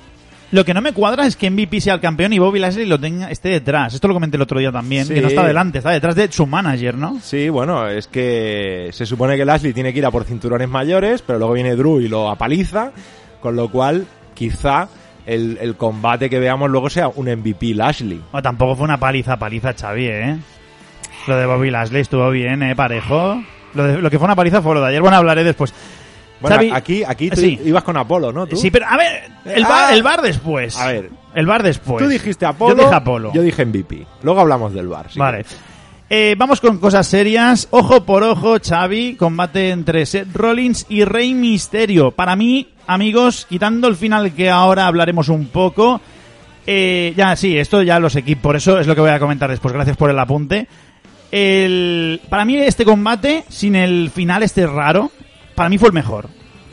Lo 0.53 0.65
que 0.65 0.73
no 0.75 0.81
me 0.81 0.93
cuadra 0.93 1.27
es 1.27 1.35
que 1.37 1.51
MVP 1.51 1.81
sea 1.81 1.95
el 1.95 2.01
campeón 2.01 2.33
y 2.33 2.39
Bobby 2.39 2.61
Lashley 2.61 2.87
lo 2.87 3.01
tenga, 3.01 3.31
esté 3.31 3.49
detrás. 3.49 3.95
Esto 3.95 4.07
lo 4.07 4.15
comenté 4.15 4.37
el 4.37 4.43
otro 4.43 4.61
día 4.61 4.71
también, 4.71 5.05
Sí. 5.05 5.13
que 5.15 5.21
no 5.21 5.27
está 5.29 5.45
delante, 5.45 5.79
está 5.79 5.91
detrás 5.91 6.15
de 6.15 6.31
su 6.31 6.47
manager, 6.47 6.95
¿no? 6.97 7.19
Sí, 7.21 7.49
bueno, 7.49 7.89
es 7.89 8.07
que 8.07 8.91
se 8.93 9.07
supone 9.07 9.37
que 9.37 9.45
Lashley 9.45 9.73
tiene 9.73 9.93
que 9.93 9.99
ir 9.99 10.07
a 10.07 10.11
por 10.13 10.25
cinturones 10.25 10.69
mayores, 10.69 11.21
pero 11.23 11.41
luego 11.41 11.55
viene 11.55 11.75
Drew 11.75 12.01
y 12.01 12.07
lo 12.09 12.31
apaliza, 12.31 12.93
con 13.41 13.57
lo 13.57 13.69
cual 13.71 14.07
quizá 14.35 14.89
el, 15.27 15.59
el 15.61 15.77
combate 15.77 16.31
que 16.31 16.39
veamos 16.39 16.71
luego 16.71 16.89
sea 16.89 17.09
un 17.09 17.27
MVP 17.27 17.75
Lashley. 17.75 18.23
O 18.33 18.41
tampoco 18.43 18.77
fue 18.77 18.85
una 18.85 18.99
paliza, 18.99 19.37
paliza 19.39 19.75
Xavi, 19.75 20.07
¿eh? 20.07 20.37
Lo 21.27 21.37
de 21.37 21.47
Bobby 21.47 21.71
Lashley 21.71 22.03
estuvo 22.03 22.31
bien, 22.31 22.63
¿eh? 22.63 22.77
Parejo. 22.77 23.43
Lo, 23.75 23.85
de- 23.85 24.01
lo 24.01 24.11
que 24.11 24.19
fue 24.19 24.27
una 24.27 24.37
paliza 24.37 24.63
fue 24.63 24.75
lo 24.75 24.81
de 24.81 24.89
ayer. 24.89 25.03
Bueno, 25.03 25.17
hablaré 25.17 25.43
después. 25.45 25.75
Bueno, 26.41 26.57
Xavi- 26.57 26.71
aquí, 26.75 27.03
aquí 27.05 27.31
tú 27.31 27.41
Sí. 27.41 27.59
ibas 27.65 27.83
con 27.83 27.97
Apolo, 27.97 28.31
¿no? 28.33 28.47
¿Tú? 28.47 28.57
Sí, 28.57 28.71
pero 28.71 28.87
a 28.87 28.97
ver, 28.97 29.25
el 29.47 29.65
Ah. 29.65 29.69
bar, 29.69 29.95
el 29.95 30.03
bar 30.03 30.23
después. 30.23 30.79
A 30.79 30.87
ver. 30.89 31.11
El 31.35 31.47
bar 31.47 31.63
después. 31.63 32.03
Tú 32.03 32.09
dijiste 32.09 32.47
Apolo, 32.47 32.77
Yo 32.77 32.83
dije 32.85 32.95
Apolo. 32.95 33.33
yo 33.33 33.43
dije 33.43 33.65
MVP. 33.65 34.07
Luego 34.23 34.41
hablamos 34.41 34.73
del 34.73 34.89
bar. 34.89 35.11
si 35.11 35.19
Vale. 35.19 35.45
Eh, 36.09 36.37
vamos 36.39 36.61
con 36.61 36.79
cosas 36.79 37.07
serias. 37.07 37.67
Ojo 37.71 38.05
por 38.05 38.23
ojo, 38.23 38.57
Xavi. 38.63 39.17
Combate 39.17 39.71
entre 39.71 40.07
Seth 40.07 40.35
Rollins 40.35 40.87
y 40.89 41.05
Rey 41.05 41.35
Misterio. 41.35 42.13
Para 42.13 42.37
mí, 42.37 42.69
amigos, 42.87 43.47
quitando 43.49 43.89
el 43.89 43.97
final 43.97 44.33
que 44.33 44.49
ahora 44.51 44.87
hablaremos 44.87 45.29
un 45.29 45.47
poco. 45.49 46.01
eh, 46.69 47.13
ya, 47.17 47.35
sí, 47.37 47.57
esto 47.59 47.83
ya 47.83 47.99
los 47.99 48.15
equipos. 48.17 48.43
Por 48.43 48.57
eso 48.57 48.79
es 48.79 48.87
lo 48.87 48.95
que 48.95 49.01
voy 49.01 49.11
a 49.11 49.19
comentar 49.19 49.51
después. 49.51 49.75
Gracias 49.75 49.97
por 49.97 50.11
el 50.11 50.19
apunte. 50.19 50.67
El, 51.33 52.21
para 52.29 52.45
mí, 52.45 52.57
este 52.57 52.85
combate, 52.85 53.45
sin 53.49 53.75
el 53.75 54.11
final 54.11 54.43
este 54.45 54.65
raro, 54.67 55.11
para 55.57 55.69
mí 55.69 55.77
fue 55.79 55.89
el 55.89 55.95
mejor. 55.95 56.29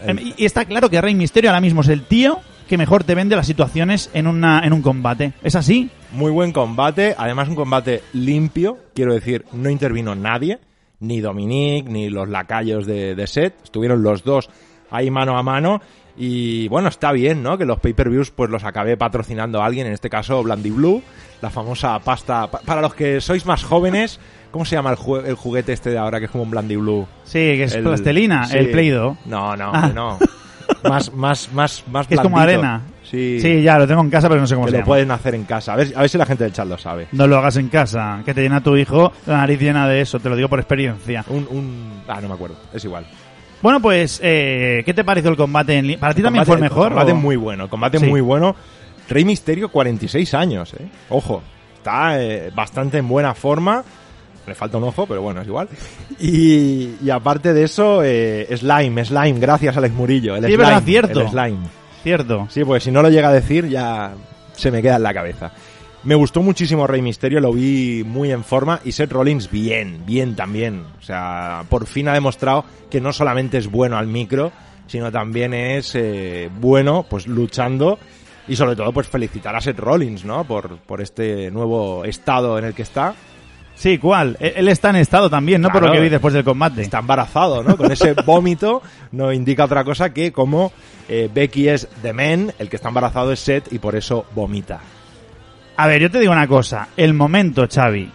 El- 0.05 0.19
Y 0.19 0.33
y 0.37 0.45
está 0.45 0.65
claro 0.65 0.89
que 0.89 1.01
Rey 1.01 1.15
Misterio 1.15 1.49
ahora 1.49 1.61
mismo 1.61 1.81
es 1.81 1.87
el 1.89 2.03
tío 2.05 2.39
que 2.73 2.77
mejor 2.79 3.03
te 3.03 3.13
vende 3.13 3.35
las 3.35 3.45
situaciones 3.45 4.09
en, 4.15 4.25
una, 4.25 4.61
en 4.65 4.73
un 4.73 4.81
combate. 4.81 5.33
¿Es 5.43 5.55
así? 5.55 5.91
Muy 6.11 6.31
buen 6.31 6.51
combate, 6.51 7.13
además 7.15 7.47
un 7.47 7.53
combate 7.53 8.01
limpio, 8.13 8.79
quiero 8.95 9.13
decir, 9.13 9.45
no 9.53 9.69
intervino 9.69 10.15
nadie, 10.15 10.57
ni 10.99 11.21
Dominic, 11.21 11.85
ni 11.87 12.09
los 12.09 12.27
lacayos 12.27 12.87
de, 12.87 13.13
de 13.13 13.27
Seth, 13.27 13.53
estuvieron 13.65 14.01
los 14.01 14.23
dos 14.23 14.49
ahí 14.89 15.11
mano 15.11 15.37
a 15.37 15.43
mano 15.43 15.81
y 16.17 16.67
bueno, 16.69 16.87
está 16.89 17.11
bien, 17.11 17.43
¿no? 17.43 17.59
Que 17.59 17.65
los 17.65 17.79
pay-per-views 17.79 18.31
pues 18.31 18.49
los 18.49 18.63
acabe 18.63 18.97
patrocinando 18.97 19.61
a 19.61 19.67
alguien, 19.67 19.85
en 19.85 19.93
este 19.93 20.09
caso 20.09 20.41
Blandy 20.41 20.71
Blue, 20.71 21.03
la 21.43 21.51
famosa 21.51 21.99
pasta, 21.99 22.49
pa- 22.49 22.61
para 22.65 22.81
los 22.81 22.95
que 22.95 23.21
sois 23.21 23.45
más 23.45 23.63
jóvenes, 23.63 24.19
¿cómo 24.49 24.65
se 24.65 24.75
llama 24.77 24.89
el, 24.89 24.97
ju- 24.97 25.23
el 25.23 25.35
juguete 25.35 25.73
este 25.73 25.91
de 25.91 25.99
ahora 25.99 26.17
que 26.17 26.25
es 26.25 26.31
como 26.31 26.43
un 26.43 26.49
Blandy 26.49 26.75
Blue? 26.77 27.05
Sí, 27.23 27.37
que 27.37 27.65
es 27.65 27.75
El- 27.75 27.83
plastelina, 27.83 28.45
sí. 28.47 28.57
el 28.57 28.71
Play-Doh. 28.71 29.17
No, 29.27 29.55
no, 29.55 29.69
Ah. 29.71 29.91
no. 29.93 30.17
Más, 30.83 31.13
más, 31.13 31.51
más, 31.53 31.83
más 31.91 32.07
es 32.09 32.19
como 32.19 32.35
blandito. 32.37 32.59
arena. 32.59 32.81
Sí, 33.03 33.39
Sí, 33.39 33.61
ya, 33.61 33.77
lo 33.77 33.87
tengo 33.87 34.01
en 34.01 34.09
casa, 34.09 34.27
pero 34.27 34.41
no 34.41 34.47
sé 34.47 34.55
cómo 34.55 34.65
que 34.65 34.71
se 34.71 34.77
lo 34.77 34.79
llama. 34.81 34.87
pueden 34.87 35.11
hacer 35.11 35.35
en 35.35 35.43
casa. 35.43 35.73
A 35.73 35.75
ver, 35.75 35.93
a 35.95 36.01
ver 36.01 36.09
si 36.09 36.17
la 36.17 36.25
gente 36.25 36.43
del 36.45 36.53
chat 36.53 36.67
lo 36.67 36.77
sabe. 36.77 37.07
No 37.11 37.27
lo 37.27 37.37
hagas 37.37 37.57
en 37.57 37.69
casa, 37.69 38.21
que 38.25 38.33
te 38.33 38.41
llena 38.41 38.61
tu 38.61 38.75
hijo 38.75 39.11
la 39.27 39.37
nariz 39.37 39.59
llena 39.59 39.87
de 39.87 40.01
eso, 40.01 40.19
te 40.19 40.29
lo 40.29 40.35
digo 40.35 40.49
por 40.49 40.59
experiencia. 40.59 41.23
Un, 41.29 41.47
un... 41.49 42.01
Ah, 42.07 42.19
no 42.21 42.27
me 42.27 42.33
acuerdo. 42.33 42.55
Es 42.73 42.83
igual. 42.85 43.05
Bueno, 43.61 43.79
pues, 43.79 44.19
eh, 44.23 44.81
¿qué 44.85 44.93
te 44.93 45.03
pareció 45.03 45.29
el 45.29 45.37
combate? 45.37 45.77
En 45.77 45.87
li- 45.87 45.97
¿Para 45.97 46.13
ti 46.13 46.21
también 46.21 46.43
Combate- 46.43 46.47
fue 46.47 46.55
el 46.55 46.61
mejor? 46.73 46.89
Combate 46.89 47.11
o- 47.11 47.15
muy 47.15 47.35
bueno. 47.35 47.69
Combate 47.69 47.99
Sí. 47.99 48.05
muy 48.07 48.19
bueno. 48.21 48.55
Rey 49.07 49.23
Misterio, 49.25 49.69
46 49.69 50.33
años, 50.33 50.73
¿eh? 50.73 50.87
Ojo. 51.09 51.41
Está 51.77 52.21
eh, 52.21 52.51
bastante 52.55 52.97
en 52.97 53.07
buena 53.07 53.33
forma. 53.33 53.83
Le 54.47 54.55
falta 54.55 54.77
un 54.77 54.83
ojo, 54.83 55.05
pero 55.07 55.21
bueno, 55.21 55.41
es 55.41 55.47
igual. 55.47 55.67
Y, 56.19 56.95
y 57.03 57.09
aparte 57.09 57.53
de 57.53 57.63
eso, 57.63 58.01
eh, 58.03 58.47
Slime, 58.55 59.03
Slime, 59.03 59.39
gracias 59.39 59.75
Alex 59.77 59.93
Murillo. 59.93 60.35
El 60.35 60.43
Sí, 60.43 60.51
slime, 60.51 60.63
verdad, 60.63 60.83
cierto. 60.83 61.21
El 61.21 61.29
Slime. 61.29 61.67
Cierto. 62.03 62.47
Sí, 62.49 62.63
pues 62.63 62.83
si 62.83 62.91
no 62.91 63.01
lo 63.01 63.09
llega 63.09 63.29
a 63.29 63.33
decir 63.33 63.67
ya 63.67 64.13
se 64.53 64.71
me 64.71 64.81
queda 64.81 64.97
en 64.97 65.03
la 65.03 65.13
cabeza. 65.13 65.51
Me 66.03 66.15
gustó 66.15 66.41
muchísimo 66.41 66.85
Rey 66.85 67.01
Misterio, 67.01 67.39
lo 67.39 67.53
vi 67.53 68.03
muy 68.05 68.31
en 68.31 68.43
forma 68.43 68.81
y 68.83 68.91
Seth 68.91 69.11
Rollins 69.13 69.49
bien, 69.49 70.03
bien 70.05 70.35
también. 70.35 70.83
O 70.99 71.01
sea, 71.01 71.63
por 71.69 71.85
fin 71.87 72.09
ha 72.09 72.13
demostrado 72.13 72.65
que 72.89 72.99
no 72.99 73.13
solamente 73.13 73.57
es 73.57 73.67
bueno 73.71 73.97
al 73.97 74.07
micro, 74.07 74.51
sino 74.87 75.11
también 75.13 75.53
es 75.53 75.95
eh, 75.95 76.49
bueno 76.59 77.05
pues 77.09 77.25
luchando 77.25 77.97
y 78.49 78.57
sobre 78.57 78.75
todo 78.75 78.91
pues 78.91 79.07
felicitar 79.07 79.55
a 79.55 79.61
Seth 79.61 79.79
Rollins, 79.79 80.25
¿no? 80.25 80.43
Por, 80.43 80.77
por 80.79 80.99
este 80.99 81.49
nuevo 81.51 82.03
estado 82.03 82.59
en 82.59 82.65
el 82.65 82.73
que 82.73 82.81
está. 82.81 83.15
Sí, 83.75 83.97
¿cuál? 83.97 84.37
Él 84.39 84.53
él 84.55 84.67
está 84.69 84.89
en 84.91 84.97
estado 84.97 85.29
también, 85.29 85.61
¿no? 85.61 85.69
Por 85.69 85.83
lo 85.85 85.91
que 85.91 85.99
vi 85.99 86.09
después 86.09 86.33
del 86.33 86.43
combate. 86.43 86.81
Está 86.81 86.99
embarazado, 86.99 87.63
¿no? 87.63 87.75
Con 87.75 87.91
ese 87.91 88.13
vómito 88.25 88.81
no 89.11 89.33
indica 89.33 89.65
otra 89.65 89.83
cosa 89.83 90.13
que 90.13 90.31
como 90.31 90.71
eh, 91.09 91.29
Becky 91.33 91.69
es 91.69 91.87
the 92.01 92.13
man, 92.13 92.53
el 92.59 92.69
que 92.69 92.75
está 92.77 92.89
embarazado 92.89 93.31
es 93.31 93.39
Seth 93.39 93.73
y 93.73 93.79
por 93.79 93.95
eso 93.95 94.25
vomita. 94.33 94.79
A 95.75 95.87
ver, 95.87 96.01
yo 96.01 96.11
te 96.11 96.19
digo 96.19 96.31
una 96.31 96.47
cosa. 96.47 96.89
El 96.95 97.13
momento, 97.13 97.67
Xavi, 97.67 98.09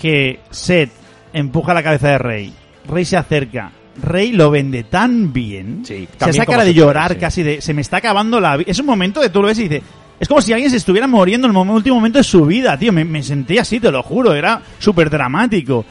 que 0.00 0.40
Seth 0.50 0.90
empuja 1.32 1.74
la 1.74 1.82
cabeza 1.82 2.08
de 2.08 2.18
Rey, 2.18 2.54
Rey 2.88 3.04
se 3.04 3.16
acerca, 3.16 3.70
Rey 4.02 4.32
lo 4.32 4.50
vende 4.50 4.84
tan 4.84 5.32
bien, 5.32 5.84
Sí, 5.84 6.08
se 6.18 6.32
como 6.32 6.46
cara 6.46 6.64
de 6.64 6.74
llorar 6.74 7.12
sí. 7.12 7.18
casi 7.18 7.42
de, 7.42 7.60
se 7.60 7.74
me 7.74 7.82
está 7.82 7.98
acabando 7.98 8.40
la 8.40 8.56
vida. 8.56 8.70
Es 8.70 8.78
un 8.78 8.86
momento 8.86 9.20
que 9.20 9.28
tú 9.28 9.42
lo 9.42 9.48
ves 9.48 9.58
y 9.58 9.68
dices, 9.68 9.82
es 10.20 10.28
como 10.28 10.40
si 10.40 10.52
alguien 10.52 10.70
se 10.70 10.76
estuviera 10.76 11.06
muriendo 11.06 11.48
en 11.48 11.54
el 11.56 11.68
último 11.68 11.96
momento 11.96 12.18
de 12.18 12.24
su 12.24 12.44
vida, 12.46 12.78
tío. 12.78 12.92
Me, 12.92 13.04
me 13.04 13.22
sentí 13.22 13.58
así, 13.58 13.80
te 13.80 13.90
lo 13.90 14.02
juro, 14.02 14.34
era 14.34 14.60
súper 14.78 15.10
dramático. 15.10 15.84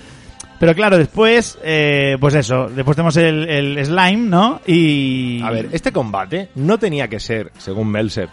Pero 0.60 0.74
claro, 0.76 0.98
después, 0.98 1.58
eh, 1.64 2.16
pues 2.22 2.36
eso, 2.36 2.70
después 2.70 2.96
tenemos 2.96 3.18
el, 3.18 3.50
el 3.50 3.86
slime, 3.86 4.30
¿no? 4.30 4.62
Y... 4.66 5.42
A 5.44 5.52
ver, 5.52 5.68
este 5.74 5.92
combate 5.92 6.50
no 6.56 6.78
tenía 6.80 7.10
que 7.10 7.20
ser, 7.20 7.52
según 7.58 7.90
Melser, 7.90 8.30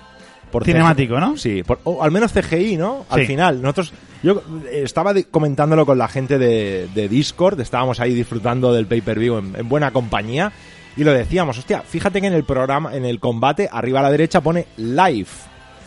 por 0.53 0.64
Cinemático, 0.64 1.14
CGI. 1.16 1.20
¿no? 1.20 1.37
Sí, 1.37 1.62
por- 1.64 1.81
o 1.85 2.05
al 2.05 2.12
menos 2.12 2.33
CGI, 2.33 2.76
¿no? 2.76 3.05
Al 3.11 3.20
Sí. 3.22 3.26
final, 3.26 3.61
nosotros, 3.61 3.92
yo 4.22 4.42
eh, 4.70 4.83
estaba 4.85 5.12
comentándolo 5.29 5.85
con 5.85 5.98
la 5.98 6.07
gente 6.07 6.38
de, 6.38 6.88
de 6.94 7.09
Discord, 7.09 7.61
estábamos 7.61 7.98
ahí 7.98 8.14
disfrutando 8.14 8.72
del 8.72 8.87
pay-per-view 8.87 9.38
en, 9.38 9.57
en 9.57 9.68
buena 9.68 9.90
compañía 9.90 10.53
y 10.96 11.03
lo 11.03 11.12
decíamos, 11.12 11.59
hostia, 11.59 11.83
fíjate 11.83 12.20
que 12.20 12.29
en 12.29 12.35
el 12.35 12.44
programa, 12.44 12.94
en 12.94 13.05
el 13.07 13.18
combate, 13.18 13.68
arriba 13.72 14.00
a 14.00 14.03
la 14.05 14.11
derecha 14.11 14.40
pone 14.40 14.66
live, 14.76 15.26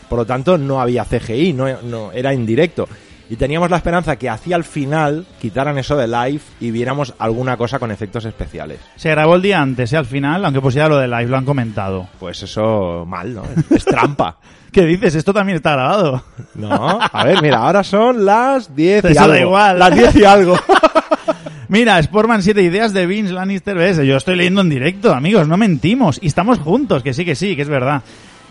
por 0.07 0.19
lo 0.19 0.25
tanto 0.25 0.57
no 0.57 0.81
había 0.81 1.05
CGI, 1.05 1.53
no, 1.53 1.81
no 1.83 2.11
era 2.11 2.33
en 2.33 2.45
directo. 2.45 2.87
Y 3.29 3.35
teníamos 3.37 3.69
la 3.71 3.77
esperanza 3.77 4.17
que 4.17 4.29
hacia 4.29 4.55
el 4.55 4.63
final 4.63 5.25
quitaran 5.41 5.77
eso 5.77 5.95
de 5.95 6.07
live 6.07 6.41
y 6.59 6.71
viéramos 6.71 7.13
alguna 7.17 7.57
cosa 7.57 7.79
con 7.79 7.89
efectos 7.89 8.25
especiales. 8.25 8.79
Se 8.95 9.09
grabó 9.09 9.35
el 9.35 9.41
día 9.41 9.61
antes, 9.61 9.91
¿eh? 9.93 9.97
Al 9.97 10.05
final, 10.05 10.43
aunque 10.45 10.61
pusiera 10.61 10.89
lo 10.89 10.97
de 10.97 11.07
live, 11.07 11.27
lo 11.27 11.37
han 11.37 11.45
comentado. 11.45 12.09
Pues 12.19 12.43
eso 12.43 13.05
mal, 13.07 13.33
¿no? 13.33 13.43
Es 13.71 13.85
trampa. 13.85 14.37
¿Qué 14.71 14.85
dices? 14.85 15.15
Esto 15.15 15.33
también 15.33 15.55
está 15.55 15.71
grabado. 15.71 16.23
No, 16.55 16.99
a 17.01 17.23
ver, 17.23 17.41
mira, 17.41 17.59
ahora 17.59 17.83
son 17.83 18.25
las 18.25 18.75
10 18.75 19.05
y 19.05 19.07
Eso 19.07 19.15
da 19.15 19.23
algo. 19.23 19.37
igual. 19.37 19.79
Las 19.79 19.95
10 19.95 20.15
y 20.17 20.25
algo. 20.25 20.55
Mira, 21.69 21.97
Sportman 22.03 22.43
7 22.43 22.61
ideas 22.61 22.93
de 22.93 23.07
Vince 23.07 23.33
Lannister 23.33 23.75
¿ves? 23.75 23.97
Yo 23.97 24.17
estoy 24.17 24.35
leyendo 24.35 24.61
en 24.61 24.69
directo, 24.69 25.11
amigos, 25.11 25.47
no 25.47 25.57
mentimos. 25.57 26.19
Y 26.21 26.27
estamos 26.27 26.59
juntos, 26.59 27.01
que 27.01 27.13
sí, 27.15 27.25
que 27.25 27.33
sí, 27.33 27.55
que 27.55 27.63
es 27.63 27.69
verdad. 27.69 28.03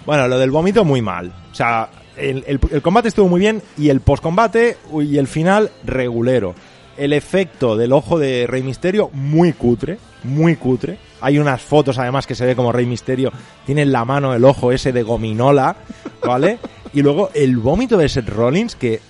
Bueno, 0.06 0.28
lo 0.28 0.38
del 0.38 0.50
vómito 0.50 0.84
muy 0.84 1.02
mal. 1.02 1.32
O 1.50 1.54
sea, 1.54 1.88
el, 2.16 2.44
el- 2.46 2.60
el 2.70 2.82
combate 2.82 3.08
estuvo 3.08 3.28
muy 3.28 3.40
bien 3.40 3.62
y 3.78 3.88
el 3.88 4.00
postcombate 4.00 4.76
y 5.02 5.16
el 5.18 5.26
final 5.26 5.70
regulero. 5.84 6.54
El 6.96 7.12
efecto 7.14 7.76
del 7.76 7.92
ojo 7.92 8.18
de 8.18 8.46
Rey 8.46 8.62
Misterio 8.62 9.08
muy 9.14 9.52
cutre, 9.54 9.98
muy 10.24 10.56
cutre. 10.56 10.98
Hay 11.22 11.38
unas 11.38 11.62
fotos 11.62 11.98
además 11.98 12.26
que 12.26 12.34
se 12.34 12.44
ve 12.44 12.54
como 12.54 12.70
Rey 12.72 12.84
Misterio 12.86 13.32
tiene 13.64 13.82
en 13.82 13.92
la 13.92 14.04
mano 14.04 14.34
el 14.34 14.44
ojo 14.44 14.72
ese 14.72 14.92
de 14.92 15.02
gominola, 15.02 15.76
¿vale? 16.24 16.58
Y 16.92 17.00
luego 17.00 17.30
el 17.32 17.56
vómito 17.56 17.96
de 17.96 18.08
Seth 18.08 18.28
Rollins 18.28 18.76
que 18.76 19.00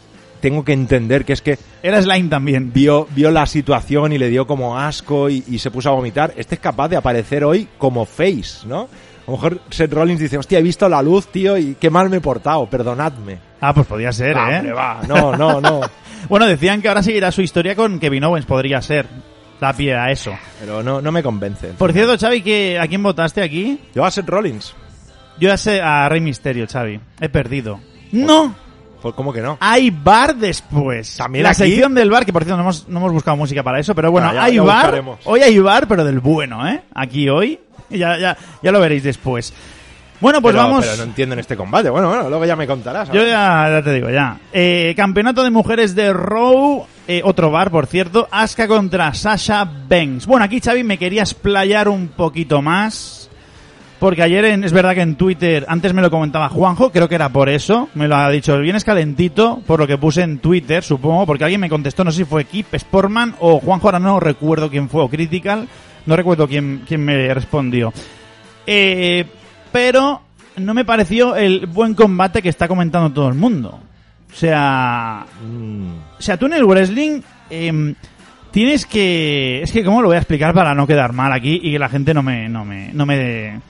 tengo 0.40 0.64
que 0.64 0.72
entender 0.72 1.24
que 1.24 1.32
es 1.32 1.42
que 1.42 1.58
Era 1.82 2.00
Slime 2.02 2.28
también. 2.28 2.72
vio, 2.72 3.06
vio 3.14 3.30
la 3.30 3.46
situación 3.46 4.12
y 4.12 4.18
le 4.18 4.28
dio 4.28 4.46
como 4.46 4.78
asco 4.78 5.28
y, 5.30 5.42
y 5.48 5.58
se 5.58 5.70
puso 5.70 5.88
a 5.88 5.92
vomitar. 5.92 6.32
Este 6.36 6.54
es 6.56 6.60
capaz 6.60 6.88
de 6.88 6.96
aparecer 6.96 7.44
hoy 7.44 7.66
como 7.78 8.04
face, 8.04 8.66
¿no? 8.66 8.88
A 9.26 9.30
lo 9.30 9.36
mejor 9.36 9.60
Seth 9.70 9.92
Rollins 9.92 10.20
dice, 10.20 10.36
hostia, 10.38 10.58
he 10.58 10.62
visto 10.62 10.88
la 10.88 11.00
luz, 11.02 11.28
tío, 11.28 11.56
y 11.56 11.76
qué 11.78 11.90
mal 11.90 12.10
me 12.10 12.16
he 12.16 12.20
portado, 12.20 12.66
perdonadme. 12.68 13.38
Ah, 13.60 13.72
pues 13.72 13.86
podía 13.86 14.12
ser, 14.12 14.36
Va, 14.36 14.50
¿eh? 14.52 14.56
hombre, 14.58 14.72
va, 14.72 15.00
no, 15.06 15.36
no, 15.36 15.60
no. 15.60 15.80
Bueno, 16.28 16.46
decían 16.46 16.80
que 16.80 16.88
ahora 16.88 17.02
seguirá 17.02 17.32
su 17.32 17.42
historia 17.42 17.74
con 17.74 17.98
Kevin 17.98 18.24
Owens, 18.24 18.46
podría 18.46 18.80
ser. 18.80 19.06
Da 19.60 19.72
pie 19.72 19.94
a 19.94 20.10
eso. 20.10 20.32
Pero 20.60 20.82
no, 20.82 21.00
no 21.00 21.12
me 21.12 21.22
convence. 21.22 21.68
Por 21.78 21.92
cierto, 21.92 22.16
Xavi, 22.18 22.42
¿que, 22.42 22.78
¿a 22.80 22.86
quién 22.88 23.02
votaste 23.02 23.42
aquí? 23.42 23.78
Yo 23.94 24.04
a 24.04 24.10
Seth 24.10 24.28
Rollins. 24.28 24.74
Yo 25.38 25.48
ya 25.48 25.56
sé 25.56 25.80
a 25.80 26.08
Rey 26.08 26.20
Misterio, 26.20 26.66
Xavi. 26.68 27.00
He 27.20 27.28
perdido. 27.28 27.78
¡No! 28.12 28.54
Pues, 29.00 29.14
¿Cómo 29.14 29.32
que 29.32 29.40
no? 29.40 29.58
Hay 29.60 29.90
bar 29.90 30.36
después. 30.36 31.16
¿También 31.16 31.42
la 31.44 31.50
aquí? 31.50 31.58
sección 31.58 31.94
del 31.94 32.08
bar, 32.10 32.24
que 32.24 32.32
por 32.32 32.42
cierto 32.44 32.56
no 32.56 32.62
hemos, 32.62 32.88
no 32.88 32.98
hemos 33.00 33.12
buscado 33.12 33.36
música 33.36 33.62
para 33.64 33.80
eso, 33.80 33.94
pero 33.94 34.10
bueno, 34.12 34.28
Ah, 34.30 34.34
ya- 34.34 34.44
hay 34.44 34.54
ya 34.56 34.62
bar. 34.62 34.76
buscaremos. 34.86 35.18
Hoy 35.24 35.40
hay 35.42 35.58
bar, 35.58 35.86
pero 35.88 36.04
del 36.04 36.20
bueno, 36.20 36.66
¿eh? 36.68 36.82
Aquí 36.94 37.28
hoy. 37.28 37.58
Ya, 37.98 38.18
ya, 38.18 38.36
ya 38.62 38.72
lo 38.72 38.80
veréis 38.80 39.02
después. 39.04 39.52
Bueno, 40.20 40.40
pues 40.40 40.54
pero, 40.54 40.64
vamos. 40.68 40.84
pero 40.84 40.96
no 40.98 41.02
entiendo 41.02 41.32
en 41.32 41.40
este 41.40 41.56
combate. 41.56 41.90
Bueno, 41.90 42.08
bueno, 42.08 42.28
luego 42.28 42.44
ya 42.44 42.54
me 42.54 42.66
contarás. 42.66 43.10
Yo 43.10 43.24
ya, 43.26 43.68
ya 43.68 43.82
te 43.82 43.92
digo, 43.92 44.08
ya. 44.08 44.38
Eh, 44.52 44.94
campeonato 44.96 45.42
de 45.42 45.50
mujeres 45.50 45.96
de 45.96 46.12
Raw, 46.12 46.86
eh, 47.08 47.22
otro 47.24 47.50
bar, 47.50 47.72
por 47.72 47.86
cierto. 47.86 48.28
Asuka 48.30 48.68
contra 48.68 49.12
Sasha 49.14 49.64
Banks. 49.64 50.26
Bueno, 50.26 50.44
aquí, 50.44 50.60
Xavi, 50.60 50.84
me 50.84 50.96
quería 50.96 51.22
explayar 51.22 51.88
un 51.88 52.06
poquito 52.08 52.62
más. 52.62 53.28
Porque 53.98 54.22
ayer 54.22 54.44
en- 54.46 54.64
es 54.64 54.72
verdad 54.72 54.94
que 54.94 55.00
en 55.00 55.14
Twitter, 55.16 55.64
antes 55.68 55.92
me 55.92 56.02
lo 56.02 56.10
comentaba 56.10 56.48
Juanjo, 56.48 56.90
creo 56.90 57.08
que 57.08 57.14
era 57.16 57.28
por 57.28 57.48
eso, 57.48 57.88
me 57.94 58.08
lo 58.08 58.16
ha 58.16 58.28
dicho, 58.30 58.58
vienes 58.58 58.82
calentito, 58.84 59.60
por 59.64 59.78
lo 59.78 59.86
que 59.86 59.96
puse 59.96 60.22
en 60.22 60.38
Twitter, 60.38 60.82
supongo, 60.82 61.24
porque 61.24 61.44
alguien 61.44 61.60
me 61.60 61.68
contestó, 61.68 62.02
no 62.02 62.10
sé 62.10 62.18
si 62.18 62.24
fue 62.24 62.44
Keep 62.44 62.74
Sportman 62.78 63.36
o 63.38 63.60
Juanjo, 63.60 63.86
ahora 63.86 64.00
no 64.00 64.18
recuerdo 64.18 64.68
quién 64.70 64.88
fue, 64.88 65.02
o 65.04 65.08
Critical, 65.08 65.68
no 66.06 66.16
recuerdo 66.16 66.48
quién, 66.48 66.82
quién 66.86 67.04
me 67.04 67.32
respondió. 67.32 67.92
Eh, 68.66 69.24
pero 69.70 70.22
no 70.56 70.74
me 70.74 70.84
pareció 70.84 71.36
el 71.36 71.66
buen 71.66 71.94
combate 71.94 72.42
que 72.42 72.48
está 72.48 72.68
comentando 72.68 73.10
todo 73.10 73.28
el 73.28 73.34
mundo. 73.34 73.80
O 74.30 74.34
sea, 74.34 75.26
Mm, 75.44 75.92
o 76.18 76.22
sea, 76.22 76.36
tú 76.36 76.46
en 76.46 76.54
el 76.54 76.64
wrestling 76.64 77.20
em, 77.50 77.94
tienes 78.50 78.86
que... 78.86 79.62
Es 79.62 79.72
que 79.72 79.84
cómo 79.84 80.00
lo 80.02 80.08
voy 80.08 80.16
a 80.16 80.20
explicar 80.20 80.54
para 80.54 80.74
no 80.74 80.86
quedar 80.86 81.12
mal 81.12 81.32
aquí 81.32 81.60
y 81.62 81.72
que 81.72 81.78
la 81.78 81.88
gente 81.88 82.14
no 82.14 82.22
me... 82.22 82.48
No 82.48 82.64
me, 82.64 82.92
no 82.92 83.06
me 83.06 83.60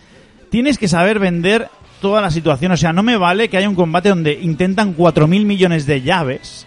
tienes 0.51 0.79
que 0.79 0.88
saber 0.88 1.18
vender 1.18 1.68
toda 2.01 2.21
la 2.21 2.31
situación. 2.31 2.73
O 2.73 2.77
sea, 2.77 2.92
no 2.92 3.03
me 3.03 3.16
vale 3.16 3.49
que 3.49 3.57
haya 3.57 3.68
un 3.68 3.75
combate 3.75 4.11
donde 4.11 4.35
intentan 4.35 4.97
4.000 4.97 5.45
millones 5.45 5.87
de 5.87 6.03
llaves 6.03 6.66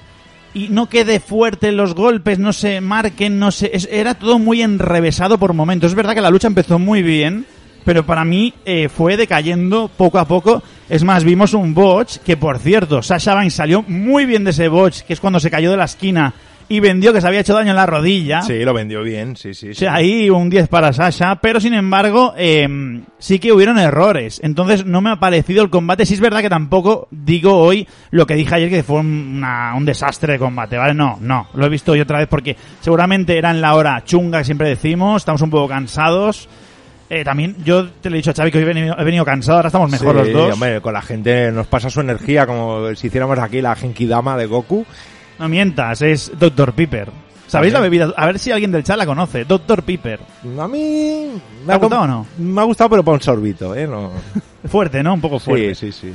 y 0.56 0.70
no 0.70 0.88
quede 0.88 1.20
fuerte 1.20 1.74
los 1.74 1.94
golpes, 1.94 2.40
no 2.40 2.54
se 2.54 2.80
marquen, 2.80 3.38
no 3.38 3.52
se... 3.52 3.72
era 3.92 4.16
todo 4.16 4.40
muy 4.40 4.62
enrevesado 4.62 5.38
por 5.38 5.54
momentos. 5.54 5.92
Es 5.92 5.96
verdad 5.96 6.16
que 6.16 6.22
la 6.22 6.30
lucha 6.30 6.48
empezó 6.48 6.80
muy 6.80 7.04
bien, 7.04 7.46
pero 7.84 8.06
para 8.06 8.24
mí 8.24 8.54
eh, 8.64 8.88
fue 8.88 9.18
decayendo 9.18 9.92
poco 9.96 10.18
a 10.18 10.26
poco. 10.26 10.64
Es 10.90 11.04
más, 11.04 11.26
vimos 11.26 11.54
un 11.54 11.74
botch 11.74 12.20
que, 12.20 12.38
por 12.38 12.58
cierto, 12.60 13.04
Sasha 13.04 13.34
Banks 13.34 13.54
salió 13.54 13.84
muy 13.84 14.26
bien 14.26 14.46
de 14.46 14.52
ese 14.52 14.70
botch, 14.70 15.02
que 15.02 15.12
es 15.12 15.20
cuando 15.20 15.42
se 15.42 15.52
cayó 15.52 15.72
de 15.72 15.78
la 15.78 15.86
esquina 15.86 16.34
y 16.68 16.80
vendió 16.80 17.14
que 17.14 17.22
se 17.22 17.28
había 17.28 17.42
hecho 17.42 17.54
daño 17.54 17.70
en 17.70 17.76
la 17.76 17.86
rodilla. 17.86 18.42
sí, 18.42 18.64
lo 18.66 18.74
vendió 18.74 19.04
bien, 19.04 19.36
sí, 19.36 19.54
sí. 19.54 19.70
O 19.70 19.74
sea, 19.76 19.94
ahí 19.96 20.30
un 20.30 20.50
10 20.50 20.68
para 20.68 20.92
Sasha, 20.94 21.36
pero 21.36 21.60
sin 21.60 21.74
embargo, 21.76 22.34
eh, 22.38 22.68
sí 23.20 23.38
que 23.40 23.52
hubieron 23.54 23.78
errores. 23.78 24.40
Entonces 24.44 24.86
no 24.86 25.00
me 25.02 25.12
ha 25.12 25.18
parecido 25.18 25.64
el 25.64 25.70
combate. 25.70 26.06
Sí 26.06 26.16
es 26.16 26.20
verdad 26.20 26.42
que 26.42 26.50
tampoco 26.50 27.08
digo 27.12 27.56
hoy 27.58 27.88
lo 28.12 28.26
que 28.26 28.36
dije 28.36 28.56
ayer 28.56 28.70
que 28.70 28.84
fue 28.84 29.00
una- 29.02 29.74
un 29.76 29.86
desastre 29.86 30.34
de 30.34 30.40
combate, 30.40 30.78
¿vale? 30.78 30.94
No, 30.94 31.18
no, 31.22 31.48
lo 31.54 31.66
he 31.66 31.70
visto 31.70 31.92
hoy 31.92 32.02
otra 32.02 32.18
vez 32.20 32.28
porque 32.28 32.56
seguramente 32.82 33.38
era 33.38 33.52
en 33.52 33.62
la 33.62 33.76
hora 33.76 34.04
chunga 34.04 34.40
que 34.40 34.46
siempre 34.46 34.70
decimos, 34.70 35.22
estamos 35.22 35.42
un 35.42 35.50
poco 35.52 35.68
cansados. 35.68 36.50
Eh, 37.08 37.24
también 37.24 37.56
yo 37.64 37.88
te 38.02 38.10
lo 38.10 38.16
he 38.16 38.18
dicho 38.18 38.32
a 38.32 38.34
Xavi 38.34 38.50
que 38.50 38.58
hoy 38.58 38.64
he 38.64 38.68
venido, 38.68 38.96
he 38.98 39.04
venido 39.04 39.24
cansado, 39.24 39.58
ahora 39.58 39.68
estamos 39.68 39.92
mejor 39.92 40.16
Sí, 40.26 40.32
los 40.32 40.34
dos. 40.34 40.54
hombre, 40.56 40.82
con 40.82 40.92
la 40.94 41.04
gente 41.04 41.52
nos 41.52 41.68
pasa 41.68 41.92
su 41.92 42.02
energía 42.02 42.48
como 42.48 42.96
si 42.96 43.06
hiciéramos 43.08 43.38
aquí 43.38 43.62
la 43.62 43.76
Genkidama 43.76 44.36
de 44.36 44.48
Goku. 44.48 44.84
No 45.40 45.50
mientas, 45.50 46.02
es 46.02 46.32
Dr. 46.38 46.74
Piper. 46.74 47.10
¿Sabéis 47.48 47.74
la 47.74 47.80
bebida? 47.80 48.12
A 48.18 48.26
ver 48.26 48.40
si 48.40 48.52
alguien 48.52 48.72
del 48.72 48.84
chat 48.84 48.98
la 48.98 49.06
conoce. 49.06 49.46
Dr. 49.46 49.84
Piper. 49.84 50.20
A 50.60 50.68
mí... 50.68 51.28
¿Te 51.66 51.72
ha 51.72 51.76
gustado 51.78 52.02
o 52.04 52.08
no? 52.08 52.28
Me 52.40 52.62
ha 52.62 52.64
gustado, 52.64 52.90
pero 52.90 53.04
para 53.04 53.16
un 53.16 53.22
sorbito, 53.22 53.76
¿eh? 53.76 53.86
No... 53.88 54.12
Fuerte, 54.68 55.04
¿no? 55.04 55.14
Un 55.14 55.22
poco 55.22 55.40
fuerte. 55.40 55.76
Sí, 55.76 55.92
sí, 55.92 56.08
sí. 56.08 56.14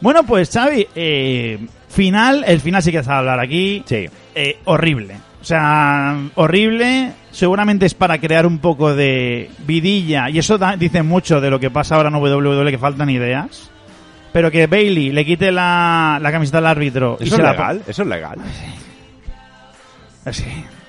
Bueno, 0.00 0.24
pues 0.24 0.50
Xavi, 0.50 0.86
eh, 0.94 1.58
final, 1.88 2.42
el 2.46 2.60
final 2.60 2.82
sí 2.82 2.90
que 2.90 3.02
se 3.02 3.08
va 3.10 3.16
a 3.16 3.18
hablar 3.18 3.38
aquí. 3.40 3.82
Sí. 3.86 4.06
Eh, 4.34 4.58
horrible. 4.64 5.16
O 5.40 5.44
sea, 5.44 6.18
horrible. 6.36 7.12
Seguramente 7.30 7.84
es 7.86 7.92
para 7.94 8.18
crear 8.18 8.46
un 8.46 8.58
poco 8.58 8.94
de 8.94 9.50
vidilla. 9.66 10.30
Y 10.30 10.38
eso 10.38 10.56
da- 10.56 10.76
dice 10.76 11.02
mucho 11.02 11.40
de 11.40 11.50
lo 11.50 11.60
que 11.60 11.70
pasa 11.70 11.96
ahora 11.96 12.08
en 12.08 12.14
WWE, 12.16 12.70
que 12.70 12.78
faltan 12.78 13.10
ideas. 13.10 13.70
Pero 14.36 14.50
que 14.50 14.66
Bailey 14.66 15.12
le 15.12 15.24
quite 15.24 15.50
la, 15.50 16.18
la 16.20 16.30
camiseta 16.30 16.58
al 16.58 16.66
árbitro 16.66 17.16
y 17.18 17.24
Eso 17.24 17.36
se 17.36 17.40
es 17.40 17.46
la 17.46 17.52
legal, 17.52 17.82
eso 17.86 18.02
es 18.02 18.08
legal. 18.08 18.38
Sí. 20.30 20.44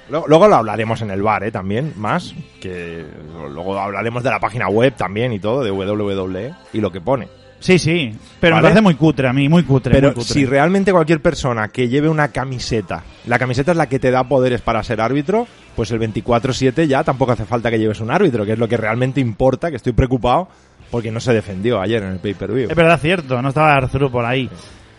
Luego, 0.10 0.28
luego 0.28 0.48
lo 0.50 0.56
hablaremos 0.58 1.02
en 1.02 1.12
el 1.12 1.22
bar, 1.22 1.45
¿eh? 1.45 1.52
También, 1.52 1.93
más. 1.95 2.36
Que 2.60 3.06
luego 3.50 3.80
hablaremos 3.80 4.22
de 4.22 4.32
la 4.32 4.41
página 4.41 4.68
web 4.68 4.95
también 4.98 5.32
y 5.32 5.39
todo, 5.39 5.64
de 5.64 5.72
WWE 5.72 6.54
y 6.74 6.82
lo 6.82 6.91
que 6.91 7.00
pone. 7.00 7.30
Sí, 7.60 7.80
sí. 7.80 8.14
Pero 8.41 8.56
me 8.56 8.62
¿Vale? 8.62 8.74
parece 8.74 8.82
muy 8.82 8.95
cutre 8.95 9.30
a 9.30 9.34
mí, 9.34 9.48
muy 9.48 9.64
cutre. 9.64 9.93
Pero 9.93 10.10
muy 10.10 10.16
cutre. 10.16 10.34
si 10.34 10.45
realmente 10.45 10.91
cualquier 10.91 11.22
persona 11.22 11.70
que 11.70 11.88
lleve 11.88 12.10
una 12.10 12.28
camiseta, 12.34 13.06
la 13.28 13.39
camiseta 13.39 13.72
es 13.72 13.78
la 13.78 13.88
que 13.88 13.98
te 13.98 14.12
da 14.12 14.26
poderes 14.26 14.60
para 14.60 14.84
ser 14.84 15.00
árbitro, 15.00 15.48
pues 15.74 15.89
el 15.91 16.02
24-7 16.02 16.86
ya 16.86 17.06
tampoco 17.06 17.32
hace 17.32 17.45
falta 17.45 17.72
que 17.72 17.80
lleves 17.80 18.02
un 18.02 18.12
árbitro, 18.12 18.45
que 18.45 18.52
es 18.52 18.60
lo 18.60 18.68
que 18.68 18.76
realmente 18.76 19.22
importa, 19.22 19.70
que 19.70 19.78
estoy 19.78 19.93
preocupado 19.93 20.50
porque 20.92 21.12
no 21.12 21.20
se 21.20 21.34
defendió 21.34 21.82
ayer 21.82 22.04
en 22.04 22.14
el 22.14 22.20
pay-per-view. 22.20 22.70
Es 22.70 22.76
verdad, 22.76 23.00
cierto. 23.00 23.42
No 23.42 23.50
estaba 23.50 23.76
Arturo 23.76 24.12
por 24.12 24.26
ahí. 24.26 24.50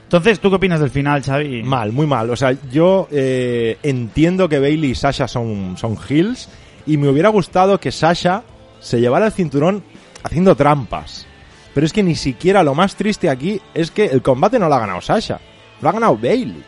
Entonces, 0.04 0.40
¿tú 0.40 0.48
qué 0.48 0.56
opinas 0.56 0.80
del 0.80 0.90
final, 0.90 1.22
Xavi? 1.22 1.62
Mal, 1.62 1.92
muy 1.92 2.06
mal. 2.06 2.30
O 2.30 2.36
sea, 2.36 2.56
yo 2.70 3.08
eh, 3.10 3.76
entiendo 3.82 4.48
que 4.48 4.58
Bailey 4.58 4.92
y 4.92 4.94
Sasha 4.94 5.28
son, 5.28 5.76
son 5.76 5.98
heels 6.08 6.48
y 6.86 6.96
me 6.96 7.08
hubiera 7.08 7.28
gustado 7.28 7.78
que 7.78 7.92
Sasha 7.92 8.42
se 8.80 9.00
llevara 9.00 9.26
el 9.26 9.32
cinturón 9.32 9.84
haciendo 10.22 10.54
trampas. 10.56 11.26
Pero 11.74 11.84
es 11.86 11.92
que 11.92 12.02
ni 12.02 12.14
siquiera 12.14 12.62
lo 12.62 12.74
más 12.74 12.96
triste 12.96 13.28
aquí 13.28 13.60
es 13.74 13.90
que 13.90 14.06
el 14.06 14.22
combate 14.22 14.58
no 14.58 14.68
lo 14.68 14.74
ha 14.74 14.80
ganado 14.80 15.00
Sasha. 15.00 15.40
Lo 15.82 15.90
ha 15.90 15.92
ganado 15.92 16.16
Bailey. 16.16 16.62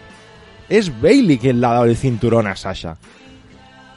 Es 0.69 1.01
Bailey 1.01 1.39
quien 1.39 1.61
le 1.61 1.67
ha 1.67 1.71
dado 1.71 1.85
el 1.87 1.97
cinturón 1.97 2.47
a 2.47 2.55
Sasha. 2.57 2.97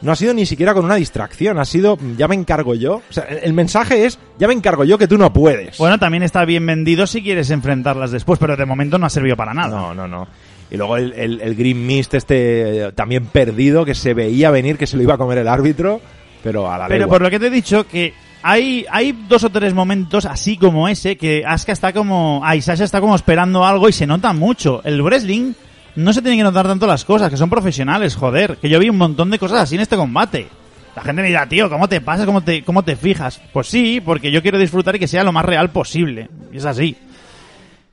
No 0.04 0.12
ha 0.12 0.16
sido 0.16 0.34
ni 0.34 0.46
siquiera 0.46 0.74
con 0.74 0.86
una 0.86 0.96
distracción, 0.96 1.58
ha 1.58 1.66
sido 1.66 1.98
ya 2.18 2.28
me 2.28 2.36
encargo 2.36 2.76
yo. 2.76 2.96
O 3.10 3.14
sea, 3.14 3.24
el 3.24 3.54
mensaje 3.54 4.06
es 4.06 4.20
ya 4.38 4.48
me 4.48 4.54
encargo 4.54 4.84
yo 4.84 4.98
que 4.98 5.08
tú 5.08 5.18
no 5.18 5.34
puedes. 5.34 5.78
Bueno, 5.78 5.98
también 5.98 6.24
está 6.24 6.46
bien 6.46 6.66
vendido 6.66 7.08
si 7.08 7.24
quieres 7.24 7.50
enfrentarlas 7.50 8.12
después, 8.12 8.38
pero 8.38 8.56
de 8.56 8.66
momento 8.66 8.98
no 8.98 9.06
ha 9.06 9.10
servido 9.10 9.36
para 9.38 9.54
nada. 9.54 9.70
No, 9.80 9.94
no, 9.96 10.08
no. 10.08 10.28
Y 10.70 10.78
luego 10.78 10.98
el, 10.98 11.14
el- 11.14 11.42
el 11.42 11.56
Green 11.56 11.86
Mist 11.86 12.14
este 12.16 12.88
eh, 12.88 12.92
también 12.94 13.26
perdido, 13.28 13.86
que 13.86 13.96
se 13.96 14.14
veía 14.14 14.52
venir 14.52 14.78
que 14.78 14.88
se 14.88 14.98
lo 14.98 15.04
iba 15.04 15.14
a 15.14 15.18
comer 15.18 15.38
el 15.40 15.48
árbitro, 15.48 16.02
pero 16.44 16.70
a 16.72 16.78
la 16.78 16.88
Pero 16.88 17.00
legua. 17.02 17.14
por 17.16 17.22
lo 17.22 17.30
que 17.30 17.40
te 17.40 17.48
he 17.48 17.50
dicho, 17.50 17.86
que 17.88 18.14
hay, 18.42 18.86
hay 18.92 19.18
dos 19.30 19.44
o 19.46 19.50
tres 19.52 19.74
momentos 19.74 20.26
así 20.26 20.58
como 20.58 20.90
ese, 20.90 21.16
que 21.16 21.44
Asuka 21.46 21.72
está 21.72 21.94
como, 21.94 22.42
ay, 22.44 22.62
Sasha 22.62 22.84
está 22.84 23.00
como 23.00 23.16
esperando 23.16 23.64
algo 23.64 23.88
y 23.88 23.94
se 23.94 24.06
nota 24.06 24.34
mucho. 24.34 24.82
El 24.84 25.02
wrestling 25.02 25.54
no 25.96 26.14
se 26.14 26.22
tiene 26.22 26.38
que 26.38 26.44
notar 26.44 26.68
tanto 26.68 26.88
las 26.88 27.06
cosas, 27.06 27.30
que 27.30 27.38
son 27.38 27.50
profesionales, 27.50 28.16
joder. 28.16 28.58
Que 28.58 28.70
yo 28.70 28.80
vi 28.80 28.90
un 28.90 28.98
montón 28.98 29.30
de 29.30 29.40
cosas 29.40 29.62
así 29.62 29.76
en 29.76 29.82
este 29.82 29.96
combate. 29.96 30.48
La 30.96 31.02
gente 31.02 31.22
me 31.22 31.28
dirá, 31.28 31.48
tío, 31.48 31.70
¿cómo 31.70 31.88
te 31.88 32.02
pasa? 32.02 32.26
¿Cómo 32.26 32.42
te, 32.42 32.64
cómo 32.64 32.84
te 32.84 32.96
fijas? 32.96 33.42
Pues 33.52 33.68
sí, 33.68 34.02
porque 34.04 34.32
yo 34.32 34.42
quiero 34.42 34.60
disfrutar 34.60 34.96
y 34.96 35.00
que 35.00 35.08
sea 35.08 35.24
lo 35.24 35.32
más 35.32 35.46
real 35.46 35.72
posible. 35.72 36.30
Y 36.52 36.58
es 36.58 36.66
así. 36.66 36.96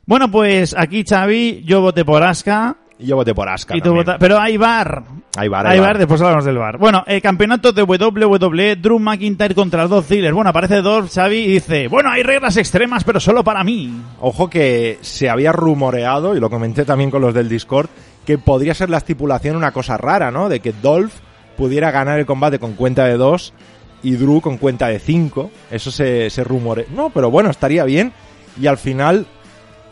Bueno, 0.05 0.31
pues 0.31 0.75
aquí, 0.77 1.05
Xavi, 1.09 1.63
yo 1.65 1.81
voté 1.81 2.05
por 2.05 2.23
Asuka. 2.23 2.77
Y 3.01 3.07
yo 3.07 3.17
voté 3.17 3.35
por 3.35 3.49
Asuka 3.49 3.77
Y 3.77 3.81
tú 3.81 3.85
también. 3.89 4.05
vota- 4.05 4.19
Pero 4.19 4.39
hay 4.39 4.57
bar. 4.59 5.03
Hay 5.37 5.49
bar, 5.49 5.67
Hay 5.67 5.73
hay 5.75 5.79
bar, 5.81 5.89
bar. 5.91 5.99
después 5.99 6.21
hablamos 6.21 6.45
del 6.45 6.59
bar. 6.59 6.77
Bueno, 6.79 7.03
el 7.07 7.23
campeonato 7.23 7.73
de 7.73 7.83
WWE, 7.83 8.77
Drew 8.77 8.99
McIntyre 8.99 9.55
contra 9.55 9.83
los 9.83 9.91
dos 9.91 10.07
Ziggler. 10.07 10.35
Bueno, 10.35 10.51
aparece 10.51 10.83
Dolph, 10.83 11.11
Xavi, 11.13 11.37
y 11.39 11.47
dice, 11.53 11.89
bueno, 11.89 12.11
hay 12.11 12.23
reglas 12.23 12.57
extremas, 12.59 13.05
pero 13.05 13.19
solo 13.21 13.43
para 13.43 13.65
mí. 13.65 13.91
Ojo 14.21 14.51
que 14.51 14.99
se 15.01 15.31
había 15.31 15.53
rumoreado, 15.53 16.37
y 16.37 16.41
lo 16.41 16.51
comenté 16.51 16.85
también 16.85 17.11
con 17.11 17.23
los 17.23 17.33
del 17.33 17.49
Discord, 17.49 17.89
que 18.27 18.37
podría 18.39 18.75
ser 18.75 18.91
la 18.91 18.99
estipulación 18.99 19.57
una 19.57 19.73
cosa 19.73 19.97
rara, 19.97 20.31
¿no? 20.31 20.49
De 20.49 20.61
que 20.61 20.73
Dolph 20.73 21.15
pudiera 21.57 21.91
ganar 21.91 22.19
el 22.19 22.27
combate 22.27 22.59
con 22.59 22.75
cuenta 22.75 23.05
de 23.07 23.17
dos 23.17 23.55
y 24.03 24.13
Drew 24.13 24.41
con 24.43 24.59
cuenta 24.59 24.89
de 24.89 24.99
cinco. 24.99 25.51
Eso 25.71 25.91
se, 25.91 26.29
se 26.29 26.45
rumore. 26.45 26.87
No, 26.95 27.11
pero 27.11 27.31
bueno, 27.31 27.51
estaría 27.51 27.85
bien. 27.85 28.13
Y 28.61 28.67
al 28.67 28.79
final, 28.79 29.27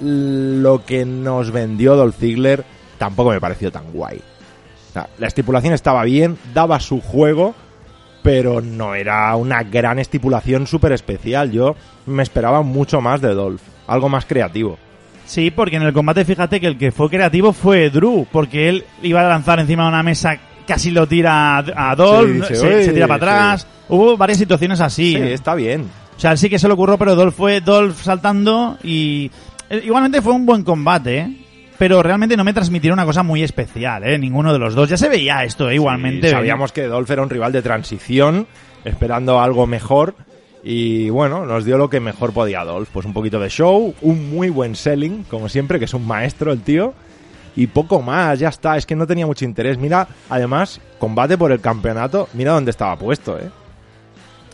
lo 0.01 0.85
que 0.85 1.05
nos 1.05 1.51
vendió 1.51 1.97
Dolph 1.97 2.17
Ziggler 2.19 2.65
tampoco 2.99 3.31
me 3.31 3.41
pareció 3.41 3.71
tan 3.73 3.93
guay. 3.93 4.19
O 4.19 4.93
sea, 4.93 5.09
la 5.19 5.27
estipulación 5.27 5.75
estaba 5.75 6.05
bien, 6.05 6.37
daba 6.55 6.81
su 6.81 7.01
juego, 7.01 7.55
pero 8.23 8.61
no 8.61 8.95
era 8.95 9.35
una 9.37 9.63
gran 9.63 9.99
estipulación 9.99 10.67
súper 10.67 10.93
especial. 10.93 11.51
Yo 11.53 11.77
me 12.07 12.23
esperaba 12.23 12.63
mucho 12.63 13.01
más 13.01 13.21
de 13.21 13.35
Dolph, 13.35 13.63
algo 13.87 14.09
más 14.09 14.25
creativo. 14.27 14.79
Sí, 15.27 15.51
porque 15.51 15.77
en 15.77 15.83
el 15.83 15.93
combate 15.93 16.25
fíjate 16.25 16.59
que 16.59 16.67
el 16.67 16.79
que 16.79 16.91
fue 16.91 17.11
creativo 17.11 17.53
fue 17.53 17.91
Drew, 17.91 18.27
porque 18.33 18.71
él 18.71 18.85
iba 19.03 19.21
a 19.21 19.29
lanzar 19.29 19.61
encima 19.61 19.83
de 19.83 19.91
una 19.91 20.03
mesa, 20.03 20.39
casi 20.67 20.91
lo 20.91 21.07
tira 21.07 21.59
a 21.59 21.91
a 21.91 21.95
Dolph, 21.95 22.29
Sí, 22.29 22.41
dice, 22.41 22.55
se, 22.57 22.85
se 22.85 22.93
tira 22.93 23.07
para 23.07 23.17
atrás. 23.17 23.67
Hubo 23.91 24.17
varias 24.17 24.39
situaciones 24.39 24.81
así. 24.81 25.15
Sí, 25.15 25.23
está 25.23 25.55
bien. 25.55 25.87
O 26.17 26.21
sea, 26.21 26.37
sí 26.37 26.49
que 26.49 26.59
se 26.59 26.67
le 26.67 26.75
ocurrió, 26.75 26.99
pero 26.99 27.15
Dolph 27.15 27.37
fue 27.37 27.61
Dolph 27.61 28.01
saltando 28.03 28.79
y 28.83 29.31
eh, 29.71 29.83
igualmente 29.85 30.21
fue 30.23 30.33
un 30.33 30.47
buen 30.47 30.65
combate, 30.65 31.19
¿eh? 31.19 31.37
Pero 31.79 32.03
realmente 32.03 32.37
no 32.37 32.43
me 32.43 32.53
transmitieron 32.53 32.99
una 32.99 33.07
cosa 33.07 33.23
muy 33.23 33.43
especial, 33.43 34.05
¿eh? 34.05 34.19
Ninguno 34.19 34.53
de 34.53 34.59
los 34.59 34.75
dos. 34.75 34.89
Ya 34.89 34.97
se 34.97 35.09
veía 35.09 35.45
esto, 35.45 35.71
¿eh? 35.71 35.77
Igualmente. 35.77 36.27
Sí, 36.27 36.35
sabíamos 36.35 36.73
que 36.73 36.83
Dolph 36.83 37.11
era 37.11 37.23
un 37.23 37.31
rival 37.31 37.53
de 37.53 37.63
transición, 37.63 38.49
esperando 38.85 39.41
algo 39.41 39.67
mejor. 39.67 40.17
Y 40.65 41.09
bueno, 41.11 41.47
nos 41.47 41.65
dio 41.65 41.79
lo 41.79 41.89
que 41.89 42.01
mejor 42.01 42.33
podía 42.33 42.65
Dolph. 42.65 42.89
Pues 42.93 43.07
un 43.07 43.13
poquito 43.13 43.39
de 43.39 43.49
show, 43.49 43.95
un 44.03 44.31
muy 44.31 44.51
buen 44.51 44.75
selling, 44.75 45.23
como 45.31 45.49
siempre, 45.49 45.79
que 45.79 45.85
es 45.85 45.95
un 45.95 46.05
maestro 46.05 46.53
el 46.53 46.63
tío. 46.63 46.95
Y 47.55 47.69
poco 47.69 48.03
más, 48.03 48.41
ya 48.41 48.49
está. 48.49 48.77
Es 48.77 48.85
que 48.85 48.97
no 48.97 49.07
tenía 49.07 49.27
mucho 49.27 49.45
interés. 49.45 49.79
Mira, 49.79 50.09
además, 50.29 50.81
combate 50.99 51.39
por 51.39 51.53
el 51.53 51.61
campeonato. 51.61 52.29
Mira 52.35 52.53
dónde 52.53 52.73
estaba 52.73 52.97
puesto, 52.97 53.39
¿eh? 53.39 53.51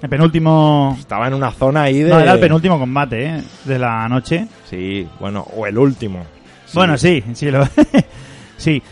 El 0.02 0.10
penúltimo... 0.10 0.94
Estaba 0.98 1.28
en 1.28 1.34
una 1.34 1.50
zona 1.50 1.84
ahí 1.84 2.02
de... 2.02 2.10
No, 2.10 2.20
era 2.20 2.34
el 2.34 2.40
penúltimo 2.40 2.78
combate, 2.78 3.24
¿eh? 3.24 3.42
De 3.64 3.78
la 3.78 4.06
noche. 4.08 4.46
Sí, 4.68 5.08
bueno, 5.18 5.46
o 5.56 5.66
el 5.66 5.78
último. 5.78 6.26
Bueno, 6.74 6.98
sí, 6.98 7.22
sí. 7.34 7.50
Lo... 7.50 7.66
sí. 8.56 8.82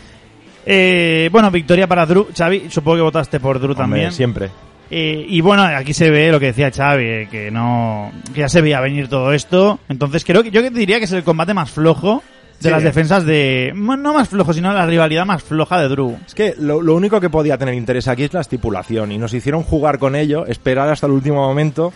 Eh, 0.65 1.29
bueno, 1.31 1.51
victoria 1.51 1.87
para 1.87 2.05
Drew. 2.05 2.27
Xavi, 2.35 2.69
supongo 2.69 2.97
que 2.97 3.01
votaste 3.03 3.39
por 3.39 3.57
Drew 3.59 3.71
Hombre, 3.71 3.83
también. 3.83 4.11
siempre. 4.11 4.49
Eh, 4.89 5.25
y 5.27 5.41
bueno, 5.41 5.63
aquí 5.63 5.93
se 5.93 6.09
ve 6.09 6.31
lo 6.31 6.39
que 6.39 6.47
decía 6.47 6.71
Xavi, 6.71 7.03
eh, 7.03 7.27
que 7.29 7.49
no, 7.51 8.11
que 8.33 8.41
ya 8.41 8.49
se 8.49 8.61
veía 8.61 8.79
venir 8.79 9.07
todo 9.07 9.33
esto. 9.33 9.79
Entonces 9.89 10.23
creo 10.23 10.43
que 10.43 10.51
yo 10.51 10.61
diría 10.69 10.99
que 10.99 11.05
es 11.05 11.11
el 11.11 11.23
combate 11.23 11.53
más 11.53 11.71
flojo 11.71 12.21
de 12.59 12.69
Sí. 12.69 12.69
las 12.69 12.83
defensas 12.83 13.25
de, 13.25 13.73
no 13.75 13.97
no 13.97 14.13
más 14.13 14.29
flojo, 14.29 14.53
sino 14.53 14.71
la 14.71 14.85
rivalidad 14.85 15.25
más 15.25 15.43
floja 15.43 15.81
de 15.81 15.89
Drew. 15.89 16.17
Es 16.25 16.33
que 16.35 16.53
lo, 16.57 16.81
lo 16.81 16.95
único 16.95 17.19
que 17.19 17.29
podía 17.29 17.57
tener 17.57 17.73
interés 17.73 18.07
aquí 18.07 18.23
es 18.23 18.33
la 18.33 18.41
estipulación 18.41 19.11
y 19.11 19.17
nos 19.17 19.33
hicieron 19.33 19.63
jugar 19.63 19.99
con 19.99 20.15
ello, 20.15 20.45
esperar 20.45 20.87
hasta 20.89 21.07
el 21.07 21.13
último 21.13 21.41
momento 21.45 21.91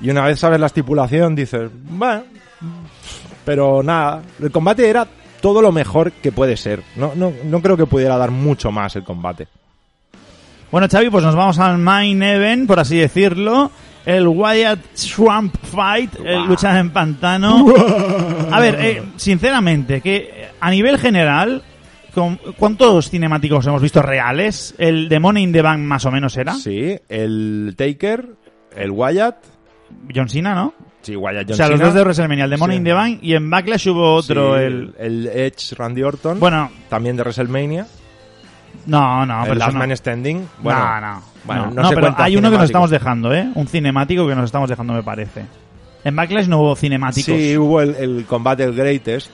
y 0.00 0.10
una 0.10 0.24
vez 0.24 0.40
sabes 0.40 0.58
la 0.58 0.66
estipulación 0.66 1.36
dices, 1.36 1.70
bueno, 1.90 2.24
pero 3.44 3.82
nada, 3.82 4.22
el 4.42 4.50
combate 4.50 4.88
era 4.88 5.06
todo 5.40 5.62
lo 5.62 5.72
mejor 5.72 6.12
que 6.12 6.32
puede 6.32 6.56
ser. 6.56 6.82
No, 6.96 7.12
no, 7.14 7.32
no 7.44 7.62
creo 7.62 7.76
que 7.76 7.86
pudiera 7.86 8.16
dar 8.16 8.30
mucho 8.30 8.70
más 8.70 8.96
el 8.96 9.04
combate. 9.04 9.48
Bueno, 10.70 10.86
Xavi, 10.88 11.10
pues 11.10 11.24
nos 11.24 11.34
vamos 11.34 11.58
al 11.58 11.78
main 11.78 12.22
event, 12.22 12.66
por 12.66 12.78
así 12.78 12.96
decirlo. 12.96 13.70
El 14.06 14.28
Wyatt 14.28 14.78
Swamp 14.94 15.54
Fight, 15.62 16.14
el 16.24 16.46
lucha 16.46 16.78
en 16.78 16.90
pantano. 16.90 17.66
A 18.50 18.60
ver, 18.60 18.78
eh, 18.80 19.02
sinceramente, 19.16 20.00
que 20.00 20.16
eh, 20.16 20.48
a 20.58 20.70
nivel 20.70 20.98
general, 20.98 21.62
¿cuántos 22.56 23.10
cinemáticos 23.10 23.66
hemos 23.66 23.82
visto 23.82 24.00
reales? 24.00 24.74
El 24.78 25.08
de 25.08 25.20
Money 25.20 25.44
in 25.44 25.52
the 25.52 25.62
Bank 25.62 25.80
más 25.80 26.06
o 26.06 26.10
menos 26.10 26.36
era. 26.36 26.54
Sí, 26.54 26.96
el 27.08 27.74
Taker, 27.76 28.26
el 28.76 28.90
Wyatt, 28.90 29.36
John 30.14 30.28
Cena, 30.28 30.54
¿no? 30.54 30.72
Sí, 31.02 31.16
Wyatt 31.16 31.44
John 31.46 31.52
o 31.52 31.56
sea, 31.56 31.68
los 31.68 31.80
dos 31.80 31.94
de 31.94 32.00
WrestleMania, 32.02 32.44
el 32.44 32.50
de 32.50 32.56
Money 32.56 32.76
Sí. 32.76 32.78
in 32.78 32.84
the 32.84 32.92
Bank 32.92 33.18
y 33.22 33.34
en 33.34 33.50
Backlash 33.50 33.88
hubo 33.88 34.14
otro, 34.14 34.56
sí, 34.58 34.64
el... 34.64 34.94
el 34.98 35.26
Edge 35.26 35.74
Randy 35.76 36.02
Orton, 36.02 36.38
Bueno, 36.40 36.70
también 36.88 37.16
de 37.16 37.22
WrestleMania, 37.22 37.86
no, 38.86 39.26
no, 39.26 39.40
el 39.42 39.48
pero 39.48 39.54
Last 39.58 39.72
no. 39.72 39.78
Man 39.78 39.96
Standing, 39.96 40.48
bueno, 40.62 40.80
no, 40.80 41.00
no, 41.00 41.22
bueno, 41.44 41.66
no, 41.66 41.70
no 41.74 41.82
no, 41.82 41.88
se 41.88 41.94
pero 41.94 42.14
hay 42.18 42.36
uno 42.36 42.50
que 42.50 42.56
nos 42.56 42.66
estamos 42.66 42.90
dejando, 42.90 43.34
¿eh? 43.34 43.48
Un 43.54 43.66
cinemático 43.66 44.26
que 44.28 44.34
nos 44.34 44.44
estamos 44.44 44.68
dejando, 44.68 44.92
me 44.94 45.02
parece. 45.02 45.44
En 46.04 46.16
Backlash 46.16 46.46
no 46.46 46.58
hubo 46.60 46.76
cinemáticos. 46.76 47.34
Sí, 47.34 47.56
hubo 47.58 47.80
el, 47.82 47.94
el 47.96 48.24
combate 48.26 48.64
el 48.64 48.74
Greatest. 48.74 49.30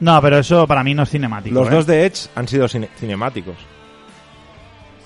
No, 0.00 0.20
pero 0.20 0.38
eso 0.38 0.66
para 0.66 0.82
mí 0.84 0.92
no 0.92 1.04
es 1.04 1.08
cinemático. 1.10 1.54
Los 1.54 1.68
¿eh? 1.68 1.70
dos 1.70 1.86
de 1.86 2.04
Edge 2.04 2.28
han 2.34 2.46
sido 2.48 2.66
cine- 2.68 2.88
cinemáticos. 2.98 3.54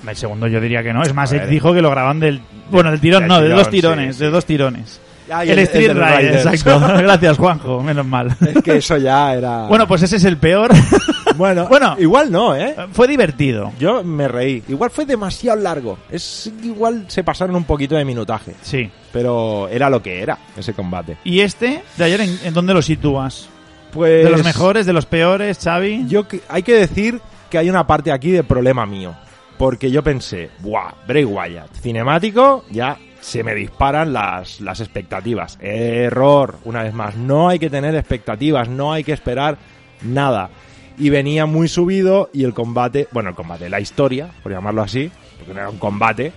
El 0.07 0.16
segundo 0.16 0.46
yo 0.49 0.61
diría 0.61 0.82
que 0.82 0.92
no. 0.92 1.03
Es 1.03 1.14
más. 1.14 1.32
Edge 1.32 1.46
dijo 1.46 1.72
que 1.74 1.82
lo 1.82 1.90
graban 1.90 2.18
del... 2.18 2.40
Bueno, 2.70 2.90
del 2.90 3.01
tirón, 3.01 3.20
Del 3.22 3.28
no, 3.28 3.36
de 3.36 3.42
tirón, 3.44 3.59
dos 3.59 3.70
tirones, 3.70 4.16
sí, 4.16 4.20
de 4.22 4.26
sí. 4.28 4.32
dos 4.32 4.44
tirones. 4.46 5.01
Ah, 5.31 5.45
y 5.45 5.51
el, 5.51 5.59
Street 5.61 5.89
del 5.89 5.97
Rider, 5.99 6.18
Rider. 6.18 6.35
exacto. 6.49 6.81
Gracias, 6.99 7.37
Juanjo, 7.39 7.83
menos 7.83 8.07
mal. 8.07 8.35
Es 8.41 8.62
que 8.62 8.76
eso 8.76 8.97
ya 8.97 9.35
era... 9.35 9.66
Bueno, 9.66 9.87
pues 9.87 10.03
ese 10.03 10.16
es 10.16 10.24
el 10.24 10.37
peor. 10.39 10.70
bueno, 11.37 11.66
bueno. 11.68 11.97
igual 11.99 12.31
no, 12.33 12.55
¿eh? 12.57 12.74
Fue 12.93 13.07
divertido. 13.09 13.72
Yo 13.79 14.03
me 14.05 14.26
reí. 14.29 14.62
Igual 14.68 14.91
fue 14.91 15.05
demasiado 15.07 15.61
largo. 15.61 15.99
Es 16.11 16.51
igual 16.62 17.05
se 17.09 17.22
pasaron 17.24 17.57
un 17.57 17.64
poquito 17.64 17.95
de 17.97 18.05
minutaje, 18.05 18.55
Sí. 18.62 18.91
pero 19.12 19.68
era 19.68 19.91
lo 19.91 20.03
que 20.03 20.22
era 20.22 20.39
ese 20.57 20.72
combate. 20.74 21.16
¿Y 21.24 21.41
este 21.41 21.83
de 21.97 22.05
ayer 22.05 22.20
en, 22.22 22.39
en 22.45 22.55
dónde 22.55 22.72
lo 22.74 22.83
sitúas? 22.83 23.49
Pues 23.93 24.24
¿De 24.24 24.31
los 24.31 24.45
mejores, 24.45 24.87
de 24.87 24.93
los 24.93 25.07
peores, 25.07 25.59
Xavi? 25.62 26.07
Yo 26.09 26.26
hay 26.49 26.62
que 26.62 26.74
decir 26.74 27.20
que 27.51 27.59
hay 27.59 27.70
una 27.70 27.87
parte 27.87 28.12
aquí 28.12 28.31
de 28.31 28.45
problema 28.45 28.85
mío, 28.85 29.14
porque 29.57 29.91
yo 29.91 30.03
pensé, 30.03 30.51
"Buah, 30.61 30.93
Bray 31.07 31.24
Wyatt, 31.24 31.74
cinemático, 31.81 32.64
ya 32.70 32.99
se 33.20 33.42
me 33.42 33.54
disparan 33.54 34.12
las, 34.12 34.60
las 34.60 34.80
expectativas. 34.80 35.58
Error, 35.60 36.58
una 36.64 36.82
vez 36.82 36.94
más. 36.94 37.16
No 37.16 37.48
hay 37.48 37.58
que 37.58 37.70
tener 37.70 37.94
expectativas, 37.94 38.68
no 38.68 38.92
hay 38.92 39.04
que 39.04 39.12
esperar 39.12 39.58
nada. 40.02 40.50
Y 40.98 41.10
venía 41.10 41.46
muy 41.46 41.68
subido 41.68 42.30
y 42.32 42.44
el 42.44 42.54
combate, 42.54 43.08
bueno, 43.12 43.30
el 43.30 43.36
combate, 43.36 43.68
la 43.68 43.80
historia, 43.80 44.30
por 44.42 44.52
llamarlo 44.52 44.82
así, 44.82 45.10
porque 45.38 45.54
no 45.54 45.60
era 45.60 45.70
un 45.70 45.78
combate, 45.78 46.32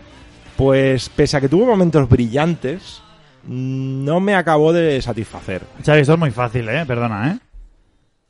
pues 0.56 1.10
pese 1.10 1.38
a 1.38 1.42
que 1.42 1.50
tuvo 1.50 1.66
momentos 1.66 2.08
brillantes, 2.08 3.02
no 3.48 4.20
me 4.20 4.36
acabó 4.36 4.72
de 4.72 5.02
satisfacer. 5.02 5.64
Xavi, 5.84 6.02
esto 6.02 6.14
es 6.14 6.20
muy 6.20 6.32
fácil, 6.32 6.70
¿eh? 6.70 6.86
Perdona, 6.86 7.32
¿eh? 7.32 7.40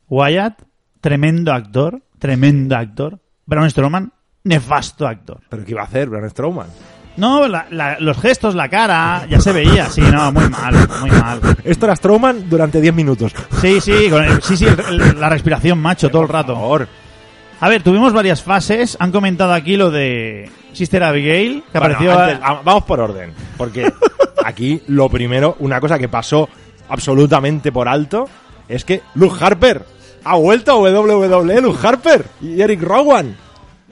Wyatt, 0.08 0.62
tremendo 1.00 1.52
actor, 1.52 2.02
tremendo 2.18 2.76
actor. 2.76 3.18
Braun 3.44 3.68
Strowman, 3.68 4.12
nefasto 4.44 5.06
actor. 5.06 5.40
¿Pero 5.48 5.64
qué 5.64 5.72
iba 5.72 5.82
a 5.82 5.84
hacer 5.84 6.08
Braun 6.08 6.30
Strowman? 6.30 6.68
No, 7.16 7.46
la- 7.46 7.66
la- 7.70 7.98
los 8.00 8.18
gestos, 8.18 8.54
la 8.54 8.68
cara, 8.68 9.26
ya 9.28 9.38
se 9.40 9.52
veía. 9.52 9.90
Sí, 9.90 10.00
no, 10.00 10.32
muy 10.32 10.48
mal, 10.48 10.74
muy 11.00 11.10
mal. 11.10 11.40
Esto 11.62 11.86
era 11.86 11.94
Strowman 11.96 12.48
durante 12.48 12.80
10 12.80 12.94
minutos. 12.94 13.32
Sí, 13.60 13.80
sí, 13.80 14.08
con 14.08 14.24
el- 14.24 14.42
sí, 14.42 14.56
sí, 14.56 14.66
el- 14.66 15.20
la 15.20 15.28
respiración 15.28 15.78
macho 15.78 16.08
todo 16.08 16.22
el 16.22 16.28
rato. 16.28 16.56
A 17.60 17.68
ver, 17.68 17.82
tuvimos 17.82 18.12
varias 18.12 18.42
fases. 18.42 18.96
Han 18.98 19.12
comentado 19.12 19.52
aquí 19.52 19.76
lo 19.76 19.90
de 19.90 20.50
Sister 20.72 21.02
Abigail, 21.04 21.62
que 21.70 21.78
Bueno, 21.78 21.94
apareció... 21.96 22.18
antes, 22.18 22.40
vamos 22.64 22.84
por 22.84 22.98
orden, 23.00 23.32
porque 23.58 23.92
aquí 24.44 24.82
lo 24.88 25.08
primero, 25.10 25.56
una 25.60 25.80
cosa 25.80 25.98
que 25.98 26.08
pasó 26.08 26.48
absolutamente 26.88 27.70
por 27.70 27.88
alto, 27.88 28.28
es 28.68 28.84
que 28.84 29.02
Luke 29.14 29.36
Harper 29.44 29.84
ha 30.24 30.36
vuelto 30.36 30.72
a 30.72 30.76
WWE, 30.90 31.60
Luke 31.60 31.86
Harper 31.86 32.24
y 32.40 32.60
Eric 32.60 32.82
Rowan. 32.82 33.36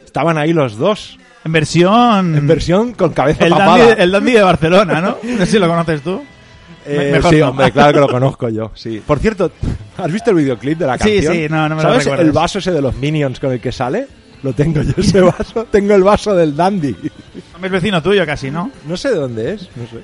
Estaban 0.04 0.38
ahí 0.38 0.52
los 0.52 0.76
dos, 0.76 1.18
en 1.44 1.52
versión... 1.52 2.36
en 2.36 2.46
versión 2.46 2.92
con 2.94 3.12
cabeza 3.12 3.44
el 3.44 3.50
tapada. 3.50 3.78
dandy, 3.86 4.02
el 4.02 4.10
dandy 4.12 4.32
de 4.32 4.42
Barcelona, 4.42 5.00
¿no? 5.00 5.16
No 5.22 5.38
sé 5.38 5.46
si 5.46 5.58
lo 5.58 5.68
conoces 5.68 6.02
tú. 6.02 6.22
Eh, 6.86 7.10
mejor 7.12 7.30
sí, 7.34 7.40
no. 7.40 7.50
hombre, 7.50 7.70
claro 7.72 7.92
que 7.92 8.00
lo 8.00 8.08
conozco 8.12 8.48
yo, 8.48 8.70
sí. 8.74 9.02
Por 9.06 9.18
cierto, 9.18 9.52
¿has 9.98 10.10
visto 10.12 10.30
el 10.30 10.36
videoclip 10.36 10.78
de 10.78 10.86
la 10.86 10.98
Sí, 10.98 11.14
canción? 11.14 11.34
sí, 11.34 11.46
no, 11.48 11.68
no 11.68 11.76
me 11.76 11.82
¿Sabes 11.82 12.06
el 12.06 12.32
vaso 12.32 12.58
ese 12.58 12.72
de 12.72 12.80
los 12.82 12.94
Minions 12.96 13.38
con 13.38 13.52
el 13.52 13.60
que 13.60 13.70
sale? 13.72 14.06
Lo 14.42 14.54
tengo 14.54 14.80
yo 14.82 14.92
ese 14.96 15.20
vaso. 15.20 15.66
tengo 15.70 15.94
el 15.94 16.02
vaso 16.02 16.34
del 16.34 16.56
Dandy. 16.56 16.96
Es 17.62 17.70
vecino 17.70 18.02
tuyo 18.02 18.24
casi, 18.24 18.50
¿no? 18.50 18.70
No 18.86 18.96
sé 18.96 19.10
de 19.10 19.16
dónde 19.16 19.52
es, 19.52 19.68
no 19.76 19.84
sé. 19.86 19.98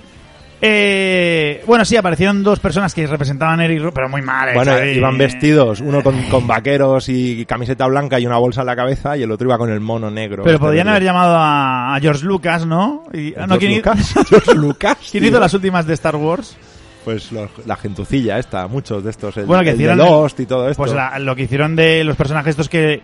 Eh, 0.62 1.62
bueno, 1.66 1.84
sí, 1.84 1.96
aparecieron 1.96 2.42
dos 2.42 2.60
personas 2.60 2.94
que 2.94 3.06
representaban 3.06 3.60
a 3.60 3.64
Eric 3.66 3.90
pero 3.94 4.08
muy 4.08 4.22
mal. 4.22 4.54
Bueno, 4.54 4.72
Xavi. 4.72 4.90
iban 4.92 5.18
vestidos, 5.18 5.80
uno 5.80 6.02
con, 6.02 6.20
con 6.24 6.46
vaqueros 6.46 7.08
y 7.08 7.44
camiseta 7.44 7.86
blanca 7.86 8.18
y 8.18 8.26
una 8.26 8.38
bolsa 8.38 8.62
en 8.62 8.66
la 8.68 8.76
cabeza, 8.76 9.16
y 9.16 9.22
el 9.22 9.30
otro 9.30 9.46
iba 9.48 9.58
con 9.58 9.70
el 9.70 9.80
mono 9.80 10.10
negro. 10.10 10.42
Pero 10.44 10.54
Este 10.56 10.64
verde. 10.86 10.90
haber 10.90 11.04
llamado 11.04 11.36
a, 11.36 11.94
a 11.94 12.00
George 12.00 12.24
Lucas, 12.24 12.64
¿no? 12.66 13.04
Y, 13.12 13.34
ah, 13.34 13.46
no, 13.46 13.58
George 13.58 13.66
¿quién, 13.66 13.76
Lucas. 13.76 14.14
George 14.28 14.54
Lucas. 14.54 14.96
quién 15.10 15.22
tío. 15.22 15.30
hizo 15.30 15.40
las 15.40 15.52
últimas 15.54 15.86
de 15.86 15.94
Star 15.94 16.16
Wars? 16.16 16.56
Pues 17.04 17.30
los- 17.32 17.50
la 17.66 17.76
gentucilla 17.76 18.38
esta, 18.38 18.66
muchos 18.66 19.04
de 19.04 19.10
estos. 19.10 19.36
El, 19.36 19.46
Bueno, 19.46 19.62
que 19.62 19.70
el 19.70 19.76
de 19.78 19.84
hicieron- 19.84 19.98
Lost 19.98 20.40
y 20.40 20.46
todo 20.46 20.68
esto. 20.68 20.82
Pues 20.82 20.92
la- 20.94 21.18
lo 21.18 21.36
que 21.36 21.42
hicieron 21.42 21.76
de 21.76 22.02
los 22.02 22.16
personajes 22.16 22.50
estos 22.50 22.68
que, 22.68 23.02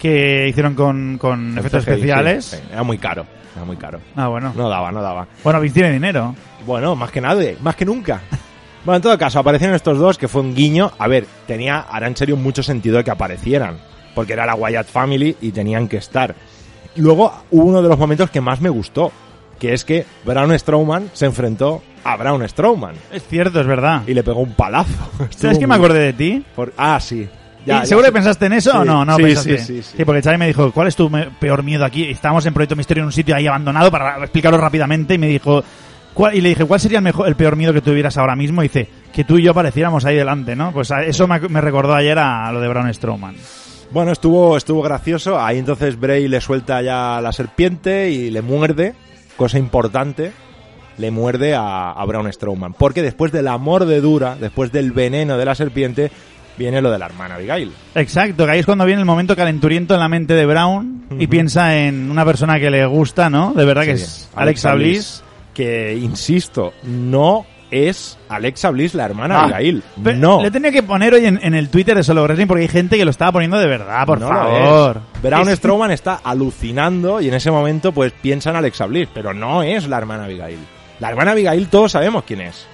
que 0.00 0.48
hicieron 0.48 0.74
con, 0.74 1.18
con 1.18 1.56
efectos 1.56 1.84
CGI, 1.84 1.92
especiales. 1.92 2.44
sí, 2.46 2.56
era 2.72 2.82
muy 2.82 2.98
caro, 2.98 3.24
era 3.54 3.64
muy 3.64 3.76
caro. 3.76 4.00
Ah, 4.16 4.26
bueno. 4.28 4.52
No 4.56 4.68
daba, 4.68 4.90
no 4.90 5.00
daba. 5.02 5.28
Bueno, 5.44 5.60
Vince 5.60 5.74
tiene 5.74 5.92
dinero. 5.92 6.34
Bueno, 6.66 6.96
más 6.96 7.10
que 7.12 7.20
nadie, 7.20 7.56
más 7.62 7.76
que 7.76 7.84
nunca. 7.84 8.20
Bueno, 8.82 8.96
en 8.96 9.02
todo 9.02 9.18
caso, 9.18 9.38
aparecieron 9.38 9.76
estos 9.76 9.98
dos, 9.98 10.16
que 10.16 10.26
fue 10.26 10.40
un 10.40 10.54
guiño. 10.54 10.90
A 10.98 11.06
ver, 11.06 11.26
tenía, 11.46 11.80
hará 11.80 12.06
en 12.06 12.16
serio 12.16 12.38
mucho 12.38 12.62
sentido 12.62 12.96
de 12.96 13.04
que 13.04 13.10
aparecieran, 13.10 13.76
porque 14.14 14.32
era 14.32 14.46
la 14.46 14.54
Wyatt 14.54 14.86
Family 14.88 15.36
y 15.42 15.52
tenían 15.52 15.86
que 15.86 15.98
estar. 15.98 16.34
Luego 16.96 17.30
hubo 17.50 17.64
uno 17.64 17.82
de 17.82 17.90
los 17.90 17.98
momentos 17.98 18.30
que 18.30 18.40
más 18.40 18.62
me 18.62 18.70
gustó, 18.70 19.12
que 19.58 19.74
es 19.74 19.84
que 19.84 20.06
Braun 20.24 20.58
Strowman 20.58 21.10
se 21.12 21.26
enfrentó 21.26 21.82
a 22.04 22.16
Braun 22.16 22.48
Strowman 22.48 22.94
Es 23.12 23.26
cierto, 23.26 23.60
es 23.60 23.66
verdad. 23.66 24.00
y 24.06 24.14
le 24.14 24.22
pegó 24.22 24.40
un 24.40 24.54
palazo. 24.54 25.10
¿Sabes 25.28 25.58
que 25.60 25.66
me 25.66 25.74
acordé 25.74 25.98
de 26.00 26.12
ti? 26.14 26.42
por- 26.56 26.72
Ah, 26.78 26.98
sí. 27.00 27.28
¿Y 27.66 27.86
¿Seguro 27.86 28.06
que 28.06 28.12
pensaste 28.12 28.46
en 28.46 28.54
eso 28.54 28.72
Sí, 28.72 28.76
o 28.78 28.84
no? 28.84 29.04
No 29.04 29.16
sí, 29.16 29.22
pensaste. 29.22 29.58
sí, 29.58 29.82
sí, 29.82 29.94
sí. 29.96 30.04
porque 30.04 30.22
Xavi 30.22 30.38
me 30.38 30.46
dijo, 30.46 30.72
¿cuál 30.72 30.88
es 30.88 30.96
tu 30.96 31.10
peor 31.38 31.62
miedo 31.62 31.84
aquí? 31.84 32.04
Estábamos 32.04 32.46
en 32.46 32.54
Proyecto 32.54 32.76
Misterio 32.76 33.02
en 33.02 33.06
un 33.06 33.12
sitio 33.12 33.36
ahí 33.36 33.46
abandonado 33.46 33.90
para 33.90 34.18
explicarlo 34.18 34.58
rápidamente 34.58 35.14
y 35.14 35.18
me 35.18 35.28
dijo, 35.28 35.62
¿cuál? 36.14 36.34
y 36.34 36.40
le 36.40 36.50
dije, 36.50 36.64
¿cuál 36.64 36.80
sería 36.80 36.98
el, 36.98 37.04
mejor, 37.04 37.28
el 37.28 37.36
peor 37.36 37.56
miedo 37.56 37.72
que 37.72 37.82
tuvieras 37.82 38.16
ahora 38.16 38.34
mismo? 38.34 38.62
Y 38.62 38.68
dice, 38.68 38.88
que 39.12 39.24
tú 39.24 39.38
y 39.38 39.42
yo 39.42 39.52
pareciéramos 39.52 40.04
ahí 40.04 40.16
delante, 40.16 40.56
¿no? 40.56 40.72
Pues 40.72 40.90
eso 41.06 41.26
me, 41.26 41.60
recordó 41.60 41.94
ayer 41.94 42.18
a 42.18 42.50
lo 42.52 42.60
de 42.60 42.68
Braun 42.68 42.92
Strowman. 42.92 43.36
Bueno, 43.90 44.12
estuvo, 44.12 44.56
estuvo 44.56 44.82
gracioso. 44.82 45.38
Ahí 45.40 45.58
entonces 45.58 45.98
Bray 45.98 46.28
le 46.28 46.40
suelta 46.40 46.80
ya 46.80 47.20
la 47.20 47.32
serpiente 47.32 48.10
y 48.10 48.30
le 48.30 48.40
muerde, 48.40 48.94
cosa 49.36 49.58
importante, 49.58 50.32
le 50.96 51.10
muerde 51.10 51.54
a, 51.54 51.90
a 51.90 52.04
Braun 52.04 52.32
Strowman. 52.32 52.72
Porque 52.74 53.02
después 53.02 53.32
de 53.32 53.42
la 53.42 53.58
mordedura, 53.58 54.36
después 54.36 54.70
del 54.70 54.92
veneno 54.92 55.36
de 55.36 55.44
la 55.44 55.54
serpiente, 55.56 56.12
viene 56.60 56.80
lo 56.82 56.90
de 56.92 56.98
la 56.98 57.06
hermana 57.06 57.36
Abigail. 57.36 57.72
Exacto, 57.94 58.44
que 58.44 58.52
ahí 58.52 58.58
es 58.60 58.66
cuando 58.66 58.84
viene 58.84 59.00
el 59.00 59.06
momento 59.06 59.34
calenturiento 59.34 59.94
en 59.94 60.00
la 60.00 60.08
mente 60.08 60.34
de 60.34 60.44
Brown 60.46 61.06
y 61.18 61.26
piensa 61.26 61.76
en 61.76 62.10
una 62.10 62.24
persona 62.24 62.60
que 62.60 62.70
le 62.70 62.84
gusta, 62.86 63.28
¿no? 63.30 63.52
De 63.54 63.64
verdad 63.64 63.82
que 63.84 63.92
es 63.92 64.28
Alexa 64.36 64.74
Bliss. 64.74 65.24
Que, 65.54 65.96
insisto, 65.96 66.72
no 66.84 67.44
es 67.70 68.18
Alexa 68.28 68.70
Bliss 68.70 68.94
la 68.94 69.04
hermana 69.06 69.36
Ah, 69.38 69.42
Abigail. 69.44 69.82
Pe- 70.02 70.14
No. 70.14 70.42
Le 70.42 70.50
tenía 70.50 70.70
que 70.70 70.82
poner 70.82 71.14
hoy 71.14 71.24
en, 71.26 71.40
en 71.42 71.54
el 71.54 71.68
Twitter 71.70 71.96
de 71.96 72.02
Solo 72.04 72.22
Wrestling 72.24 72.46
porque 72.46 72.62
hay 72.62 72.68
gente 72.68 72.96
que 72.98 73.04
lo 73.04 73.10
estaba 73.10 73.32
poniendo 73.32 73.58
de 73.58 73.66
verdad, 73.66 74.04
por 74.06 74.20
No 74.20 74.28
favor. 74.28 75.00
Braun 75.22 75.48
Es- 75.48 75.58
Strowman 75.58 75.90
está 75.92 76.20
alucinando 76.22 77.20
y 77.20 77.28
en 77.28 77.34
ese 77.34 77.50
momento 77.50 77.92
pues 77.92 78.12
piensa 78.12 78.50
en 78.50 78.56
Alexa 78.56 78.86
Bliss, 78.86 79.08
pero 79.14 79.32
no 79.34 79.62
es 79.62 79.88
la 79.88 79.98
hermana 79.98 80.24
Abigail. 80.24 80.58
La 81.00 81.08
hermana 81.10 81.30
Abigail 81.32 81.68
todos 81.68 81.92
sabemos 81.92 82.24
quién 82.24 82.42
es. 82.42 82.66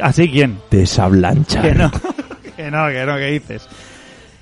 ¿Así 0.00 0.30
quién? 0.30 0.58
Tessa 0.68 1.08
Blanchard. 1.08 1.62
Que 1.66 1.74
no, 1.74 1.90
que 2.58 2.70
no, 2.72 2.88
que 2.88 3.06
no, 3.06 3.16
que 3.16 3.26
dices. 3.30 3.68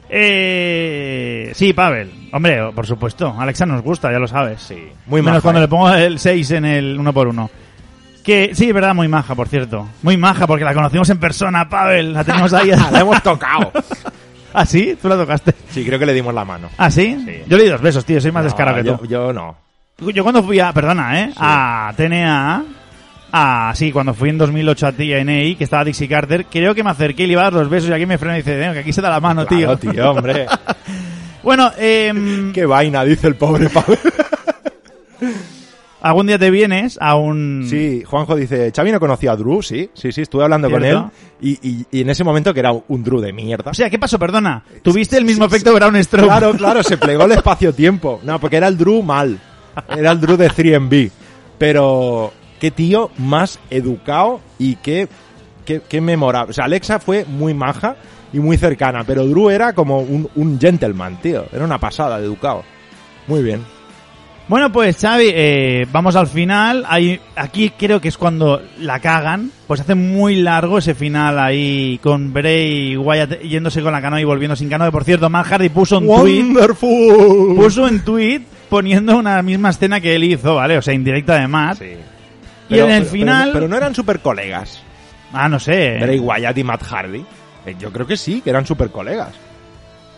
Eh, 0.09 1.53
sí, 1.55 1.73
Pavel. 1.75 2.29
Hombre, 2.33 2.73
por 2.75 2.87
supuesto. 2.87 3.35
Alexa 3.39 3.67
nos 3.67 3.83
gusta, 3.83 4.11
ya 4.11 4.19
lo 4.19 4.27
sabes. 4.27 4.63
Sí, 4.63 4.89
muy 5.07 5.21
Menos 5.21 5.35
maja, 5.37 5.41
cuando 5.43 5.59
¿eh? 5.61 5.65
le 5.65 5.69
pongo 5.69 5.93
el 5.93 6.19
6 6.19 6.51
en 6.53 6.65
el 6.65 6.97
uno 6.99 7.13
por 7.13 7.29
uno. 7.29 7.51
Que 8.25 8.55
sí, 8.55 8.69
es 8.69 8.75
verdad, 8.75 8.95
muy 8.95 9.07
maja, 9.09 9.35
por 9.35 9.49
cierto. 9.49 9.87
Muy 10.03 10.17
maja, 10.17 10.47
porque 10.47 10.65
la 10.65 10.73
conocimos 10.75 11.09
en 11.11 11.19
persona, 11.19 11.69
Pavel. 11.69 12.15
La 12.15 12.25
tenemos 12.25 12.53
ahí. 12.55 12.71
la 12.93 13.01
hemos 13.01 13.23
tocado. 13.23 13.71
¿Ah, 14.55 14.65
sí? 14.65 14.97
¿Tú 15.01 15.09
la 15.09 15.17
tocaste? 15.17 15.53
Sí, 15.71 15.85
creo 15.85 15.99
que 15.99 16.07
le 16.07 16.15
dimos 16.15 16.33
la 16.33 16.45
mano. 16.45 16.71
¿Ah, 16.79 16.91
sí? 16.91 17.23
Sí. 17.25 17.43
Yo 17.47 17.59
le 17.59 17.65
di 17.65 17.69
dos 17.69 17.83
besos, 17.83 18.05
tío. 18.07 18.19
Soy 18.21 18.33
más 18.33 18.43
No, 18.45 18.49
descarado 18.49 18.79
que 18.79 18.85
yo, 18.85 18.97
tú. 18.97 19.07
yo 19.07 19.33
no. 19.33 19.57
Yo 19.99 20.23
cuando 20.23 20.43
fui 20.43 20.59
a, 20.59 20.73
perdona, 20.73 21.21
¿eh? 21.21 21.27
Sí. 21.29 21.37
A 21.39 21.93
TNA, 21.95 22.65
a, 23.33 23.73
sí, 23.75 23.93
cuando 23.93 24.15
fui 24.15 24.31
en 24.31 24.39
2008 24.39 24.87
a 24.87 24.93
TNA, 24.93 25.57
que 25.59 25.65
estaba 25.65 25.85
Dixie 25.85 26.09
Carter, 26.09 26.47
creo 26.47 26.75
que 26.75 26.83
me 26.85 26.91
acerqué 26.91 27.25
y 27.25 27.27
le 27.27 27.33
iba 27.33 27.43
a 27.43 27.45
dar 27.45 27.55
los 27.55 27.69
besos 27.69 27.91
y 27.91 27.93
aquí 27.93 28.07
me 28.07 28.19
frena 28.19 28.35
y 28.39 28.43
dice, 28.43 28.57
"Venga, 28.57 28.73
que 28.75 28.79
aquí 28.81 28.93
se 28.93 29.01
da 29.03 29.11
la 29.11 29.21
mano, 29.21 29.47
Claro, 29.47 29.77
tío. 29.77 29.91
tío, 29.93 30.11
hombre. 30.11 30.47
Bueno, 31.43 31.71
eh, 31.79 32.51
Qué 32.53 32.67
vaina, 32.67 33.05
dice 33.05 33.29
el 33.29 33.37
pobre 33.37 33.69
Pablo. 33.69 33.97
algún 36.03 36.27
día 36.27 36.39
te 36.39 36.51
vienes 36.51 36.99
a 37.01 37.17
un... 37.17 37.65
Sí, 37.69 38.03
Juanjo 38.07 38.37
dice, 38.37 38.73
Xavi 38.75 38.93
no 38.93 39.01
conocía 39.01 39.33
a 39.33 39.37
Drew, 39.37 39.63
sí, 39.63 39.91
sí, 39.95 40.13
sí, 40.13 40.23
estuve 40.23 40.45
hablando 40.45 40.71
con 40.71 40.85
él 40.85 41.03
y, 41.41 41.53
y- 41.69 41.87
y 41.91 42.01
en 42.03 42.11
ese 42.11 42.23
momento 42.25 42.53
que 42.55 42.61
era 42.61 42.73
un 42.73 43.03
Drew 43.05 43.21
de 43.21 43.33
mierda. 43.33 43.71
O 43.71 43.75
sea, 43.75 43.91
¿qué 43.91 43.99
pasó? 43.99 44.19
Perdona. 44.19 44.63
Tuviste 44.83 45.17
el 45.19 45.25
mismo 45.25 45.45
efecto 45.47 45.73
Brown 45.75 46.03
Stroke. 46.03 46.27
Claro, 46.27 46.53
claro, 46.55 46.83
se 46.83 46.97
plegó 46.97 47.25
el 47.25 47.33
espacio-tiempo. 47.39 48.21
No, 48.25 48.39
porque 48.41 48.57
era 48.57 48.69
el 48.69 48.77
Drew 48.79 49.03
mal. 49.03 49.39
Era 49.97 50.13
el 50.13 50.21
Drew 50.21 50.37
de 50.37 50.49
3MB. 50.51 51.11
Pero 51.59 52.33
qué 52.59 52.71
tío 52.71 53.11
más 53.19 53.59
educado 53.71 54.41
y 54.59 54.77
qué, 54.77 55.09
qué, 55.65 55.81
qué 55.89 56.01
memorable. 56.01 56.51
O 56.51 56.55
sea, 56.55 56.65
Alexa 56.65 56.99
fue 56.99 57.25
muy 57.25 57.55
maja 57.55 57.97
y 58.33 58.39
muy 58.41 58.57
cercana, 58.57 59.05
pero 59.05 59.27
Drew 59.27 59.51
era 59.51 59.73
como 59.73 60.01
un, 60.01 60.29
un 60.35 60.61
gentleman, 60.61 61.21
tío. 61.21 61.45
Era 61.53 61.65
una 61.65 61.79
pasada 61.79 62.19
de 62.19 62.27
educado. 62.27 62.65
Muy 63.27 63.43
bien. 63.43 63.63
Bueno, 64.49 64.71
pues 64.71 64.97
Xavi, 65.01 65.31
eh, 65.35 65.87
vamos 65.91 66.15
al 66.15 66.29
final. 66.29 66.85
Hay, 66.89 67.19
aquí 67.35 67.73
creo 67.77 68.01
que 68.01 68.09
es 68.09 68.17
cuando 68.17 68.63
la 68.79 69.01
cagan. 69.01 69.51
Pues 69.67 69.81
hace 69.81 69.97
muy 69.97 70.37
largo 70.37 70.79
ese 70.79 70.95
final 70.95 71.37
ahí 71.41 71.99
con 72.01 72.33
Bray 72.33 72.93
y 72.93 72.97
Wyatt 72.97 73.41
yéndose 73.41 73.83
con 73.83 73.91
la 73.91 74.01
canoa 74.01 74.21
y 74.21 74.25
volviendo 74.25 74.55
sin 74.55 74.69
canoa. 74.69 74.93
Por 74.93 75.03
cierto, 75.03 75.29
Matt 75.29 75.47
Hardy 75.47 75.69
puso 75.69 75.99
un 75.99 76.07
tweet 76.07 76.43
Wonderful. 76.43 77.57
puso 77.57 77.89
en 77.89 78.05
tweet 78.05 78.43
poniendo 78.69 79.17
una 79.17 79.43
misma 79.43 79.71
escena 79.71 80.01
que 80.01 80.15
él 80.15 80.23
hizo, 80.23 80.55
¿vale? 80.55 80.79
O 80.79 80.83
sea, 80.83 80.95
indirecta 80.95 81.41
de 81.41 81.49
Matt. 81.49 81.83
Sí. 82.69 82.75
Y 82.75 82.79
en 82.81 82.91
el 82.91 83.05
final... 83.07 83.51
Pero, 83.53 83.69
no 83.69 83.77
eran 83.77 83.95
super 83.95 84.21
colegas. 84.21 84.83
Ah, 85.33 85.49
no 85.49 85.59
sé. 85.59 85.99
Bray 86.01 86.19
Wyatt 86.19 86.57
y 86.59 86.65
Matt 86.65 86.83
Hardy. 86.83 87.25
Eh, 87.67 87.77
Yo 87.79 87.93
creo 87.93 88.07
que 88.07 88.17
sí, 88.17 88.41
que 88.41 88.51
eran 88.51 88.67
super 88.67 88.91
colegas. 88.91 89.31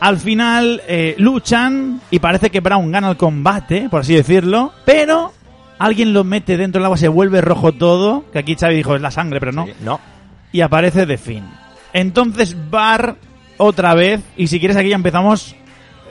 Al 0.01 0.19
final 0.19 0.81
eh, 0.87 1.15
luchan 1.19 2.01
y 2.11 2.21
parece 2.21 2.51
que 2.51 2.61
Brown 2.61 2.93
gana 2.93 3.11
el 3.11 3.17
combate, 3.17 3.89
por 3.91 4.03
así 4.03 4.15
decirlo, 4.15 4.73
pero 4.85 5.33
alguien 5.79 6.13
lo 6.13 6.23
mete 6.23 6.57
dentro 6.57 6.79
del 6.79 6.85
agua, 6.87 6.97
se 6.97 7.09
vuelve 7.09 7.41
rojo 7.41 7.73
todo, 7.73 8.25
que 8.33 8.39
aquí 8.39 8.55
Xavi 8.55 8.77
dijo 8.77 8.95
es 8.95 9.03
la 9.03 9.11
sangre, 9.11 9.41
pero 9.41 9.51
no, 9.51 9.67
Sí, 9.67 9.73
no. 9.81 9.99
y 10.53 10.61
aparece 10.61 11.05
The 11.05 11.19
Finn. 11.19 11.45
Entonces 11.93 12.57
Bar 12.71 13.17
otra 13.57 13.95
vez, 13.95 14.21
y 14.37 14.47
si 14.47 14.61
quieres 14.61 14.77
aquí 14.77 14.91
ya 14.91 14.95
empezamos 14.95 15.57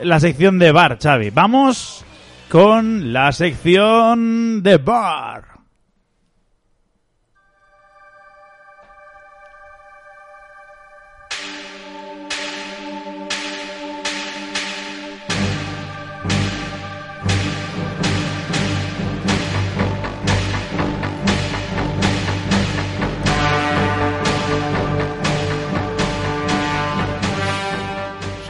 la 0.02 0.20
sección 0.20 0.58
de 0.58 0.70
Bar, 0.70 0.98
Xavi. 1.02 1.30
Vamos 1.30 2.04
con 2.50 3.10
la 3.14 3.32
sección 3.32 4.62
de 4.62 4.76
Bar. 4.76 5.44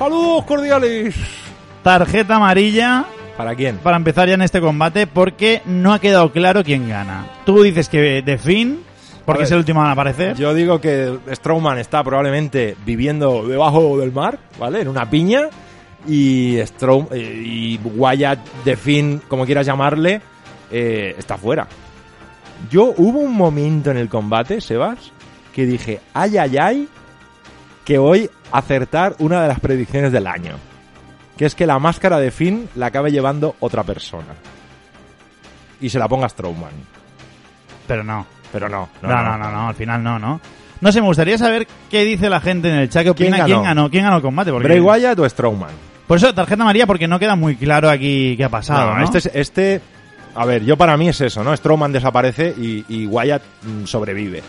Saludos 0.08 0.44
cordiales. 0.46 1.14
Tarjeta 1.82 2.36
amarilla 2.36 3.04
¿Para 3.36 3.54
quién? 3.54 3.76
para 3.76 3.98
empezar 3.98 4.26
ya 4.26 4.36
en 4.36 4.40
este 4.40 4.58
combate 4.58 5.06
porque 5.06 5.60
no 5.66 5.92
ha 5.92 5.98
quedado 5.98 6.32
claro 6.32 6.64
quién 6.64 6.88
gana. 6.88 7.26
Tú 7.44 7.62
dices 7.62 7.90
que 7.90 8.22
The 8.24 8.38
Finn, 8.38 8.80
porque 9.26 9.40
ver, 9.40 9.44
es 9.44 9.52
el 9.52 9.58
último 9.58 9.84
en 9.84 9.90
aparecer. 9.90 10.34
Yo 10.34 10.54
digo 10.54 10.80
que 10.80 11.18
Strowman 11.30 11.76
está 11.76 12.02
probablemente 12.02 12.74
viviendo 12.86 13.46
debajo 13.46 13.98
del 13.98 14.10
mar, 14.10 14.38
¿vale? 14.58 14.80
En 14.80 14.88
una 14.88 15.10
piña. 15.10 15.50
Y, 16.06 16.56
Strow 16.62 17.08
eh, 17.12 17.42
y 17.44 17.78
Wyatt, 17.84 18.38
The 18.64 18.78
Finn, 18.78 19.20
como 19.28 19.44
quieras 19.44 19.66
llamarle, 19.66 20.22
eh, 20.70 21.16
está 21.18 21.36
fuera. 21.36 21.68
Yo 22.70 22.94
hubo 22.96 23.18
un 23.18 23.34
momento 23.34 23.90
en 23.90 23.98
el 23.98 24.08
combate, 24.08 24.62
Sebas, 24.62 25.12
que 25.52 25.66
dije, 25.66 26.00
ay, 26.14 26.38
ay, 26.38 26.56
ay, 26.56 26.88
que 27.88 27.96
voy 27.96 28.28
a 28.52 28.58
acertar 28.58 29.16
una 29.18 29.40
de 29.40 29.48
las 29.48 29.60
predicciones 29.60 30.12
del 30.12 30.26
año. 30.26 30.56
Que 31.38 31.46
es 31.46 31.54
que 31.54 31.66
la 31.66 31.78
máscara 31.78 32.18
de 32.18 32.30
Finn 32.30 32.68
la 32.74 32.86
acabe 32.86 33.10
llevando 33.10 33.56
otra 33.60 33.82
persona. 33.82 34.34
Y 35.80 35.88
se 35.88 35.98
la 35.98 36.06
ponga 36.06 36.28
Strowman. 36.28 36.72
Pero 37.86 38.04
no. 38.04 38.26
Pero 38.52 38.68
no, 38.68 38.90
no, 39.00 39.08
No, 39.08 39.22
no, 39.22 39.38
no, 39.38 39.50
no, 39.50 39.68
al 39.68 39.74
final 39.74 40.02
no, 40.02 40.18
¿no? 40.18 40.38
No 40.82 40.92
sé, 40.92 41.00
me 41.00 41.06
gustaría 41.06 41.38
saber 41.38 41.66
qué 41.90 42.04
dice 42.04 42.28
la 42.28 42.40
gente 42.40 42.68
en 42.68 42.76
el 42.76 42.90
chat, 42.90 43.04
qué 43.04 43.14
¿Quién 43.14 43.32
opina, 43.32 43.44
quién 43.46 43.56
ganó? 43.62 43.68
ganó, 43.68 43.90
quién 43.90 44.04
ganó 44.04 44.16
el 44.16 44.22
combate. 44.22 44.50
Porque... 44.52 44.68
Bray 44.68 44.80
Wyatt 44.80 45.18
o 45.18 45.26
Strowman. 45.28 45.70
Por 46.06 46.18
eso, 46.18 46.34
tarjeta 46.34 46.62
amarilla, 46.62 46.86
porque 46.86 47.08
no 47.08 47.18
queda 47.18 47.36
muy 47.36 47.56
claro 47.56 47.88
aquí 47.88 48.36
qué 48.36 48.44
ha 48.44 48.48
pasado, 48.50 48.94
¿no? 48.94 49.02
este, 49.02 49.18
es- 49.18 49.30
este, 49.32 49.80
a 50.34 50.44
ver, 50.44 50.62
yo 50.64 50.76
para 50.76 50.94
mí 50.98 51.08
es 51.08 51.20
eso, 51.22 51.42
¿no? 51.42 51.56
Strowman 51.56 51.92
desaparece 51.92 52.54
y, 52.56 52.84
y 52.88 53.06
Wyatt 53.06 53.42
mm, 53.62 53.84
sobrevive. 53.86 54.42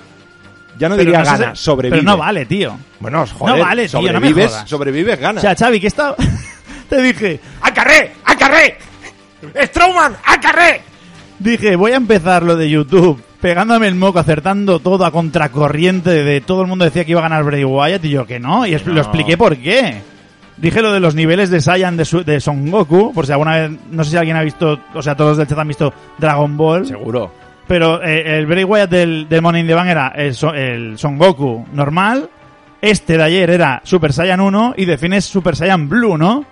Ya 0.79 0.89
no 0.89 0.95
Pero 0.95 1.11
diría 1.11 1.19
no 1.19 1.25
gana, 1.37 1.55
sobrevive. 1.55 1.97
Pero 1.99 2.09
no 2.11 2.17
vale, 2.17 2.45
tío. 2.45 2.75
Bueno, 2.99 3.25
joder, 3.27 3.55
No 3.57 3.61
vale, 3.63 3.87
tío, 3.87 3.99
no 3.99 4.01
me 4.01 4.09
sobrevives, 4.13 4.51
jodas. 4.51 4.69
sobrevives, 4.69 5.19
gana. 5.19 5.37
O 5.39 5.41
sea, 5.41 5.55
Xavi, 5.55 5.79
que 5.79 5.87
está... 5.87 6.15
Te 6.89 7.01
dije, 7.01 7.39
¡Acarré! 7.61 8.13
¡Acarré! 8.25 8.77
¡Strowman! 9.65 10.15
¡Acarré! 10.25 10.81
dije, 11.37 11.75
voy 11.75 11.91
a 11.91 11.95
empezar 11.97 12.43
lo 12.43 12.55
de 12.57 12.69
YouTube 12.69 13.21
pegándome 13.39 13.87
el 13.87 13.95
moco, 13.95 14.19
acertando 14.19 14.79
todo 14.79 15.05
a 15.05 15.11
contracorriente 15.11 16.09
de 16.23 16.41
todo 16.41 16.61
el 16.63 16.67
mundo 16.67 16.83
decía 16.83 17.05
que 17.05 17.11
iba 17.11 17.21
a 17.21 17.23
ganar 17.23 17.43
Bray 17.45 17.63
Wyatt 17.63 18.03
y 18.03 18.09
yo 18.09 18.25
que 18.25 18.39
no, 18.39 18.65
y 18.65 18.71
No. 18.73 18.79
lo 18.93 18.99
expliqué 19.01 19.37
por 19.37 19.55
qué. 19.57 20.01
Dije 20.57 20.81
lo 20.81 20.91
de 20.91 20.99
los 20.99 21.15
niveles 21.15 21.49
de 21.49 21.61
Saiyan 21.61 21.95
de, 21.95 22.03
su- 22.03 22.25
de 22.25 22.41
Son 22.41 22.69
Goku, 22.69 23.13
por 23.13 23.25
si 23.25 23.31
alguna 23.31 23.55
vez, 23.55 23.71
no 23.91 24.03
sé 24.03 24.11
si 24.11 24.17
alguien 24.17 24.35
ha 24.35 24.41
visto, 24.43 24.77
o 24.93 25.01
sea, 25.01 25.15
todos 25.15 25.37
del 25.37 25.47
chat 25.47 25.57
han 25.57 25.69
visto 25.69 25.93
Dragon 26.17 26.57
Ball, 26.57 26.85
Seguro. 26.85 27.31
Pero 27.69 28.03
eh, 28.03 28.37
el 28.39 28.45
Bray 28.47 28.65
Wyatt 28.65 28.89
del, 28.89 29.29
del 29.29 29.41
Money 29.41 29.61
in 29.61 29.67
the 29.67 29.73
Bank 29.75 29.87
era 29.87 30.07
el, 30.09 30.33
So- 30.35 30.53
el 30.53 30.97
Son 30.97 31.17
Goku 31.17 31.65
normal, 31.71 32.29
este 32.81 33.15
de 33.17 33.23
ayer 33.23 33.49
era 33.51 33.79
Super 33.85 34.11
Saiyan 34.11 34.39
1 34.41 34.73
y 34.75 34.85
defines 34.85 35.23
Super 35.25 35.55
Saiyan 35.55 35.87
Blue, 35.87 36.17
¿no? 36.17 36.43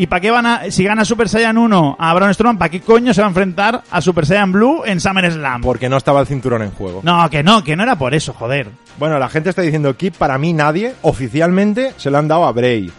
¿Y 0.00 0.06
para 0.06 0.20
qué 0.20 0.30
van 0.30 0.46
a, 0.46 0.70
si 0.70 0.84
gana 0.84 1.04
Super 1.04 1.28
Saiyan 1.28 1.58
1 1.58 1.96
a 1.98 2.14
Braun 2.14 2.32
Strowman, 2.32 2.58
para 2.58 2.68
qué 2.68 2.80
coño 2.80 3.12
se 3.12 3.20
va 3.20 3.26
a 3.26 3.30
enfrentar 3.30 3.82
a 3.90 4.00
Super 4.00 4.26
Saiyan 4.26 4.52
Blue 4.52 4.82
en 4.84 5.00
SummerSlam? 5.00 5.60
Porque 5.62 5.88
no 5.88 5.96
estaba 5.96 6.20
el 6.20 6.26
cinturón 6.28 6.62
en 6.62 6.70
juego. 6.70 7.00
No, 7.02 7.28
que 7.30 7.42
no, 7.42 7.64
que 7.64 7.74
no 7.74 7.82
era 7.82 7.96
por 7.96 8.14
eso, 8.14 8.32
joder. 8.32 8.68
Bueno, 8.98 9.18
la 9.18 9.28
gente 9.28 9.50
está 9.50 9.62
diciendo 9.62 9.96
que 9.96 10.12
para 10.12 10.38
mí 10.38 10.52
nadie, 10.52 10.94
oficialmente, 11.02 11.94
se 11.96 12.10
lo 12.12 12.18
han 12.18 12.28
dado 12.28 12.44
a 12.46 12.52
Bray. 12.52 12.92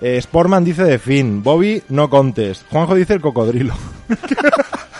Eh, 0.00 0.20
Sportman 0.20 0.64
dice 0.64 0.84
de 0.84 0.98
Finn. 1.00 1.42
Bobby, 1.42 1.82
no 1.88 2.08
contest. 2.10 2.62
Juanjo 2.70 2.94
dice 2.94 3.14
el 3.14 3.20
cocodrilo. 3.20 3.74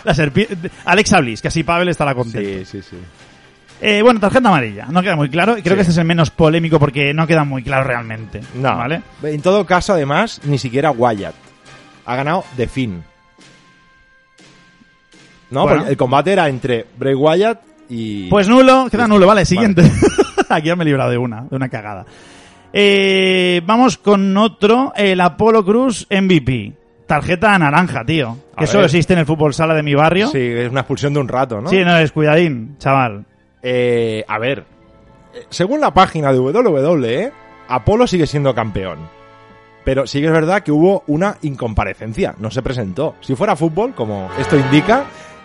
La 0.05 0.15
serpiente, 0.15 0.71
Alexa 0.85 1.21
Bliss, 1.21 1.41
que 1.43 1.49
así 1.49 1.63
Pavel 1.65 1.89
estará 1.89 2.15
contento. 2.15 2.65
sí, 2.71 2.83
sí. 2.83 2.97
Eh, 3.81 4.01
bueno, 4.03 4.21
tarjeta 4.21 4.49
amarilla, 4.49 4.87
no 4.89 5.03
queda 5.03 5.17
muy 5.17 5.29
claro, 5.29 5.59
y 5.59 5.63
creo 5.63 5.73
Sí. 5.73 5.77
que 5.77 5.81
este 5.83 5.93
es 5.93 5.99
el 5.99 6.05
menos 6.05 6.31
polémico 6.31 6.79
porque 6.79 7.13
no 7.13 7.27
queda 7.27 7.45
muy 7.45 7.63
claro 7.63 7.85
realmente. 7.85 8.41
No, 8.55 8.77
¿Vale? 8.77 9.03
En 9.25 9.43
todo 9.43 9.67
caso, 9.67 9.93
además, 9.95 10.41
ni 10.45 10.59
siquiera 10.59 10.91
Wyatt. 10.93 11.35
Ha 12.07 12.17
ganado 12.17 12.45
de 12.57 12.67
Finn. 12.69 13.03
No, 15.51 15.63
Bueno. 15.63 15.77
porque 15.79 15.91
el 15.91 15.97
combate 15.97 16.33
era 16.33 16.49
entre 16.49 16.87
Bray 16.97 17.15
Wyatt 17.15 17.61
y... 17.91 18.29
Pues 18.31 18.49
nulo, 18.49 18.87
queda 18.91 19.07
nulo, 19.07 19.27
vale, 19.27 19.45
siguiente. 19.45 19.83
Aquí 20.49 20.69
ya 20.69 20.77
me 20.77 20.85
he 20.85 20.87
librado 20.87 21.11
de 21.11 21.19
una, 21.19 21.43
de 21.43 21.57
una 21.57 21.69
cagada. 21.69 22.05
Eh, 22.73 23.61
vamos 23.67 23.99
con 23.99 24.37
otro, 24.37 24.93
el 24.97 25.21
Apolo 25.21 25.65
Cruz 25.65 26.07
MVP. 26.11 26.73
Tarjeta 27.07 27.59
naranja, 27.59 28.05
tío. 28.05 28.37
A 28.57 28.61
Que 28.61 28.67
solo 28.67 28.81
ver. 28.81 28.87
existe 28.87 29.13
en 29.13 29.19
el 29.21 29.27
fútbol 29.27 29.53
sala 29.53 29.75
de 29.75 29.83
mi 29.83 29.95
barrio. 29.95 30.29
Sí, 30.29 30.39
es 30.41 30.71
una 30.71 30.81
expulsión 30.81 31.13
de 31.13 31.21
un 31.21 31.29
rato, 31.29 31.61
¿no? 31.61 31.69
Sí, 31.69 31.85
no 31.85 31.97
es 31.99 32.13
cuidadín, 32.13 32.77
chaval. 32.79 33.25
Eh, 33.63 34.25
a 34.27 34.39
ver, 34.39 34.65
eh, 35.35 35.43
según 35.51 35.81
la 35.81 35.93
página 35.93 36.33
de 36.33 36.39
WWE, 36.39 37.33
Apolo 37.69 38.07
sigue 38.07 38.27
siendo 38.27 38.55
campeón. 38.55 38.99
Pero 39.85 40.07
sí 40.07 40.21
que 40.21 40.27
es 40.27 40.33
verdad 40.33 40.63
que 40.63 40.73
hubo 40.73 41.05
una 41.09 41.37
incomparecencia, 41.43 42.35
no 42.39 42.51
se 42.51 42.63
presentó. 42.63 43.17
Si 43.21 43.35
fuera 43.35 43.55
fútbol, 43.55 43.95
como 43.95 44.31
esto 44.39 44.57
indica, 44.57 45.05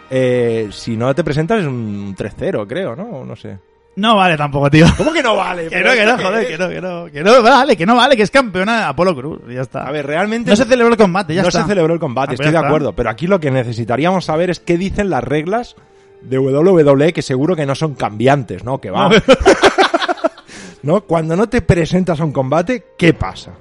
eh, 0.09 0.69
si 0.71 0.95
no 0.95 1.13
te 1.13 1.25
presentas 1.25 1.59
es 1.59 1.65
un 1.67 2.15
3-0, 2.15 2.65
creo, 2.67 2.95
¿no? 2.95 3.25
No 3.25 3.35
sé. 3.35 3.57
No 3.99 4.15
vale 4.15 4.37
tampoco, 4.37 4.69
tío. 4.69 4.85
¿Cómo 4.97 5.11
que 5.11 5.21
no 5.21 5.35
vale? 5.35 5.67
Que 5.69 5.83
no, 5.83 5.91
que 5.91 6.05
no, 6.05 6.11
¿esto 6.11 6.17
qué 6.17 6.23
joder, 6.23 6.47
que 6.47 6.57
no, 6.57 6.69
que 6.69 6.81
no, 6.81 7.05
que 7.11 7.23
no 7.23 7.43
vale, 7.43 7.77
que 7.77 7.85
no 7.85 7.95
vale, 7.95 8.15
que 8.15 8.23
es 8.23 8.31
campeona 8.31 8.87
Apolo 8.87 9.15
Cruz, 9.15 9.41
ya 9.49 9.61
está. 9.61 9.83
A 9.83 9.91
ver, 9.91 10.05
realmente 10.07 10.49
no 10.49 10.55
se 10.55 10.65
celebró 10.65 10.93
el 10.93 10.97
combate, 10.97 11.35
ya 11.35 11.41
no 11.41 11.49
está. 11.49 11.61
se 11.63 11.67
celebró 11.67 11.93
el 11.93 11.99
combate, 11.99 12.33
Ah, 12.33 12.37
pues 12.37 12.47
estoy 12.47 12.61
de 12.61 12.65
acuerdo. 12.65 12.93
Pero 12.93 13.09
aquí 13.09 13.27
lo 13.27 13.39
que 13.39 13.51
necesitaríamos 13.51 14.25
saber 14.25 14.49
es 14.49 14.59
qué 14.59 14.77
dicen 14.77 15.09
las 15.09 15.23
reglas 15.23 15.75
de 16.21 16.39
WWE, 16.39 17.13
que 17.13 17.21
seguro 17.21 17.55
que 17.55 17.65
no 17.65 17.75
son 17.75 17.95
cambiantes, 17.95 18.63
¿no? 18.63 18.79
Que 18.79 18.89
va. 18.89 19.09
¿No? 20.81 21.01
Cuando 21.01 21.35
no 21.35 21.47
te 21.49 21.61
presentas 21.61 22.19
a 22.21 22.23
un 22.23 22.31
combate, 22.31 22.85
¿qué 22.97 23.13
pasa? 23.13 23.51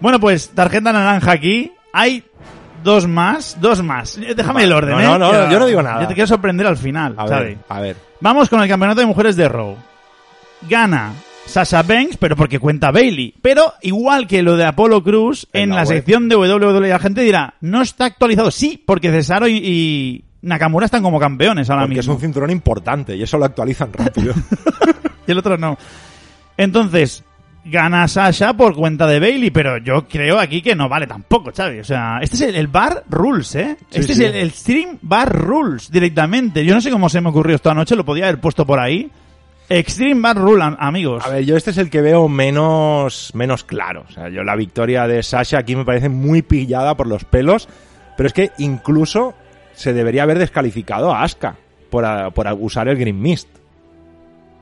Bueno, 0.00 0.18
pues 0.18 0.50
tarjeta 0.50 0.92
naranja 0.92 1.32
aquí. 1.32 1.72
Hay 1.92 2.24
dos 2.86 3.06
más, 3.06 3.58
dos 3.60 3.82
más. 3.82 4.18
Déjame 4.18 4.64
el 4.64 4.72
orden, 4.72 4.92
No, 4.92 5.00
¿eh? 5.00 5.04
no, 5.04 5.18
no, 5.18 5.50
yo 5.50 5.58
no 5.58 5.66
digo 5.66 5.82
nada. 5.82 6.00
Yo 6.02 6.08
te 6.08 6.14
quiero 6.14 6.28
sorprender 6.28 6.66
al 6.66 6.76
final, 6.78 7.14
A 7.18 7.26
Xavi. 7.26 7.44
ver, 7.44 7.58
a 7.68 7.80
ver. 7.80 7.96
Vamos 8.20 8.48
con 8.48 8.62
el 8.62 8.68
campeonato 8.68 9.00
de 9.00 9.06
mujeres 9.06 9.36
de 9.36 9.48
Raw. 9.48 9.76
Gana 10.70 11.12
Sasha 11.44 11.82
Banks, 11.82 12.16
pero 12.16 12.34
porque 12.36 12.58
cuenta 12.58 12.90
Bailey. 12.90 13.34
Pero 13.42 13.74
igual 13.82 14.26
que 14.26 14.42
lo 14.42 14.56
de 14.56 14.64
Apolo 14.64 15.02
Cruz, 15.02 15.46
En 15.52 15.64
en, 15.64 15.76
la 15.76 15.84
sección 15.84 16.28
de 16.28 16.36
WWE 16.36 16.88
la 16.88 16.98
gente 16.98 17.20
dirá, 17.22 17.54
no 17.60 17.82
está 17.82 18.06
actualizado. 18.06 18.50
Sí, 18.50 18.82
porque 18.84 19.10
Cesaro 19.10 19.46
y, 19.46 19.56
y 19.62 20.24
Nakamura 20.42 20.86
están 20.86 21.02
como 21.02 21.20
campeones 21.20 21.68
ahora 21.70 21.82
Porque 21.82 21.94
es 22.00 22.06
mismo. 22.06 22.14
un 22.14 22.20
cinturón 22.20 22.50
importante 22.50 23.14
y 23.16 23.22
eso 23.22 23.36
lo 23.36 23.44
actualizan 23.44 23.92
rápido. 23.92 24.32
Y 25.28 25.32
el 25.32 25.38
otro 25.38 25.58
no. 25.58 25.76
Entonces, 26.56 27.24
gana 27.70 28.06
Sasha 28.08 28.54
por 28.54 28.74
cuenta 28.74 29.06
de 29.06 29.20
Bailey, 29.20 29.50
pero 29.50 29.78
yo 29.78 30.06
creo 30.08 30.38
aquí 30.38 30.62
que 30.62 30.74
no 30.74 30.88
vale 30.88 31.06
tampoco, 31.06 31.50
Xavi. 31.54 31.80
O 31.80 31.84
sea, 31.84 32.18
este 32.22 32.36
es 32.36 32.42
el, 32.42 32.54
el 32.56 32.66
bar 32.68 33.04
rules, 33.08 33.54
¿eh? 33.54 33.76
Sí, 33.90 34.00
este 34.00 34.14
sí. 34.14 34.24
es 34.24 34.30
el, 34.30 34.36
el 34.36 34.50
stream 34.52 34.98
bar 35.02 35.30
rules 35.32 35.90
directamente. 35.90 36.64
Yo 36.64 36.74
no 36.74 36.80
sé 36.80 36.90
cómo 36.90 37.08
se 37.08 37.20
me 37.20 37.28
ocurrió 37.30 37.56
esta 37.56 37.74
noche, 37.74 37.96
lo 37.96 38.04
podía 38.04 38.24
haber 38.28 38.40
puesto 38.40 38.64
por 38.66 38.78
ahí. 38.78 39.10
Extreme 39.68 40.20
bar 40.20 40.36
rule, 40.36 40.62
am- 40.62 40.76
amigos. 40.78 41.26
A 41.26 41.30
ver, 41.30 41.44
yo 41.44 41.56
este 41.56 41.70
es 41.72 41.78
el 41.78 41.90
que 41.90 42.00
veo 42.00 42.28
menos, 42.28 43.32
menos 43.34 43.64
claro. 43.64 44.04
O 44.08 44.12
sea, 44.12 44.28
yo 44.28 44.44
la 44.44 44.54
victoria 44.54 45.08
de 45.08 45.22
Sasha 45.24 45.58
aquí 45.58 45.74
me 45.74 45.84
parece 45.84 46.08
muy 46.08 46.42
pillada 46.42 46.96
por 46.96 47.08
los 47.08 47.24
pelos, 47.24 47.68
pero 48.16 48.28
es 48.28 48.32
que 48.32 48.52
incluso 48.58 49.34
se 49.74 49.92
debería 49.92 50.22
haber 50.22 50.38
descalificado 50.38 51.12
a 51.12 51.22
Asuka 51.24 51.56
por, 51.90 52.04
a- 52.04 52.30
por 52.30 52.46
usar 52.60 52.86
el 52.86 52.96
Green 52.96 53.20
Mist. 53.20 53.48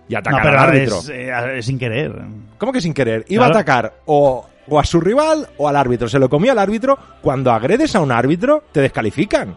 Y 0.09 0.13
no, 0.13 0.19
atacar 0.19 0.43
pero 0.43 0.59
al 0.61 0.69
árbitro. 0.69 0.99
es, 0.99 1.09
eh, 1.09 1.59
es 1.59 1.67
sin 1.67 1.79
querer. 1.79 2.13
¿Cómo 2.59 2.73
que 2.73 2.81
sin 2.81 2.93
querer? 2.95 3.25
Iba 3.29 3.45
Claro. 3.47 3.57
a 3.57 3.61
atacar 3.61 3.93
o, 4.07 4.47
o 4.69 4.79
a 4.81 4.85
su 4.85 5.01
rival 5.01 5.49
o 5.57 5.69
al 5.69 5.77
árbitro. 5.77 6.09
Se 6.09 6.19
lo 6.19 6.29
comió 6.29 6.53
al 6.53 6.59
árbitro. 6.59 6.99
Cuando 7.23 7.53
agredes 7.53 7.95
a 7.97 8.01
un 8.01 8.13
árbitro, 8.13 8.65
te 8.73 8.81
descalifican. 8.81 9.57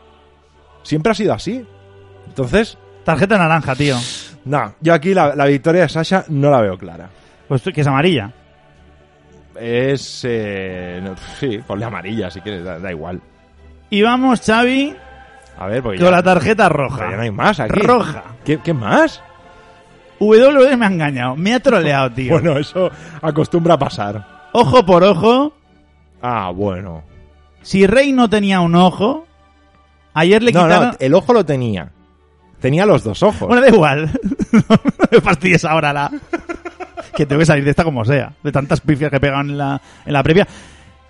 Siempre 0.84 1.12
ha 1.12 1.16
sido 1.16 1.34
así. 1.34 1.66
Entonces, 2.28 2.78
Tarjeta 3.04 3.38
naranja, 3.38 3.76
tío. 3.76 3.95
no, 4.45 4.74
yo 4.82 4.93
aquí 4.93 5.14
la, 5.14 5.34
la 5.36 5.45
victoria 5.45 5.82
de 5.84 5.89
Sasha 5.89 6.24
no 6.30 6.50
la 6.50 6.62
veo 6.62 6.78
clara. 6.78 7.10
Pues 7.48 7.62
que 7.64 7.80
es 7.82 7.88
amarilla. 7.88 8.32
Es. 9.60 10.22
Eh, 10.28 11.00
no, 11.04 11.16
sí, 11.39 11.60
ponle 11.66 11.86
amarilla 11.86 12.30
si 12.30 12.41
quieres, 12.41 12.64
da, 12.64 12.80
da 12.80 12.91
igual. 12.91 13.20
Y 13.89 14.02
vamos, 14.02 14.41
Xavi, 14.45 14.95
A 15.58 15.68
ver, 15.68 15.82
porque 15.82 15.98
con 15.98 16.06
ya, 16.08 16.12
la 16.12 16.22
tarjeta 16.24 16.70
roja. 16.70 17.10
ya 17.10 17.16
no 17.16 17.24
hay 17.24 17.32
más 17.32 17.60
aquí. 17.60 17.80
Roja. 17.80 18.24
¿Qué, 18.43 18.60
qué 18.60 18.74
más? 18.74 19.22
WWE 20.20 20.78
me 20.78 20.86
ha 20.86 20.89
engañado, 20.89 21.36
me 21.36 21.53
ha 21.53 21.59
troleado, 21.59 22.11
tío. 22.11 22.32
Bueno, 22.39 22.57
eso 22.57 22.89
acostumbra 23.22 23.76
a 23.76 23.80
pasar. 23.80 24.26
Ojo 24.53 24.86
por 24.86 25.03
ojo, 25.03 25.53
Ah, 26.22 26.51
bueno. 26.53 27.03
si 27.61 27.86
Rey 27.86 28.11
no 28.11 28.30
tenía 28.30 28.59
un 28.61 28.76
ojo, 28.76 29.26
ayer 30.13 30.41
le 30.41 30.51
No, 30.51 30.63
quitaron... 30.63 30.88
no, 30.89 30.93
el 30.99 31.13
ojo 31.13 31.34
lo 31.34 31.45
tenía. 31.45 31.91
Tenía 32.59 32.86
los 32.88 33.03
dos 33.03 33.22
ojos. 33.22 33.47
Bueno, 33.47 33.61
da 33.61 33.70
igual. 33.70 34.09
no 34.51 34.61
me 35.11 35.22
fastidies 35.22 35.63
ahora 35.63 35.93
la... 35.93 36.11
que 37.15 37.26
tengo 37.28 37.39
que 37.39 37.45
salir 37.45 37.63
de 37.63 37.70
esta 37.70 37.84
como 37.84 38.03
sea. 38.03 38.34
De 38.41 38.51
tantas 38.51 38.82
pifias 38.82 39.11
que 39.11 39.20
pegan 39.20 39.51
en 39.51 39.57
la, 39.59 39.80
en 40.05 40.13
la 40.13 40.24
previa. 40.24 40.47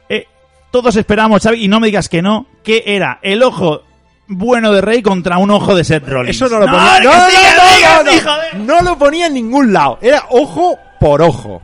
Eh, 0.09 0.25
todos 0.71 0.95
esperamos, 0.97 1.41
Xavi, 1.41 1.63
y 1.63 1.67
no 1.69 1.79
me 1.79 1.87
digas 1.87 2.09
que 2.09 2.21
no, 2.21 2.47
que 2.63 2.83
era 2.85 3.19
el 3.21 3.43
ojo 3.43 3.83
bueno 4.28 4.71
de 4.71 4.82
Rey 4.82 5.01
contra 5.01 5.38
un 5.38 5.51
ojo 5.51 5.75
de 5.75 5.84
Seth 5.84 6.07
Rollins. 6.07 6.36
Eso 6.36 6.49
no 6.49 6.59
lo 6.59 6.65
ponía. 6.65 6.97
que 6.99 7.03
No, 7.05 7.11
sí, 7.11 7.17
no, 7.17 7.28
que 7.30 7.55
no, 7.55 7.67
sí, 7.69 7.84
no, 7.97 8.03
que 8.03 8.11
sí, 8.11 8.25
no. 8.25 8.32
joder. 8.32 8.55
No 8.59 8.82
lo 8.82 8.97
ponía 8.97 9.28
en 9.28 9.34
ningún 9.34 9.73
lado. 9.73 9.97
Era 10.01 10.23
ojo 10.30 10.78
por 10.99 11.21
ojo. 11.21 11.61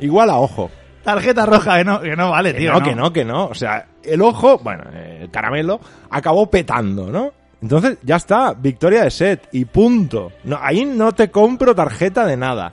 Igual 0.00 0.30
a 0.30 0.36
ojo. 0.38 0.70
Tarjeta 1.02 1.46
roja, 1.46 1.78
que 1.78 1.84
no, 1.84 2.00
que 2.00 2.16
no 2.16 2.30
vale, 2.32 2.52
Que 2.52 2.58
tío. 2.58 2.72
no, 2.72 2.82
que 2.82 2.94
no, 2.94 3.12
que 3.12 3.24
no. 3.24 3.46
O 3.46 3.54
sea, 3.54 3.86
el 4.02 4.20
ojo, 4.22 4.58
bueno, 4.58 4.84
eh, 4.92 5.20
el 5.22 5.30
caramelo, 5.30 5.80
acabó 6.10 6.50
petando, 6.50 7.06
¿no? 7.10 7.32
Entonces, 7.62 7.98
ya 8.02 8.16
está. 8.16 8.52
Victoria 8.54 9.04
de 9.04 9.10
Seth. 9.10 9.48
Y 9.52 9.64
punto. 9.66 10.32
No, 10.44 10.58
ahí 10.60 10.84
no 10.84 11.12
te 11.12 11.30
compro 11.30 11.74
tarjeta 11.74 12.26
de 12.26 12.36
nada. 12.36 12.72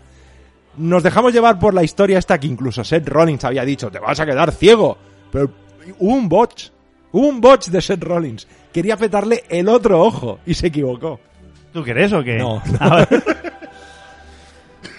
Nos 0.77 1.03
dejamos 1.03 1.31
llevar 1.31 1.59
por 1.59 1.73
la 1.75 1.83
historia 1.83 2.17
esta 2.17 2.39
que 2.39 2.47
incluso 2.47 2.83
Seth 2.83 3.07
Rollins 3.07 3.43
había 3.43 3.63
dicho, 3.63 3.91
te 3.91 3.99
vas 3.99 4.19
a 4.19 4.25
quedar 4.25 4.51
ciego. 4.51 4.97
Pero 5.31 5.51
hubo 5.99 6.13
un 6.15 6.27
botch. 6.27 6.69
Hubo 7.13 7.27
un 7.27 7.39
botch 7.39 7.67
de 7.69 7.81
Seth 7.81 8.03
Rollins. 8.03 8.47
Quería 8.73 8.97
petarle 8.97 9.43
el 9.49 9.69
otro 9.69 10.01
ojo 10.01 10.39
y 10.45 10.53
se 10.53 10.67
equivocó. 10.67 11.19
¿Tú 11.71 11.83
crees 11.83 12.11
o 12.11 12.21
qué? 12.23 12.37
No. 12.39 12.61
A 12.79 13.07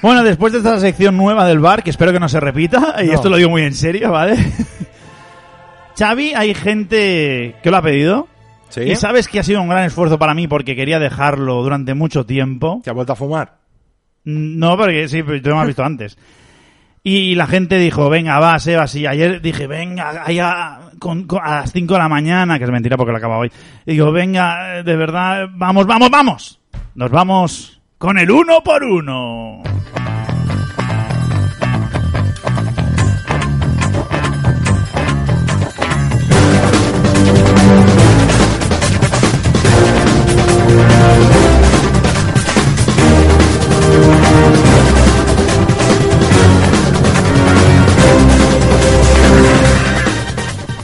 bueno, 0.01 0.23
después 0.23 0.53
de 0.53 0.59
esta 0.59 0.79
sección 0.81 1.17
nueva 1.17 1.47
del 1.47 1.61
bar, 1.61 1.83
que 1.83 1.91
espero 1.91 2.13
que 2.13 2.21
no 2.21 2.29
se 2.29 2.39
repita, 2.39 2.97
y 3.03 3.07
No. 3.07 3.13
esto 3.15 3.29
lo 3.31 3.37
digo 3.37 3.49
muy 3.51 3.63
en 3.63 3.75
serio, 3.75 4.11
¿vale? 4.13 4.37
Xavi, 5.99 6.35
hay 6.35 6.55
gente 6.55 7.55
que 7.63 7.71
lo 7.71 7.77
ha 7.79 7.83
pedido. 7.83 8.29
Sí. 8.69 8.83
Y 8.83 8.97
sabes 8.97 9.29
que 9.29 9.39
ha 9.39 9.43
sido 9.43 9.63
un 9.63 9.69
gran 9.69 9.85
esfuerzo 9.85 10.19
para 10.19 10.35
mí 10.35 10.47
porque 10.49 10.75
quería 10.77 10.99
dejarlo 10.99 11.63
durante 11.63 11.95
mucho 11.95 12.27
tiempo. 12.27 12.81
¿Te 12.85 12.91
ha 12.91 12.93
vuelto 12.93 13.13
a 13.13 13.17
fumar? 13.17 13.59
No, 14.25 14.77
porque 14.77 15.09
sí, 15.09 15.23
pero 15.23 15.41
tú 15.41 15.51
me 15.51 15.61
has 15.61 15.67
visto 15.69 15.85
antes. 15.87 16.19
Y 17.03 17.35
la 17.35 17.47
gente 17.47 17.79
dijo, 17.79 18.09
venga, 18.11 18.39
va, 18.41 18.59
Sebas. 18.59 18.95
Y 18.97 19.07
ayer 19.07 19.41
dije, 19.41 19.67
venga, 19.67 20.23
allá 20.25 20.81
con- 20.99 21.25
con- 21.25 21.41
a 21.43 21.57
las 21.61 21.73
5 21.73 21.95
de 21.95 22.01
la 22.01 22.09
mañana, 22.09 22.59
que 22.59 22.65
es 22.65 22.71
mentira 22.71 22.97
porque 22.97 23.13
lo 23.13 23.19
acabo 23.19 23.37
hoy. 23.39 23.51
Y 23.87 23.93
digo, 23.93 24.13
venga, 24.13 24.83
de 24.83 24.97
verdad, 24.97 25.47
vamos, 25.53 25.87
vamos, 25.87 26.11
vamos. 26.11 26.61
Nos 26.95 27.11
vamos 27.11 27.81
con 27.99 28.19
el 28.19 28.31
uno 28.31 28.63
por 28.63 28.83
uno. 28.85 29.63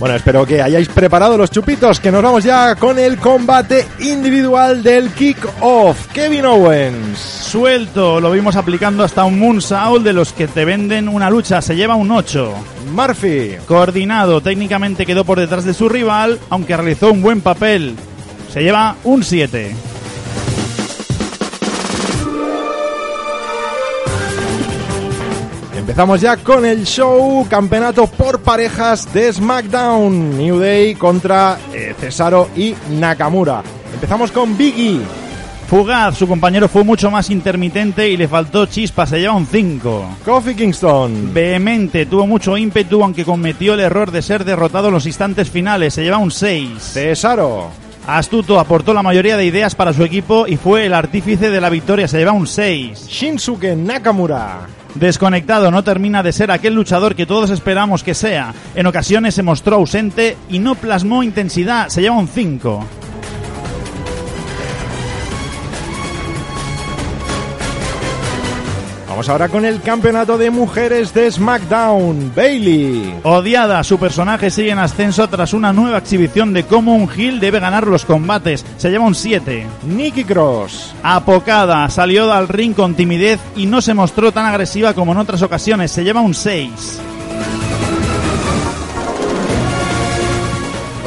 Bueno, 0.00 0.16
espero 0.16 0.46
que 0.46 0.62
hayáis 0.62 0.88
preparado 0.88 1.36
los 1.36 1.50
chupitos, 1.50 2.00
que 2.00 2.10
nos 2.10 2.22
vamos 2.22 2.42
ya 2.42 2.74
con 2.74 2.98
el 2.98 3.18
combate 3.18 3.86
individual 3.98 4.82
del 4.82 5.10
kick-off. 5.10 6.06
Kevin 6.14 6.46
Owens. 6.46 7.18
Suelto, 7.18 8.18
lo 8.18 8.30
vimos 8.30 8.56
aplicando 8.56 9.04
hasta 9.04 9.24
un 9.24 9.38
Moonsault 9.38 10.02
de 10.02 10.14
los 10.14 10.32
que 10.32 10.48
te 10.48 10.64
venden 10.64 11.06
una 11.06 11.28
lucha. 11.28 11.60
Se 11.60 11.76
lleva 11.76 11.96
un 11.96 12.10
8. 12.10 12.54
Murphy. 12.94 13.56
Coordinado, 13.66 14.40
técnicamente 14.40 15.04
quedó 15.04 15.24
por 15.24 15.38
detrás 15.38 15.66
de 15.66 15.74
su 15.74 15.86
rival, 15.90 16.40
aunque 16.48 16.78
realizó 16.78 17.12
un 17.12 17.20
buen 17.20 17.42
papel. 17.42 17.94
Se 18.50 18.62
lleva 18.62 18.96
un 19.04 19.22
7. 19.22 19.89
Empezamos 25.90 26.20
ya 26.20 26.36
con 26.36 26.64
el 26.64 26.84
show 26.84 27.44
campeonato 27.50 28.06
por 28.06 28.42
parejas 28.42 29.12
de 29.12 29.32
SmackDown. 29.32 30.38
New 30.38 30.60
Day 30.60 30.94
contra 30.94 31.58
eh, 31.74 31.96
Cesaro 31.98 32.48
y 32.54 32.76
Nakamura. 32.90 33.64
Empezamos 33.92 34.30
con 34.30 34.56
Biggie. 34.56 35.00
Fugaz, 35.66 36.16
su 36.16 36.28
compañero 36.28 36.68
fue 36.68 36.84
mucho 36.84 37.10
más 37.10 37.28
intermitente 37.28 38.08
y 38.08 38.16
le 38.16 38.28
faltó 38.28 38.66
chispa, 38.66 39.04
se 39.04 39.18
lleva 39.18 39.34
un 39.34 39.48
5. 39.48 40.18
Kofi 40.24 40.54
Kingston. 40.54 41.34
Vehemente, 41.34 42.06
tuvo 42.06 42.24
mucho 42.24 42.56
ímpetu 42.56 43.02
aunque 43.02 43.24
cometió 43.24 43.74
el 43.74 43.80
error 43.80 44.12
de 44.12 44.22
ser 44.22 44.44
derrotado 44.44 44.86
en 44.88 44.94
los 44.94 45.06
instantes 45.06 45.50
finales, 45.50 45.94
se 45.94 46.04
lleva 46.04 46.18
un 46.18 46.30
6. 46.30 46.70
Cesaro. 46.78 47.68
Astuto 48.06 48.60
aportó 48.60 48.94
la 48.94 49.02
mayoría 49.02 49.36
de 49.36 49.44
ideas 49.44 49.74
para 49.74 49.92
su 49.92 50.04
equipo 50.04 50.46
y 50.46 50.56
fue 50.56 50.86
el 50.86 50.94
artífice 50.94 51.50
de 51.50 51.60
la 51.60 51.68
victoria, 51.68 52.06
se 52.06 52.18
lleva 52.18 52.30
un 52.30 52.46
6. 52.46 53.08
Shinsuke 53.08 53.74
Nakamura. 53.74 54.68
Desconectado, 54.94 55.70
no 55.70 55.84
termina 55.84 56.22
de 56.22 56.32
ser 56.32 56.50
aquel 56.50 56.74
luchador 56.74 57.14
que 57.14 57.26
todos 57.26 57.50
esperamos 57.50 58.02
que 58.02 58.14
sea. 58.14 58.54
En 58.74 58.86
ocasiones 58.86 59.34
se 59.34 59.42
mostró 59.42 59.76
ausente 59.76 60.36
y 60.48 60.58
no 60.58 60.74
plasmó 60.74 61.22
intensidad, 61.22 61.88
se 61.88 62.02
lleva 62.02 62.16
un 62.16 62.28
5. 62.28 62.86
Vamos 69.20 69.28
ahora 69.28 69.50
con 69.50 69.66
el 69.66 69.82
campeonato 69.82 70.38
de 70.38 70.50
mujeres 70.50 71.12
de 71.12 71.30
SmackDown. 71.30 72.32
Bailey. 72.34 73.16
Odiada, 73.22 73.84
su 73.84 73.98
personaje 73.98 74.50
sigue 74.50 74.70
en 74.70 74.78
ascenso 74.78 75.28
tras 75.28 75.52
una 75.52 75.74
nueva 75.74 75.98
exhibición 75.98 76.54
de 76.54 76.64
cómo 76.64 76.94
un 76.94 77.06
heel 77.06 77.38
debe 77.38 77.60
ganar 77.60 77.86
los 77.86 78.06
combates. 78.06 78.64
Se 78.78 78.90
lleva 78.90 79.04
un 79.04 79.14
7. 79.14 79.66
Nikki 79.82 80.24
Cross. 80.24 80.94
Apocada, 81.02 81.86
salió 81.90 82.32
al 82.32 82.48
ring 82.48 82.74
con 82.74 82.94
timidez 82.94 83.38
y 83.56 83.66
no 83.66 83.82
se 83.82 83.92
mostró 83.92 84.32
tan 84.32 84.46
agresiva 84.46 84.94
como 84.94 85.12
en 85.12 85.18
otras 85.18 85.42
ocasiones. 85.42 85.90
Se 85.90 86.02
lleva 86.02 86.22
un 86.22 86.32
6. 86.32 86.70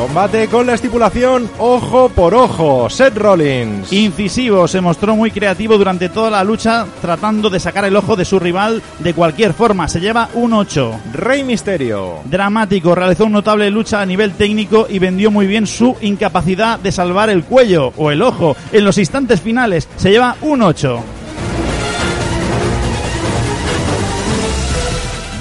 Combate 0.04 0.50
con 0.50 0.68
la 0.68 0.74
estipulación 0.74 1.50
ojo 1.60 2.10
por 2.10 2.36
ojo. 2.36 2.90
Seth 2.90 3.16
Rollins. 3.16 3.94
Incisivo, 3.94 4.68
se 4.68 4.82
mostró 4.82 5.16
muy 5.16 5.32
creativo 5.32 5.78
durante 5.78 6.10
toda 6.10 6.30
la 6.30 6.44
lucha 6.44 6.86
tratando 7.02 7.50
de 7.50 7.62
sacar 7.62 7.86
el 7.86 7.96
ojo 7.96 8.18
de 8.18 8.26
su 8.26 8.38
rival 8.38 8.82
de 9.00 9.14
cualquier 9.14 9.54
forma. 9.54 9.88
Se 9.88 10.02
lleva 10.02 10.28
un 10.34 10.52
8. 10.52 11.00
Rey 11.14 11.46
Misterio. 11.46 12.16
Dramático, 12.26 12.94
realizó 12.94 13.24
una 13.24 13.36
notable 13.36 13.72
lucha 13.72 14.02
a 14.02 14.06
nivel 14.06 14.34
técnico 14.34 14.88
y 14.90 15.00
vendió 15.00 15.32
muy 15.32 15.48
bien 15.48 15.66
su 15.66 15.96
incapacidad 16.02 16.80
de 16.80 16.92
salvar 16.92 17.30
el 17.30 17.46
cuello 17.46 17.94
o 17.96 18.12
el 18.12 18.24
ojo 18.24 18.58
en 18.74 18.84
los 18.84 18.98
instantes 18.98 19.40
finales. 19.40 19.88
Se 19.96 20.12
lleva 20.12 20.36
un 20.42 20.64
8. 20.64 21.02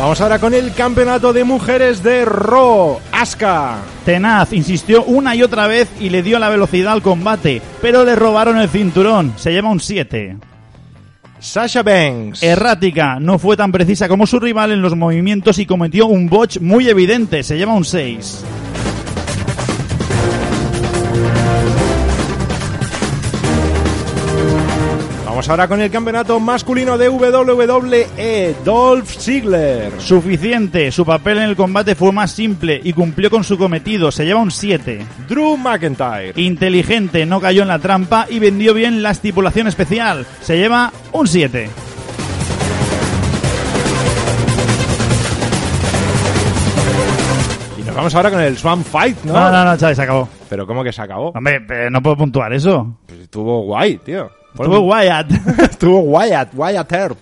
Vamos 0.03 0.21
ahora 0.21 0.41
con 0.41 0.53
el 0.53 0.75
campeonato 0.75 1.33
de 1.33 1.45
mujeres 1.45 2.03
de 2.03 2.25
Raw. 2.25 2.99
Asuka. 3.13 3.77
Tenaz 4.05 4.53
insistió 4.53 5.05
una 5.05 5.37
y 5.37 5.45
otra 5.45 5.69
vez 5.69 5.89
y 6.01 6.11
le 6.11 6.25
dio 6.25 6.41
la 6.41 6.49
velocidad 6.49 6.95
al 6.95 7.03
combate, 7.03 7.63
pero 7.81 8.05
le 8.05 8.17
robaron 8.17 8.59
el 8.59 8.69
cinturón. 8.69 9.33
Se 9.37 9.53
lleva 9.53 9.71
un 9.71 9.79
7. 9.79 10.39
Sasha 11.39 11.85
Banks. 11.85 12.43
Errática, 12.43 13.21
no 13.21 13.39
fue 13.39 13.57
tan 13.57 13.71
precisa 13.71 14.09
como 14.09 14.27
su 14.27 14.41
rival 14.41 14.73
en 14.73 14.83
los 14.83 14.97
movimientos 14.97 15.61
y 15.61 15.67
cometió 15.67 16.07
un 16.07 16.29
botch 16.29 16.59
muy 16.59 16.89
evidente. 16.89 17.45
Se 17.45 17.57
lleva 17.57 17.73
un 17.73 17.85
6. 17.85 18.45
Vamos 25.43 25.51
ahora 25.51 25.67
con 25.67 25.81
el 25.81 25.91
campeonato 25.91 26.39
masculino 26.39 26.97
de 26.97 27.09
WWE. 27.09 28.55
Dolph 28.65 29.09
Ziggler. 29.09 29.91
Suficiente, 30.01 30.93
su 30.93 31.05
papel 31.05 31.39
en 31.39 31.43
el 31.43 31.57
combate 31.57 31.97
fue 31.97 32.13
más 32.13 32.31
simple 32.31 32.81
y 32.85 32.93
cumplió 32.93 33.29
con 33.29 33.43
su 33.43 33.59
cometido. 33.59 34.13
Se 34.13 34.25
lleva 34.25 34.39
un 34.39 34.53
7. 34.53 35.05
Drew 35.29 35.57
McIntyre. 35.57 36.33
Inteligente, 36.37 37.27
no 37.27 37.41
cayó 37.41 37.63
en 37.63 37.69
la 37.69 37.81
trampa 37.81 38.29
y 38.31 38.39
vendió 38.39 38.73
bien 38.73 39.03
la 39.03 39.11
estipulación 39.11 39.67
especial. 39.67 40.27
Se 40.43 40.57
lleva 40.57 40.93
un 41.11 41.27
7. 41.27 41.69
Y 47.79 47.83
nos 47.83 47.97
vamos 47.97 48.15
ahora 48.15 48.31
con 48.31 48.41
el 48.41 48.57
Swamp 48.57 48.87
Fight, 48.87 49.25
¿no? 49.25 49.33
No, 49.33 49.51
no, 49.51 49.65
no, 49.65 49.77
Chavi, 49.77 49.97
se 49.97 50.03
acabó. 50.03 50.29
Pero 50.49 50.69
¿cómo 50.69 50.85
que 50.85 50.93
se 50.93 51.03
acabó? 51.03 51.31
Hombre, 51.31 51.67
eh, 51.69 51.89
no 51.91 52.01
puedo 52.01 52.17
puntuar 52.17 52.53
eso. 52.53 52.97
Pues 53.07 53.23
estuvo 53.23 53.63
guay, 53.63 53.97
tío. 53.99 54.31
Estuvo 54.55 54.81
Wyatt. 54.81 55.31
estuvo 55.71 56.01
Wyatt, 56.01 56.51
Wyatt 56.55 56.93
Earp. 56.93 57.19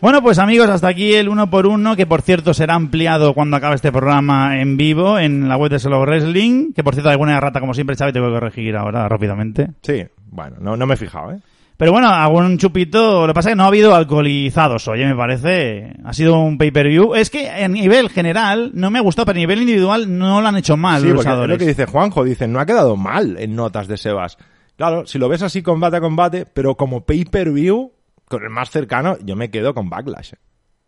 Bueno, 0.00 0.22
pues 0.22 0.38
amigos, 0.38 0.68
hasta 0.68 0.88
aquí 0.88 1.14
el 1.14 1.30
uno 1.30 1.48
por 1.48 1.66
uno, 1.66 1.96
que 1.96 2.06
por 2.06 2.20
cierto 2.20 2.52
será 2.52 2.74
ampliado 2.74 3.32
cuando 3.32 3.56
acabe 3.56 3.76
este 3.76 3.90
programa 3.90 4.60
en 4.60 4.76
vivo 4.76 5.18
en 5.18 5.48
la 5.48 5.56
web 5.56 5.70
de 5.70 5.78
Solo 5.78 6.00
Wrestling, 6.02 6.74
que 6.74 6.84
por 6.84 6.94
cierto 6.94 7.08
alguna 7.08 7.40
rata 7.40 7.58
como 7.58 7.72
siempre, 7.72 7.96
Chavi, 7.96 8.12
tengo 8.12 8.26
que 8.26 8.34
corregir 8.34 8.76
ahora 8.76 9.08
rápidamente. 9.08 9.70
Sí, 9.80 10.04
bueno, 10.30 10.56
no, 10.60 10.76
no 10.76 10.86
me 10.86 10.92
he 10.94 10.98
fijado, 10.98 11.32
¿eh? 11.32 11.38
Pero 11.76 11.90
bueno, 11.90 12.08
algún 12.08 12.56
chupito. 12.58 13.22
Lo 13.22 13.28
que 13.28 13.34
pasa 13.34 13.48
es 13.48 13.52
que 13.52 13.56
no 13.56 13.64
ha 13.64 13.68
habido 13.68 13.94
alcoholizados, 13.94 14.86
oye, 14.88 15.06
me 15.06 15.16
parece. 15.16 15.94
Ha 16.04 16.12
sido 16.12 16.38
un 16.38 16.56
pay-per-view. 16.56 17.14
Es 17.14 17.30
que 17.30 17.48
a 17.50 17.66
nivel 17.66 18.10
general 18.10 18.70
no 18.74 18.90
me 18.90 18.98
ha 18.98 19.02
gustado, 19.02 19.26
pero 19.26 19.36
a 19.36 19.40
nivel 19.40 19.60
individual 19.60 20.18
no 20.18 20.40
lo 20.40 20.48
han 20.48 20.56
hecho 20.56 20.76
mal 20.76 21.02
sí, 21.02 21.08
los 21.08 21.24
porque 21.24 21.30
es 21.30 21.48
lo 21.48 21.58
que 21.58 21.66
dice 21.66 21.86
Juanjo, 21.86 22.24
dice, 22.24 22.46
no 22.46 22.60
ha 22.60 22.66
quedado 22.66 22.96
mal 22.96 23.36
en 23.38 23.56
notas 23.56 23.88
de 23.88 23.96
Sebas. 23.96 24.38
Claro, 24.76 25.06
si 25.06 25.18
lo 25.18 25.28
ves 25.28 25.42
así 25.42 25.62
combate 25.62 25.96
a 25.96 26.00
combate, 26.00 26.46
pero 26.46 26.76
como 26.76 27.04
pay-per-view, 27.04 27.92
con 28.26 28.42
el 28.42 28.50
más 28.50 28.70
cercano, 28.70 29.16
yo 29.24 29.36
me 29.36 29.50
quedo 29.50 29.74
con 29.74 29.88
Backlash. 29.88 30.32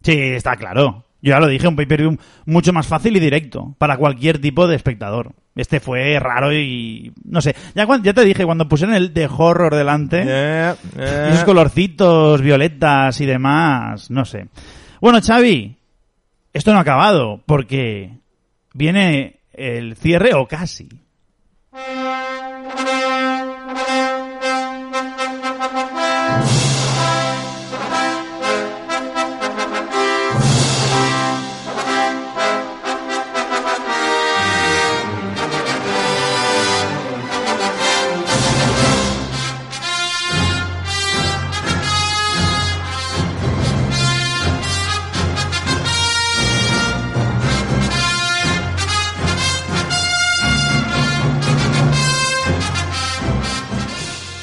Sí, 0.02 0.12
está 0.12 0.56
claro. 0.56 1.04
Yo 1.22 1.30
ya 1.30 1.40
lo 1.40 1.46
dije, 1.48 1.66
un 1.66 1.76
pay-per-view 1.76 2.16
mucho 2.44 2.72
más 2.72 2.86
fácil 2.86 3.16
y 3.16 3.20
directo 3.20 3.74
para 3.78 3.96
cualquier 3.96 4.40
tipo 4.40 4.66
de 4.66 4.76
espectador. 4.76 5.32
Este 5.54 5.80
fue 5.80 6.18
raro 6.20 6.52
y 6.52 7.12
no 7.24 7.40
sé. 7.40 7.56
Ya, 7.74 7.86
te 8.12 8.24
dije, 8.24 8.44
cuando 8.44 8.68
pusieron 8.68 8.94
el 8.94 9.14
de 9.14 9.26
horror 9.26 9.74
delante, 9.74 10.22
Eh, 10.26 10.74
eh. 10.98 11.28
esos 11.30 11.44
colorcitos, 11.44 12.42
violetas 12.42 13.20
y 13.20 13.26
demás, 13.26 14.10
no 14.10 14.24
sé. 14.24 14.48
Bueno, 15.00 15.20
Xavi, 15.22 15.76
esto 16.52 16.72
no 16.72 16.78
ha 16.78 16.82
acabado 16.82 17.40
porque 17.46 18.18
viene 18.74 19.40
el 19.52 19.96
cierre 19.96 20.34
o 20.34 20.46
casi. 20.46 20.88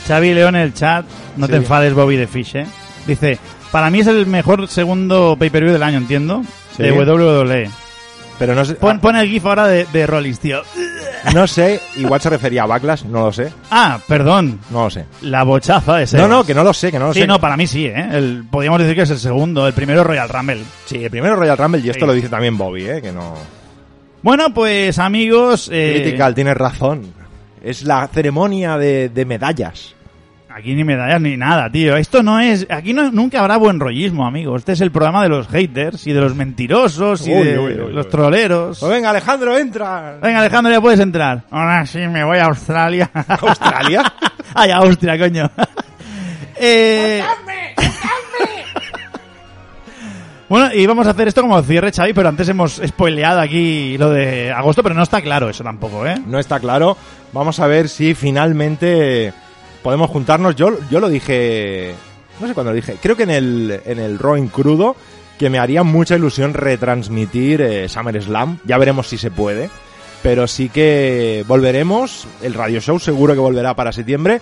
Xavi 0.07 0.33
León 0.33 0.55
en 0.55 0.61
el 0.63 0.73
chat, 0.73 1.05
no 1.37 1.47
te 1.47 1.53
Sí. 1.53 1.57
enfades 1.57 1.93
Bobby 1.93 2.15
de 2.17 2.27
Fish, 2.27 2.55
¿eh? 2.55 2.65
Dice, 3.07 3.37
para 3.71 3.89
mí 3.89 3.99
es 3.99 4.07
el 4.07 4.25
mejor 4.27 4.67
segundo 4.67 5.35
pay-per-view 5.39 5.73
del 5.73 5.83
año, 5.83 5.97
entiendo, 5.97 6.43
Sí. 6.75 6.83
de 6.83 6.91
WWE. 6.91 7.69
Pero 8.39 8.55
no 8.55 8.65
sé, 8.65 8.73
Pon, 8.75 8.99
pon 8.99 9.15
el 9.15 9.29
gif 9.29 9.45
ahora 9.45 9.67
de, 9.67 9.85
de 9.93 10.07
Rollins, 10.07 10.39
tío. 10.39 10.61
no 11.35 11.45
sé, 11.47 11.79
igual 11.97 12.19
se 12.19 12.29
refería 12.31 12.63
a 12.63 12.65
Backlash, 12.65 13.03
no 13.03 13.25
lo 13.25 13.31
sé, 13.31 13.51
Ah, 13.69 13.99
perdón, 14.07 14.59
no 14.71 14.85
lo 14.85 14.89
sé. 14.89 15.05
la 15.21 15.43
bochaza 15.43 15.97
de 15.97 16.17
No, 16.17 16.27
no, 16.27 16.43
que 16.43 16.53
no 16.55 16.63
lo 16.63 16.73
sé, 16.73 16.91
que 16.91 16.97
no 16.99 17.07
lo 17.07 17.13
Sí, 17.13 17.21
sé. 17.21 17.27
no, 17.27 17.39
para 17.39 17.55
mí 17.55 17.67
sí, 17.67 17.85
¿eh? 17.85 18.09
El, 18.11 18.43
podríamos 18.49 18.79
decir 18.79 18.95
que 18.95 19.03
es 19.03 19.09
el 19.11 19.19
segundo, 19.19 19.67
el 19.67 19.73
primero 19.73 20.03
Royal 20.03 20.27
Rumble. 20.27 20.63
Sí, 20.85 21.03
el 21.03 21.11
primero 21.11 21.35
Royal 21.35 21.57
Rumble 21.57 21.81
y 21.81 21.89
esto 21.89 22.01
Sí. 22.01 22.07
lo 22.07 22.13
dice 22.13 22.27
también 22.27 22.57
Bobby, 22.57 22.85
¿eh? 22.89 23.01
Que 23.01 23.11
no... 23.11 23.35
Bueno, 24.23 24.53
pues 24.53 24.97
amigos, 24.99 25.69
eh, 25.71 25.99
Critical, 26.01 26.33
tienes 26.33 26.55
razón. 26.57 27.13
Es 27.63 27.83
la 27.83 28.07
ceremonia 28.09 28.77
de, 28.77 29.07
de 29.09 29.25
medallas. 29.25 29.95
aquí 30.49 30.75
ni 30.75 30.83
medallas 30.83 31.21
ni 31.21 31.37
nada, 31.37 31.71
tío. 31.71 31.95
Esto 31.97 32.21
no 32.21 32.39
es, 32.39 32.67
aquí 32.69 32.93
no, 32.93 33.09
nunca 33.09 33.39
habrá 33.39 33.55
buen 33.57 33.79
rollismo, 33.79 34.27
amigos. 34.27 34.59
Este 34.59 34.73
es 34.73 34.81
el 34.81 34.91
programa 34.91 35.23
de 35.23 35.29
los 35.29 35.47
haters 35.47 36.05
y 36.05 36.11
de 36.13 36.19
los 36.21 36.35
mentirosos 36.35 37.25
y 37.27 37.31
Uy, 37.33 37.43
de 37.43 37.57
uy, 37.59 37.71
uy, 37.79 37.93
los 37.93 38.05
uy. 38.05 38.11
troleros. 38.11 38.79
Pues 38.79 38.91
venga, 38.91 39.09
Alejandro, 39.11 39.57
entra. 39.57 40.17
Venga, 40.21 40.39
Alejandro, 40.41 40.71
ya 40.73 40.81
puedes 40.81 40.99
entrar. 40.99 41.43
Ahora 41.49 41.85
sí, 41.85 41.99
me 41.99 42.23
voy 42.23 42.37
a 42.37 42.45
Australia. 42.45 43.09
¿Australia? 43.13 44.13
Ay, 44.53 44.69
a 44.71 44.77
Austria, 44.77 45.17
coño. 45.17 45.49
eh... 46.57 47.23
Bueno, 50.49 50.73
y 50.73 50.85
vamos 50.85 51.07
a 51.07 51.11
hacer 51.11 51.27
esto 51.27 51.41
como 51.41 51.61
cierre, 51.63 51.91
Xavi, 51.91 52.13
pero 52.13 52.29
antes 52.29 52.47
hemos 52.49 52.81
spoileado 52.85 53.39
aquí 53.39 53.97
lo 53.97 54.09
de 54.09 54.51
agosto, 54.51 54.83
pero 54.83 54.93
no 54.93 55.03
está 55.03 55.21
claro 55.21 55.49
eso 55.49 55.63
tampoco, 55.63 56.05
¿eh? 56.05 56.15
No 56.25 56.37
está 56.37 56.59
claro. 56.59 56.97
Vamos 57.31 57.59
a 57.59 57.67
ver 57.67 57.89
si 57.89 58.13
finalmente 58.13 59.33
podemos 59.81 60.09
juntarnos. 60.09 60.55
Yo, 60.55 60.77
yo 60.89 60.99
lo 60.99 61.09
dije, 61.09 61.95
no 62.39 62.47
sé 62.47 62.53
cuándo 62.53 62.71
lo 62.71 62.75
dije, 62.75 62.97
creo 63.01 63.15
que 63.15 63.23
en 63.23 63.31
el, 63.31 63.81
en 63.85 63.99
el 63.99 64.19
en 64.37 64.47
crudo, 64.49 64.95
que 65.37 65.49
me 65.49 65.59
haría 65.59 65.83
mucha 65.83 66.15
ilusión 66.15 66.53
retransmitir 66.53 67.61
eh, 67.61 67.89
SummerSlam. 67.89 68.59
Ya 68.65 68.77
veremos 68.77 69.07
si 69.07 69.17
se 69.17 69.31
puede. 69.31 69.69
Pero 70.21 70.47
sí 70.47 70.69
que 70.69 71.43
volveremos. 71.47 72.27
El 72.41 72.53
radio 72.53 72.79
show 72.79 72.99
seguro 72.99 73.33
que 73.33 73.39
volverá 73.39 73.75
para 73.75 73.91
septiembre. 73.91 74.39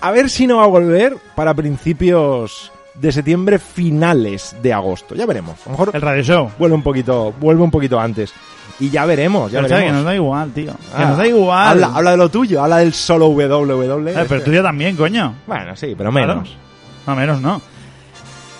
A 0.00 0.10
ver 0.10 0.28
si 0.28 0.46
no 0.46 0.58
va 0.58 0.64
a 0.64 0.68
volver 0.68 1.16
para 1.34 1.54
principios 1.54 2.72
de 2.94 3.12
septiembre, 3.12 3.58
finales 3.58 4.54
de 4.62 4.72
agosto. 4.72 5.14
Ya 5.14 5.26
veremos. 5.26 5.56
A 5.62 5.64
lo 5.66 5.70
mejor 5.72 5.90
El 5.94 6.00
radio 6.02 6.22
show. 6.22 6.50
vuelve 6.58 6.74
un 6.74 6.82
poquito, 6.82 7.32
vuelve 7.40 7.62
un 7.62 7.70
poquito 7.70 7.98
antes. 7.98 8.32
Y 8.80 8.90
ya 8.90 9.04
veremos, 9.06 9.50
ya 9.52 9.60
Pero, 9.62 9.74
veremos. 9.74 9.90
que 9.92 9.96
nos 9.96 10.04
da 10.04 10.14
igual, 10.14 10.50
tío. 10.52 10.72
Que 10.72 10.78
Ah, 11.02 11.04
nos 11.06 11.18
da 11.18 11.26
igual. 11.26 11.68
Habla, 11.68 11.90
habla 11.94 12.10
de 12.12 12.16
lo 12.16 12.28
tuyo, 12.30 12.62
habla 12.62 12.78
del 12.78 12.92
solo 12.92 13.28
WWE. 13.28 14.12
Eh, 14.12 14.24
pero 14.28 14.42
tuyo 14.42 14.62
también, 14.62 14.96
coño. 14.96 15.34
Bueno, 15.46 15.76
sí, 15.76 15.94
pero 15.96 16.10
menos. 16.10 16.48
Claro. 16.48 16.58
No, 17.06 17.16
menos 17.16 17.40
no. 17.40 17.62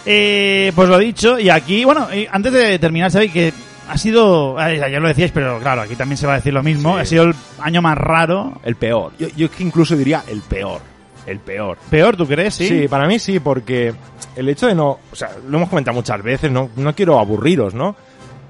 Eh, 0.05 0.73
pues 0.75 0.89
lo 0.89 0.99
dicho, 0.99 1.39
y 1.39 1.49
aquí, 1.49 1.85
bueno, 1.85 2.09
antes 2.31 2.53
de 2.53 2.79
terminar, 2.79 3.11
Xavi, 3.13 3.29
que 3.29 3.53
ha 3.89 3.97
sido, 3.99 4.57
ya 4.59 4.99
lo 5.01 5.09
decíais, 5.09 5.31
pero 5.33 5.59
claro, 5.61 5.83
aquí 5.83 5.95
también 5.95 6.17
se 6.17 6.27
va 6.27 6.33
a 6.35 6.37
decir 6.37 6.53
lo 6.53 6.63
mismo, 6.63 6.95
Sí. 6.97 7.01
ha 7.01 7.05
sido 7.05 7.25
el 7.25 7.35
año 7.61 7.83
más 7.83 7.97
raro. 7.97 8.61
El 8.65 8.75
peor. 8.77 9.13
Yo, 9.19 9.29
yo 9.37 9.47
es 9.47 9.53
que 9.53 9.63
incluso 9.63 9.97
diría 9.97 10.25
el 10.29 10.41
peor. 10.41 10.81
El 11.27 11.39
peor. 11.39 11.79
Peor, 11.91 12.17
¿tú 12.17 12.27
crees? 12.27 12.55
Sí. 12.55 12.89
para 12.89 13.07
mí 13.07 13.19
sí, 13.19 13.39
porque 13.39 13.95
el 14.37 14.49
hecho 14.49 14.67
de 14.67 14.75
no. 14.75 14.99
O 15.11 15.17
sea, 15.17 15.31
lo 15.49 15.57
hemos 15.57 15.69
comentado 15.69 15.95
muchas 15.95 16.23
veces, 16.23 16.51
no, 16.51 16.71
no 16.77 16.95
quiero 16.95 17.19
aburriros, 17.19 17.75
¿no? 17.75 17.95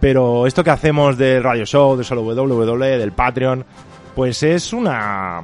Pero 0.01 0.47
esto 0.47 0.65
que 0.65 0.71
hacemos 0.71 1.17
del 1.17 1.43
radio 1.43 1.65
show, 1.65 1.97
de 1.97 2.05
solo 2.05 2.23
WWE, 2.23 2.99
del 2.99 3.13
Patreon, 3.13 3.65
pues 4.15 4.43
es 4.43 4.73
una. 4.73 5.43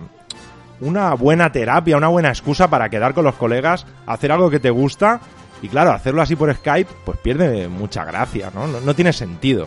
Una 0.81 1.15
buena 1.15 1.51
terapia, 1.51 1.97
una 1.97 2.07
buena 2.07 2.29
excusa 2.29 2.71
para 2.71 2.89
quedar 2.89 3.13
con 3.13 3.25
los 3.25 3.35
colegas, 3.35 3.85
hacer 4.07 4.31
algo 4.31 4.49
que 4.49 4.61
te 4.61 4.71
gusta 4.71 5.21
y 5.63 5.69
claro, 5.69 5.91
hacerlo 5.91 6.23
así 6.23 6.37
por 6.37 6.55
Skype, 6.55 6.91
pues 7.05 7.19
pierde 7.19 7.69
mucha 7.69 8.05
gracia, 8.05 8.51
¿no? 8.55 8.67
No, 8.67 8.81
no 8.81 8.95
tiene 8.95 9.13
sentido. 9.13 9.67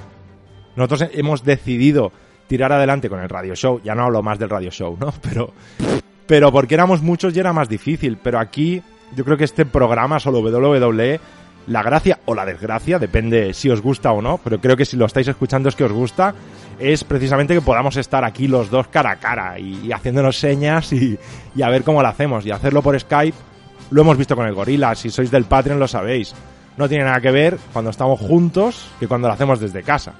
Nosotros 0.75 1.09
hemos 1.13 1.43
decidido 1.43 2.11
tirar 2.47 2.71
adelante 2.71 3.09
con 3.09 3.19
el 3.19 3.29
radio 3.29 3.55
show, 3.55 3.81
ya 3.83 3.95
no 3.95 4.03
hablo 4.03 4.23
más 4.23 4.39
del 4.39 4.49
radio 4.49 4.71
show, 4.71 4.97
¿no? 4.99 5.13
Pero, 5.21 5.53
pero 6.31 6.49
porque 6.49 6.75
éramos 6.75 7.01
muchos 7.01 7.35
y 7.35 7.41
era 7.41 7.51
más 7.51 7.67
difícil. 7.67 8.15
Pero 8.15 8.39
aquí 8.39 8.81
yo 9.17 9.25
creo 9.25 9.35
que 9.35 9.43
este 9.43 9.65
programa, 9.65 10.17
solo 10.17 10.39
WWE, 10.39 11.19
la 11.67 11.83
gracia 11.83 12.19
o 12.23 12.33
la 12.33 12.45
desgracia, 12.45 12.99
depende 12.99 13.53
si 13.53 13.69
os 13.69 13.81
gusta 13.81 14.13
o 14.13 14.21
no, 14.21 14.37
pero 14.37 14.61
creo 14.61 14.77
que 14.77 14.85
si 14.85 14.95
lo 14.95 15.05
estáis 15.07 15.27
escuchando 15.27 15.67
es 15.67 15.75
que 15.75 15.83
os 15.83 15.91
gusta, 15.91 16.33
es 16.79 17.03
precisamente 17.03 17.53
que 17.53 17.59
podamos 17.59 17.97
estar 17.97 18.23
aquí 18.23 18.47
los 18.47 18.69
dos 18.69 18.87
cara 18.87 19.11
a 19.11 19.15
cara 19.17 19.59
y, 19.59 19.85
y 19.85 19.91
haciéndonos 19.91 20.39
señas 20.39 20.93
y, 20.93 21.19
y 21.53 21.61
a 21.63 21.69
ver 21.69 21.83
cómo 21.83 22.01
lo 22.01 22.07
hacemos. 22.07 22.45
Y 22.45 22.51
hacerlo 22.51 22.81
por 22.81 22.97
Skype, 22.97 23.37
lo 23.89 24.01
hemos 24.01 24.17
visto 24.17 24.37
con 24.37 24.47
el 24.47 24.53
gorila, 24.53 24.95
si 24.95 25.09
sois 25.09 25.31
del 25.31 25.43
Patreon 25.43 25.81
lo 25.81 25.87
sabéis. 25.89 26.33
No 26.77 26.87
tiene 26.87 27.03
nada 27.03 27.19
que 27.19 27.31
ver 27.31 27.57
cuando 27.73 27.91
estamos 27.91 28.21
juntos 28.21 28.87
que 29.01 29.07
cuando 29.09 29.27
lo 29.27 29.33
hacemos 29.33 29.59
desde 29.59 29.83
casa. 29.83 30.13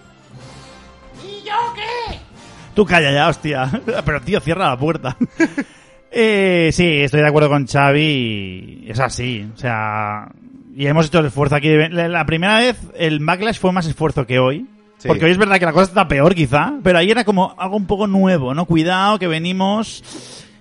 Tú 2.73 2.85
calla 2.85 3.13
ya, 3.13 3.29
hostia. 3.29 3.69
Pero 4.05 4.21
tío, 4.21 4.41
cierra 4.41 4.67
la 4.67 4.77
puerta. 4.77 5.15
eh, 6.11 6.69
sí, 6.73 6.85
estoy 6.85 7.21
de 7.21 7.27
acuerdo 7.27 7.49
con 7.49 7.65
Xavi. 7.65 8.85
Es 8.87 8.99
así. 8.99 9.47
O 9.53 9.57
sea, 9.57 10.29
y 10.75 10.85
hemos 10.85 11.07
hecho 11.07 11.19
el 11.19 11.27
esfuerzo 11.27 11.55
aquí. 11.55 11.69
La 11.89 12.07
la 12.07 12.25
primera 12.25 12.59
vez 12.59 12.77
el 12.97 13.19
backlash 13.19 13.59
fue 13.59 13.71
más 13.71 13.87
esfuerzo 13.87 14.27
que 14.27 14.39
hoy. 14.39 14.65
Sí. 14.97 15.07
Porque 15.07 15.25
hoy 15.25 15.31
es 15.31 15.37
verdad 15.37 15.57
que 15.57 15.65
la 15.65 15.73
cosa 15.73 15.85
está 15.85 16.07
peor 16.07 16.35
quizá, 16.35 16.73
pero 16.83 16.99
ahí 16.99 17.09
era 17.09 17.23
como 17.23 17.55
algo 17.57 17.75
un 17.75 17.87
poco 17.87 18.05
nuevo, 18.05 18.53
¿no? 18.53 18.65
Cuidado, 18.65 19.17
que 19.17 19.27
venimos, 19.27 20.03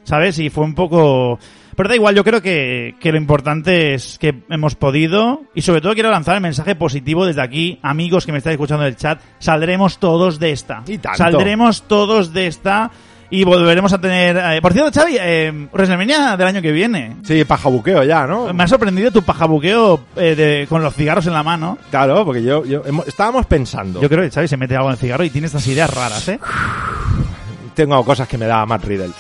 ¿sabes? 0.05 0.39
Y 0.39 0.49
fue 0.49 0.65
un 0.65 0.75
poco... 0.75 1.39
Pero 1.77 1.89
da 1.89 1.95
igual, 1.95 2.15
yo 2.15 2.25
creo 2.25 2.41
que, 2.41 2.95
que 3.01 3.13
lo 3.13 3.19
importante 3.19 3.95
es 3.95 4.19
que 4.19 4.43
hemos 4.49 4.75
podido 4.77 5.43
y 5.55 5.63
sobre 5.63 5.81
todo 5.81 5.95
quiero 5.95 6.11
lanzar 6.11 6.37
el 6.37 6.41
mensaje 6.41 6.75
positivo 6.75 7.27
desde 7.27 7.43
aquí, 7.43 7.79
amigos 7.83 8.25
que 8.25 8.33
me 8.33 8.39
estáis 8.39 8.55
escuchando 8.55 8.85
en 8.85 8.89
el 8.89 8.97
chat, 8.97 9.21
saldremos 9.39 9.99
todos 9.99 10.39
de 10.39 10.53
esta. 10.53 10.83
Y 10.87 10.99
tanto. 10.99 11.19
Saldremos 11.19 11.83
todos 11.83 12.33
de 12.33 12.47
esta 12.47 12.91
y 13.31 13.45
volveremos 13.45 13.93
a 13.93 14.01
tener... 14.01 14.37
eh, 14.37 14.61
por 14.61 14.73
cierto, 14.73 14.91
Xavi, 14.93 15.17
eh, 15.21 15.69
WrestleMania 15.73 16.37
del 16.37 16.47
año 16.49 16.61
que 16.63 16.73
viene. 16.73 17.17
Sí, 17.25 17.45
pajabuqueo 17.45 18.03
ya, 18.05 18.27
¿no? 18.27 18.53
Me 18.53 18.65
ha 18.65 18.69
sorprendido 18.69 19.11
tu 19.13 19.23
pajabuqueo 19.23 20.01
eh, 20.17 20.35
de, 20.35 20.67
con 20.69 20.83
los 20.83 20.95
cigarros 20.95 21.27
en 21.27 21.33
la 21.35 21.43
mano. 21.43 21.79
Claro, 21.91 22.25
porque 22.25 22.43
yo, 22.43 22.65
yo 22.65 22.83
hemos- 22.87 23.07
estábamos 23.07 23.47
pensando. 23.47 24.01
Yo 24.01 24.09
creo 24.09 24.23
que 24.25 24.31
Xavi 24.31 24.49
se 24.49 24.57
mete 24.57 24.75
algo 24.77 24.89
en 24.89 24.93
el 24.95 24.99
cigarro 24.99 25.25
y 25.25 25.31
tiene 25.31 25.47
estas 25.47 25.67
ideas 25.69 25.93
raras, 25.95 26.29
¿eh? 26.29 26.39
tengo 27.75 28.05
cosas 28.05 28.29
que 28.29 28.39
me 28.39 28.47
da 28.47 28.65
Matt 28.67 28.85
Riddle. 28.85 29.11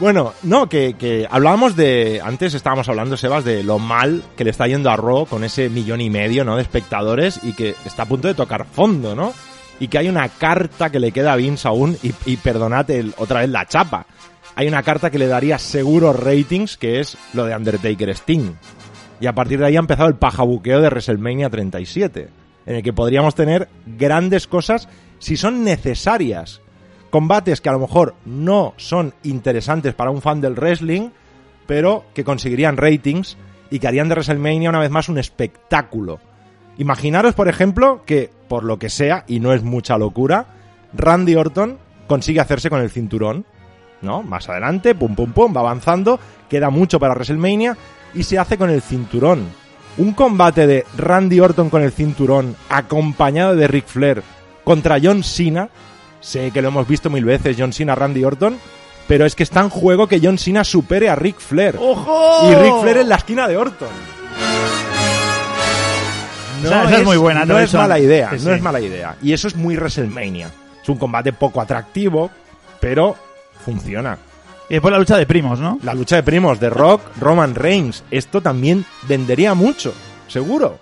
Bueno, 0.00 0.34
no, 0.42 0.68
que, 0.68 0.94
que 0.98 1.26
hablábamos 1.30 1.76
de. 1.76 2.20
Antes 2.24 2.52
estábamos 2.54 2.88
hablando, 2.88 3.16
Sebas, 3.16 3.44
de 3.44 3.62
lo 3.62 3.78
mal 3.78 4.22
que 4.36 4.42
le 4.42 4.50
está 4.50 4.66
yendo 4.66 4.90
a 4.90 4.96
Raw 4.96 5.24
con 5.26 5.44
ese 5.44 5.68
millón 5.68 6.00
y 6.00 6.10
medio, 6.10 6.44
¿no? 6.44 6.56
De 6.56 6.62
espectadores 6.62 7.38
y 7.44 7.52
que 7.52 7.76
está 7.84 8.02
a 8.02 8.06
punto 8.06 8.26
de 8.26 8.34
tocar 8.34 8.66
fondo, 8.66 9.14
¿no? 9.14 9.32
Y 9.80 9.88
que 9.88 9.98
hay 9.98 10.08
una 10.08 10.28
carta 10.28 10.90
que 10.90 11.00
le 11.00 11.12
queda 11.12 11.32
a 11.32 11.36
Vince 11.36 11.66
aún, 11.68 11.96
y, 12.02 12.12
y 12.26 12.36
perdonad 12.36 12.88
el- 12.90 13.14
otra 13.18 13.40
vez 13.40 13.50
la 13.50 13.66
chapa. 13.66 14.06
Hay 14.56 14.68
una 14.68 14.82
carta 14.84 15.10
que 15.10 15.18
le 15.18 15.26
daría 15.26 15.58
seguros 15.58 16.18
ratings, 16.18 16.76
que 16.76 17.00
es 17.00 17.16
lo 17.32 17.44
de 17.44 17.56
Undertaker 17.56 18.08
Sting. 18.10 18.52
Y 19.20 19.26
a 19.26 19.34
partir 19.34 19.58
de 19.58 19.66
ahí 19.66 19.76
ha 19.76 19.80
empezado 19.80 20.08
el 20.08 20.14
pajabuqueo 20.16 20.80
de 20.80 20.88
WrestleMania 20.88 21.50
37, 21.50 22.28
en 22.66 22.76
el 22.76 22.82
que 22.82 22.92
podríamos 22.92 23.34
tener 23.34 23.68
grandes 23.86 24.46
cosas 24.46 24.88
si 25.18 25.36
son 25.36 25.64
necesarias. 25.64 26.60
Combates 27.10 27.60
que 27.60 27.68
a 27.68 27.72
lo 27.72 27.78
mejor 27.80 28.14
no 28.24 28.74
son 28.76 29.14
interesantes 29.22 29.94
para 29.94 30.10
un 30.10 30.20
fan 30.22 30.40
del 30.40 30.54
wrestling, 30.54 31.10
pero 31.66 32.04
que 32.14 32.24
conseguirían 32.24 32.76
ratings 32.76 33.36
y 33.70 33.78
que 33.78 33.88
harían 33.88 34.08
de 34.08 34.14
WrestleMania 34.14 34.68
una 34.70 34.80
vez 34.80 34.90
más 34.90 35.08
un 35.08 35.18
espectáculo. 35.18 36.20
Imaginaros, 36.78 37.34
por 37.34 37.48
ejemplo, 37.48 38.02
que, 38.04 38.30
por 38.48 38.64
lo 38.64 38.78
que 38.78 38.88
sea, 38.88 39.24
y 39.26 39.40
no 39.40 39.52
es 39.52 39.62
mucha 39.62 39.96
locura, 39.96 40.46
Randy 40.92 41.36
Orton 41.36 41.78
consigue 42.06 42.40
hacerse 42.40 42.70
con 42.70 42.80
el 42.80 42.90
cinturón, 42.90 43.44
¿no? 44.02 44.22
Más 44.22 44.48
adelante, 44.48 44.94
pum 44.94 45.14
pum 45.14 45.32
pum, 45.32 45.54
va 45.56 45.60
avanzando, 45.60 46.18
queda 46.48 46.70
mucho 46.70 46.98
para 46.98 47.14
WrestleMania 47.14 47.76
y 48.14 48.24
se 48.24 48.38
hace 48.38 48.58
con 48.58 48.70
el 48.70 48.82
cinturón. 48.82 49.46
Un 49.96 50.12
combate 50.12 50.66
de 50.66 50.84
Randy 50.96 51.40
Orton 51.40 51.70
con 51.70 51.82
el 51.82 51.92
cinturón 51.92 52.56
acompañado 52.68 53.54
de 53.54 53.68
Ric 53.68 53.86
Flair 53.86 54.22
contra 54.64 54.98
John 55.00 55.22
Cena, 55.22 55.68
sé 56.20 56.50
que 56.50 56.62
lo 56.62 56.68
hemos 56.68 56.88
visto 56.88 57.10
mil 57.10 57.24
veces, 57.24 57.56
John 57.58 57.72
Cena, 57.72 57.94
Randy 57.94 58.24
Orton, 58.24 58.58
pero 59.06 59.26
es 59.26 59.34
que 59.34 59.42
está 59.42 59.60
en 59.60 59.68
juego 59.68 60.08
que 60.08 60.20
John 60.22 60.38
Cena 60.38 60.64
supere 60.64 61.08
a 61.08 61.14
Ric 61.14 61.38
Flair. 61.38 61.76
¡Ojo! 61.78 62.50
Y 62.50 62.54
Ric 62.54 62.80
Flair 62.80 62.96
en 62.98 63.08
la 63.08 63.16
esquina 63.16 63.46
de 63.46 63.56
Orton. 63.56 64.13
O 66.64 66.68
sea, 66.68 66.84
esa 66.84 66.96
es 66.98 67.04
muy 67.04 67.16
buena, 67.16 67.44
No 67.44 67.58
he 67.58 67.64
es 67.64 67.74
mala 67.74 67.98
idea, 67.98 68.30
Sí, 68.30 68.36
no 68.36 68.50
sí. 68.50 68.56
es 68.56 68.62
mala 68.62 68.80
idea. 68.80 69.16
Y 69.22 69.32
eso 69.32 69.48
es 69.48 69.56
muy 69.56 69.76
WrestleMania. 69.76 70.50
Es 70.82 70.88
un 70.88 70.96
combate 70.98 71.32
poco 71.32 71.60
atractivo, 71.60 72.30
pero 72.80 73.16
funciona. 73.64 74.18
Y 74.68 74.74
después 74.74 74.92
la 74.92 74.98
lucha 74.98 75.16
de 75.16 75.26
primos, 75.26 75.60
¿no? 75.60 75.78
La 75.82 75.94
lucha 75.94 76.16
de 76.16 76.22
primos 76.22 76.58
de 76.60 76.70
Rock, 76.70 77.02
Roman 77.20 77.54
Reigns. 77.54 78.02
Esto 78.10 78.40
también 78.40 78.84
vendería 79.08 79.54
mucho, 79.54 79.92
seguro. 80.28 80.78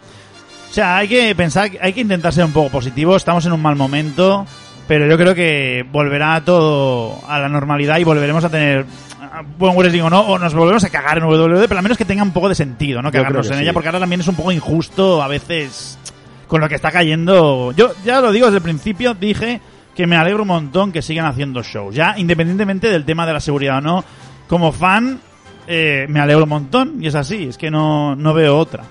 O 0.70 0.72
sea, 0.74 0.96
hay 0.98 1.08
que 1.08 1.34
pensar, 1.34 1.70
hay 1.80 1.92
que 1.92 2.00
intentar 2.00 2.32
ser 2.32 2.44
un 2.44 2.52
poco 2.52 2.70
positivo. 2.70 3.14
Estamos 3.16 3.44
en 3.46 3.52
un 3.52 3.60
mal 3.62 3.76
momento, 3.76 4.46
Pero 4.88 5.06
yo 5.06 5.16
creo 5.16 5.34
que 5.34 5.86
volverá 5.90 6.42
todo 6.44 7.20
a 7.28 7.38
la 7.38 7.48
normalidad 7.48 7.98
y 7.98 8.04
volveremos 8.04 8.44
a 8.44 8.48
tener 8.50 8.84
ah, 9.32 9.42
buen 9.58 9.76
wrestling 9.76 10.02
o 10.02 10.10
no, 10.10 10.20
o 10.20 10.38
nos 10.38 10.54
volveremos 10.54 10.84
a 10.84 10.90
cagar 10.90 11.18
en 11.18 11.24
WWE, 11.24 11.68
pero 11.68 11.78
al 11.78 11.82
menos 11.82 11.98
que 11.98 12.04
tenga 12.04 12.22
un 12.22 12.32
poco 12.32 12.48
de 12.48 12.54
sentido, 12.54 13.02
¿no? 13.02 13.10
Cagarnos 13.10 13.48
en 13.50 13.56
sí. 13.56 13.62
ella, 13.62 13.72
porque 13.72 13.88
ahora 13.88 14.00
también 14.00 14.20
es 14.20 14.28
un 14.28 14.34
poco 14.34 14.52
injusto 14.52 15.22
a 15.22 15.28
veces 15.28 15.98
con 16.46 16.60
lo 16.60 16.68
que 16.68 16.74
está 16.74 16.90
cayendo. 16.90 17.72
Yo 17.72 17.92
ya 18.04 18.20
lo 18.20 18.30
digo 18.30 18.46
desde 18.46 18.58
el 18.58 18.62
principio, 18.62 19.14
dije 19.14 19.60
que 19.94 20.06
me 20.06 20.16
alegro 20.16 20.42
un 20.42 20.48
montón 20.48 20.92
que 20.92 21.02
sigan 21.02 21.26
haciendo 21.26 21.62
shows. 21.62 21.94
Ya, 21.94 22.14
independientemente 22.18 22.88
del 22.88 23.04
tema 23.04 23.26
de 23.26 23.32
la 23.32 23.40
seguridad 23.40 23.78
o 23.78 23.80
no, 23.80 24.04
como 24.48 24.72
fan, 24.72 25.20
eh, 25.66 26.06
me 26.08 26.20
alegro 26.20 26.44
un 26.44 26.50
montón 26.50 26.96
y 27.00 27.06
es 27.06 27.14
así, 27.14 27.44
es 27.44 27.58
que 27.58 27.70
no, 27.70 28.14
no 28.16 28.34
veo 28.34 28.56
otra. 28.58 28.84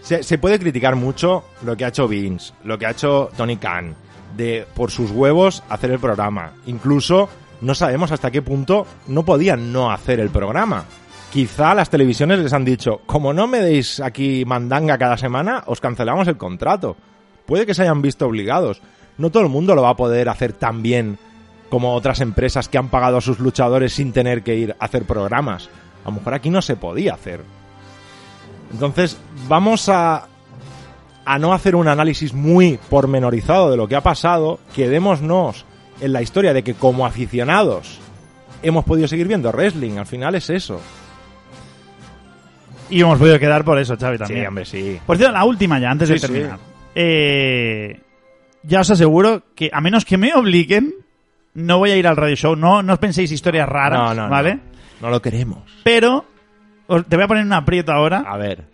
Se, 0.00 0.22
se 0.22 0.38
puede 0.38 0.58
criticar 0.58 0.96
mucho 0.96 1.44
lo 1.62 1.76
que 1.76 1.84
ha 1.84 1.88
hecho 1.88 2.08
Vince, 2.08 2.52
lo 2.64 2.78
que 2.78 2.86
ha 2.86 2.90
hecho 2.90 3.30
Tony 3.36 3.56
Khan, 3.56 3.94
de 4.36 4.66
por 4.74 4.90
sus 4.90 5.10
huevos 5.10 5.62
hacer 5.68 5.90
el 5.90 5.98
programa. 5.98 6.52
Incluso 6.66 7.28
no 7.60 7.74
sabemos 7.74 8.12
hasta 8.12 8.30
qué 8.30 8.42
punto 8.42 8.86
no 9.06 9.24
podían 9.24 9.72
no 9.72 9.90
hacer 9.90 10.20
el 10.20 10.30
programa. 10.30 10.84
Quizá 11.30 11.74
las 11.74 11.90
televisiones 11.90 12.38
les 12.40 12.52
han 12.52 12.64
dicho, 12.64 13.02
como 13.06 13.32
no 13.32 13.46
me 13.46 13.60
deis 13.60 14.00
aquí 14.00 14.44
mandanga 14.44 14.98
cada 14.98 15.16
semana, 15.16 15.62
os 15.66 15.80
cancelamos 15.80 16.26
el 16.26 16.36
contrato. 16.36 16.96
Puede 17.46 17.66
que 17.66 17.74
se 17.74 17.82
hayan 17.82 18.02
visto 18.02 18.26
obligados. 18.26 18.80
No 19.18 19.30
todo 19.30 19.44
el 19.44 19.48
mundo 19.48 19.74
lo 19.74 19.82
va 19.82 19.90
a 19.90 19.96
poder 19.96 20.28
hacer 20.28 20.52
tan 20.52 20.82
bien 20.82 21.18
como 21.68 21.94
otras 21.94 22.20
empresas 22.20 22.68
que 22.68 22.78
han 22.78 22.88
pagado 22.88 23.18
a 23.18 23.20
sus 23.20 23.38
luchadores 23.38 23.92
sin 23.92 24.12
tener 24.12 24.42
que 24.42 24.56
ir 24.56 24.76
a 24.78 24.84
hacer 24.84 25.04
programas. 25.04 25.68
A 26.04 26.08
lo 26.08 26.16
mejor 26.16 26.34
aquí 26.34 26.50
no 26.50 26.62
se 26.62 26.76
podía 26.76 27.14
hacer. 27.14 27.42
Entonces, 28.72 29.16
vamos 29.48 29.88
a, 29.88 30.26
a 31.24 31.38
no 31.38 31.52
hacer 31.52 31.76
un 31.76 31.88
análisis 31.88 32.32
muy 32.34 32.78
pormenorizado 32.88 33.70
de 33.70 33.76
lo 33.76 33.86
que 33.86 33.96
ha 33.96 34.02
pasado. 34.02 34.58
Quedémonos 34.74 35.64
en 36.00 36.12
la 36.12 36.22
historia 36.22 36.52
de 36.52 36.62
que 36.62 36.74
como 36.74 37.06
aficionados 37.06 37.98
hemos 38.62 38.84
podido 38.84 39.08
seguir 39.08 39.26
viendo 39.28 39.50
wrestling. 39.52 39.98
Al 39.98 40.06
final 40.06 40.34
es 40.34 40.50
eso. 40.50 40.80
Y 42.88 43.00
hemos 43.02 43.18
podido 43.18 43.38
quedar 43.38 43.64
por 43.64 43.78
eso, 43.78 43.96
Xavi, 43.96 44.18
también. 44.18 44.40
Sí, 44.40 44.46
hombre, 44.46 44.64
sí. 44.64 45.00
Por 45.06 45.16
cierto, 45.16 45.32
la 45.34 45.44
última 45.44 45.78
ya, 45.78 45.90
antes 45.90 46.08
de 46.08 46.18
sí. 46.18 46.26
terminar. 46.26 46.58
Eh, 46.94 48.00
ya 48.64 48.80
os 48.80 48.90
aseguro 48.90 49.44
que, 49.54 49.70
a 49.72 49.80
menos 49.80 50.04
que 50.04 50.18
me 50.18 50.34
obliguen, 50.34 50.92
no 51.54 51.78
voy 51.78 51.92
a 51.92 51.96
ir 51.96 52.06
al 52.06 52.16
radio 52.16 52.34
show. 52.34 52.56
No, 52.56 52.82
no 52.82 52.94
os 52.94 52.98
penséis 52.98 53.30
historias 53.30 53.68
raras, 53.68 53.98
No, 54.00 54.14
no, 54.14 54.22
no. 54.24 54.30
¿vale? 54.30 54.58
No 55.00 55.08
lo 55.10 55.22
queremos. 55.22 55.62
Pero, 55.84 56.24
os- 56.88 57.06
te 57.06 57.14
voy 57.16 57.24
a 57.24 57.28
poner 57.28 57.44
un 57.44 57.52
aprieto 57.52 57.92
ahora. 57.92 58.24
A 58.26 58.36
ver. 58.36 58.64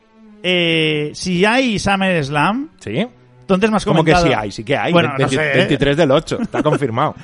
Eh, 0.42 1.10
si 1.14 1.44
hay 1.44 1.78
Summer 1.78 2.24
Slam, 2.24 2.70
¿Sí? 2.80 3.06
Entonces 3.46 3.70
más 3.70 3.84
Como 3.84 4.02
que 4.04 4.14
sí 4.16 4.32
hay, 4.32 4.50
sí 4.50 4.64
que 4.64 4.76
hay. 4.76 4.92
Bueno, 4.92 5.10
no 5.10 5.16
20 5.18 5.34
sé, 5.36 5.52
¿eh? 5.52 5.56
23 5.58 5.96
del 5.96 6.10
8, 6.10 6.38
está 6.42 6.62
confirmado. 6.64 7.14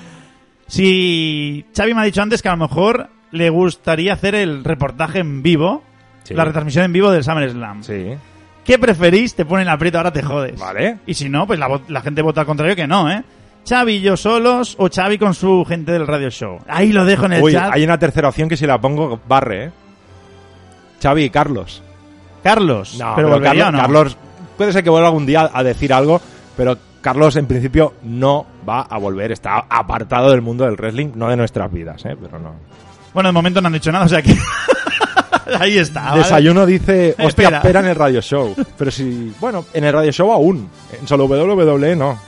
Si 0.67 1.65
Xavi 1.77 1.95
me 1.95 2.01
ha 2.03 2.05
dicho 2.05 2.23
antes 2.23 2.41
que 2.43 2.49
a 2.49 2.53
lo 2.53 2.59
mejor 2.69 3.09
le 3.31 3.51
gustaría 3.51 4.13
hacer 4.15 4.35
el 4.35 4.65
reportaje 4.65 5.19
en 5.19 5.43
vivo, 5.43 5.83
Sí. 6.25 6.35
la 6.35 6.45
retransmisión 6.45 6.85
en 6.85 6.93
vivo 6.93 7.11
del 7.11 7.25
Summer 7.25 7.51
Slam. 7.51 7.83
Sí. 7.83 8.15
¿Qué 8.65 8.79
preferís? 8.79 9.35
Te 9.35 9.45
ponen 9.45 9.69
aprieto, 9.69 9.99
ahora 9.99 10.13
te 10.13 10.23
jodes. 10.23 10.59
Vale. 10.61 10.99
Y 11.05 11.15
si 11.15 11.29
no, 11.29 11.47
pues 11.49 11.59
la, 11.59 12.01
gente 12.01 12.23
vota 12.23 12.43
al 12.43 12.47
contrario 12.47 12.77
que 12.77 12.87
no, 12.87 13.11
¿eh? 13.11 13.25
Xavi 13.69 13.95
y 13.95 14.01
yo 14.03 14.17
solos 14.17 14.77
o 14.79 14.89
Xavi 14.89 15.19
con 15.19 15.35
su 15.35 15.65
gente 15.69 15.91
del 15.93 16.07
radio 16.07 16.31
show. 16.31 16.59
Ahí 16.69 16.93
lo 16.93 17.05
dejo 17.05 17.27
en 17.27 17.33
el 17.35 17.43
Uy, 17.43 17.53
chat. 17.53 17.71
hay 17.73 17.83
una 17.85 17.99
tercera 17.99 18.29
opción 18.29 18.49
que 18.49 18.57
si 18.57 18.67
la 18.67 18.81
pongo 18.81 19.21
barre, 19.27 19.65
¿eh? 19.65 19.71
Xavi 21.03 21.25
y 21.25 21.31
Carlos. 21.31 21.83
Carlos, 22.43 22.97
No, 22.99 23.15
pero, 23.17 23.31
pero 23.31 23.43
Carlos, 23.43 23.73
no. 23.73 23.79
Carlos 23.79 24.17
puede 24.57 24.73
ser 24.73 24.83
que 24.85 24.91
vuelva 24.91 25.09
algún 25.09 25.27
día 25.27 25.51
a 25.53 25.63
decir 25.63 25.93
algo, 25.93 26.21
pero 26.57 26.77
Carlos 27.01 27.37
en 27.37 27.47
principio 27.47 27.95
no 28.03 28.47
va 28.69 28.83
a 28.83 28.99
volver. 28.99 29.33
Está 29.33 29.67
apartado 29.69 30.31
del 30.31 30.41
mundo 30.43 30.65
del 30.65 30.77
wrestling, 30.77 31.13
no 31.15 31.29
de 31.29 31.37
nuestras 31.37 31.71
vidas, 31.73 32.05
¿eh? 32.05 32.17
Pero 32.21 32.39
no. 32.39 32.53
Bueno, 33.13 33.29
de 33.29 33.33
momento 33.33 33.61
no 33.61 33.67
han 33.67 33.73
dicho 33.75 33.93
nada, 33.93 34.05
o 34.05 34.09
sea 34.09 34.23
que... 34.23 34.37
Ahí 35.59 35.77
está. 35.77 36.11
¿vale? 36.11 36.19
Desayuno 36.23 36.65
dice, 36.65 37.11
hostia, 37.19 37.27
Espera. 37.27 37.57
espera. 37.59 37.81
en 37.81 37.87
el 37.87 37.97
radio 37.97 38.21
show. 38.21 38.55
Pero 38.79 38.91
si, 38.91 39.35
bueno, 39.41 39.65
en 39.73 39.85
el 39.85 39.93
radio 39.93 40.13
show 40.13 40.33
aún. 40.33 40.69
En 40.99 41.07
solo 41.09 41.25
WWE 41.27 41.97
no. 41.97 42.19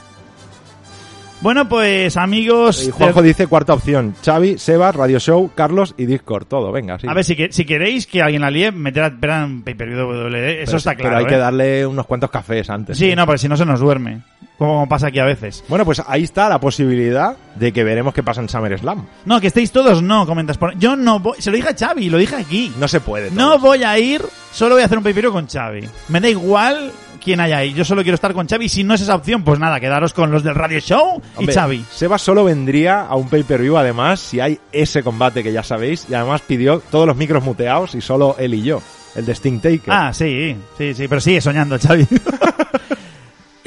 Bueno, 1.45 1.69
pues 1.69 2.17
amigos... 2.17 2.87
Y 2.87 2.89
Juanjo 2.89 3.21
de- 3.21 3.27
dice 3.27 3.45
cuarta 3.45 3.75
opción. 3.75 4.15
Xavi, 4.25 4.57
Sebas, 4.57 4.95
radio 4.95 5.19
show, 5.19 5.51
Carlos 5.53 5.93
y 5.95 6.07
Discord. 6.07 6.47
Todo, 6.47 6.71
venga, 6.71 6.97
sí. 6.97 7.05
A 7.07 7.13
ver, 7.13 7.23
si, 7.23 7.35
que- 7.35 7.51
si 7.51 7.65
queréis 7.65 8.07
que 8.07 8.23
alguien 8.23 8.41
la 8.41 8.49
líe, 8.49 8.71
meter 8.71 9.03
a 9.03 9.43
en 9.43 9.61
pay-per-view 9.61 9.95
de 9.95 10.03
WWE, 10.05 10.61
eso 10.63 10.71
Pero- 10.71 10.77
está 10.79 10.95
claro. 10.95 11.09
Pero 11.09 11.17
hay 11.19 11.25
¿eh? 11.25 11.27
que 11.27 11.37
darle 11.37 11.85
unos 11.85 12.07
cuantos 12.07 12.31
cafés 12.31 12.67
antes. 12.71 12.97
Sí, 12.97 13.11
¿eh? 13.11 13.15
no, 13.15 13.27
porque 13.27 13.37
si 13.37 13.47
no 13.47 13.55
se 13.57 13.63
nos 13.63 13.79
duerme. 13.79 14.23
Como 14.57 14.89
pasa 14.89 15.09
aquí 15.09 15.19
a 15.19 15.25
veces. 15.25 15.63
Bueno, 15.67 15.85
pues 15.85 16.01
ahí 16.07 16.23
está 16.23 16.49
la 16.49 16.59
posibilidad 16.59 17.37
de 17.53 17.71
que 17.71 17.83
veremos 17.83 18.15
qué 18.15 18.23
pasa 18.23 18.41
en 18.41 18.49
SummerSlam. 18.49 19.05
No, 19.25 19.39
que 19.39 19.45
estéis 19.45 19.71
todos, 19.71 20.01
no, 20.01 20.25
comentas 20.25 20.57
por... 20.57 20.75
Yo 20.79 20.95
no 20.95 21.19
voy... 21.19 21.39
Se 21.39 21.51
lo 21.51 21.57
dije 21.57 21.69
a 21.69 21.75
Xavi, 21.77 22.09
lo 22.09 22.17
dije 22.17 22.37
aquí. 22.37 22.73
No 22.79 22.87
se 22.87 23.01
puede. 23.01 23.29
No 23.29 23.59
voy 23.59 23.83
a 23.83 23.99
ir, 23.99 24.23
solo 24.51 24.73
voy 24.73 24.81
a 24.81 24.85
hacer 24.85 24.97
un 24.97 25.03
pay-per-view 25.03 25.31
con 25.31 25.47
Xavi. 25.47 25.87
Me 26.07 26.19
da 26.21 26.27
igual 26.29 26.91
quién 27.25 27.41
haya 27.41 27.57
ahí, 27.57 27.73
yo 27.73 27.83
solo 27.83 28.03
quiero 28.03 28.15
estar 28.15 28.33
con 28.33 28.47
Xavi. 28.47 28.69
Si 28.69 28.83
no 28.85 28.93
es 28.93 29.01
esa 29.01 29.15
opción, 29.15 29.43
pues 29.43 29.59
nada, 29.59 29.79
quedaros 29.81 30.13
con 30.13 30.31
los 30.31 30.43
del 30.43 30.55
Radio 30.55 30.79
Show 30.79 31.21
y 31.35 31.39
Hombre, 31.39 31.53
Xavi. 31.55 31.85
Sebas 31.91 32.21
solo 32.21 32.43
vendría 32.45 33.01
a 33.01 33.15
un 33.15 33.27
pay-per-view, 33.27 33.75
además, 33.75 34.19
si 34.21 34.39
hay 34.39 34.59
ese 34.71 35.03
combate 35.03 35.43
que 35.43 35.51
ya 35.51 35.63
sabéis, 35.63 36.05
y 36.09 36.13
además 36.13 36.41
pidió 36.41 36.79
todos 36.79 37.07
los 37.07 37.17
micros 37.17 37.43
muteados 37.43 37.95
y 37.95 38.01
solo 38.01 38.35
él 38.39 38.53
y 38.53 38.61
yo, 38.61 38.81
el 39.15 39.25
de 39.25 39.33
Sting 39.33 39.59
Taker. 39.59 39.89
Ah, 39.91 40.13
sí, 40.13 40.55
sí, 40.77 40.93
sí, 40.93 41.07
pero 41.07 41.19
sigue 41.19 41.41
soñando 41.41 41.77
Xavi. 41.79 42.07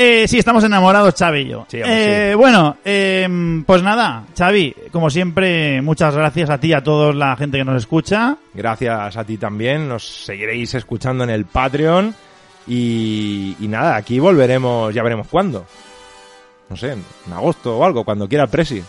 Eh, 0.01 0.29
sí, 0.29 0.39
estamos 0.39 0.63
enamorados, 0.63 1.13
Xavi 1.19 1.41
y 1.41 1.49
yo. 1.49 1.67
Sí, 1.69 1.81
Eh, 1.85 2.33
Bueno, 2.39 2.77
eh, 2.85 3.27
pues 3.67 3.83
nada, 3.83 4.27
Xavi, 4.39 4.73
como 4.93 5.11
siempre, 5.11 5.83
muchas 5.83 6.15
gracias 6.15 6.51
a 6.51 6.59
ti 6.59 6.69
y 6.69 6.73
a 6.73 6.85
toda 6.85 7.13
la 7.13 7.35
gente 7.35 7.59
que 7.59 7.65
nos 7.65 7.79
escucha. 7.79 8.37
Gracias 8.55 9.17
a 9.17 9.25
ti 9.25 9.39
también, 9.39 9.89
nos 9.89 10.07
seguiréis 10.25 10.73
escuchando 10.75 11.25
en 11.25 11.31
el 11.31 11.47
Patreon. 11.47 12.15
Y, 12.69 13.57
y 13.59 13.69
nada, 13.69 13.97
aquí 13.97 14.19
volveremos, 14.19 14.95
ya 14.95 15.03
veremos 15.03 15.27
cuándo. 15.29 15.65
No 16.69 16.77
sé, 16.77 16.93
en 16.93 17.33
agosto 17.33 17.79
o 17.79 17.85
algo, 17.85 18.05
cuando 18.05 18.29
quiera 18.29 18.45
el 18.45 18.51
Presi. 18.51 18.83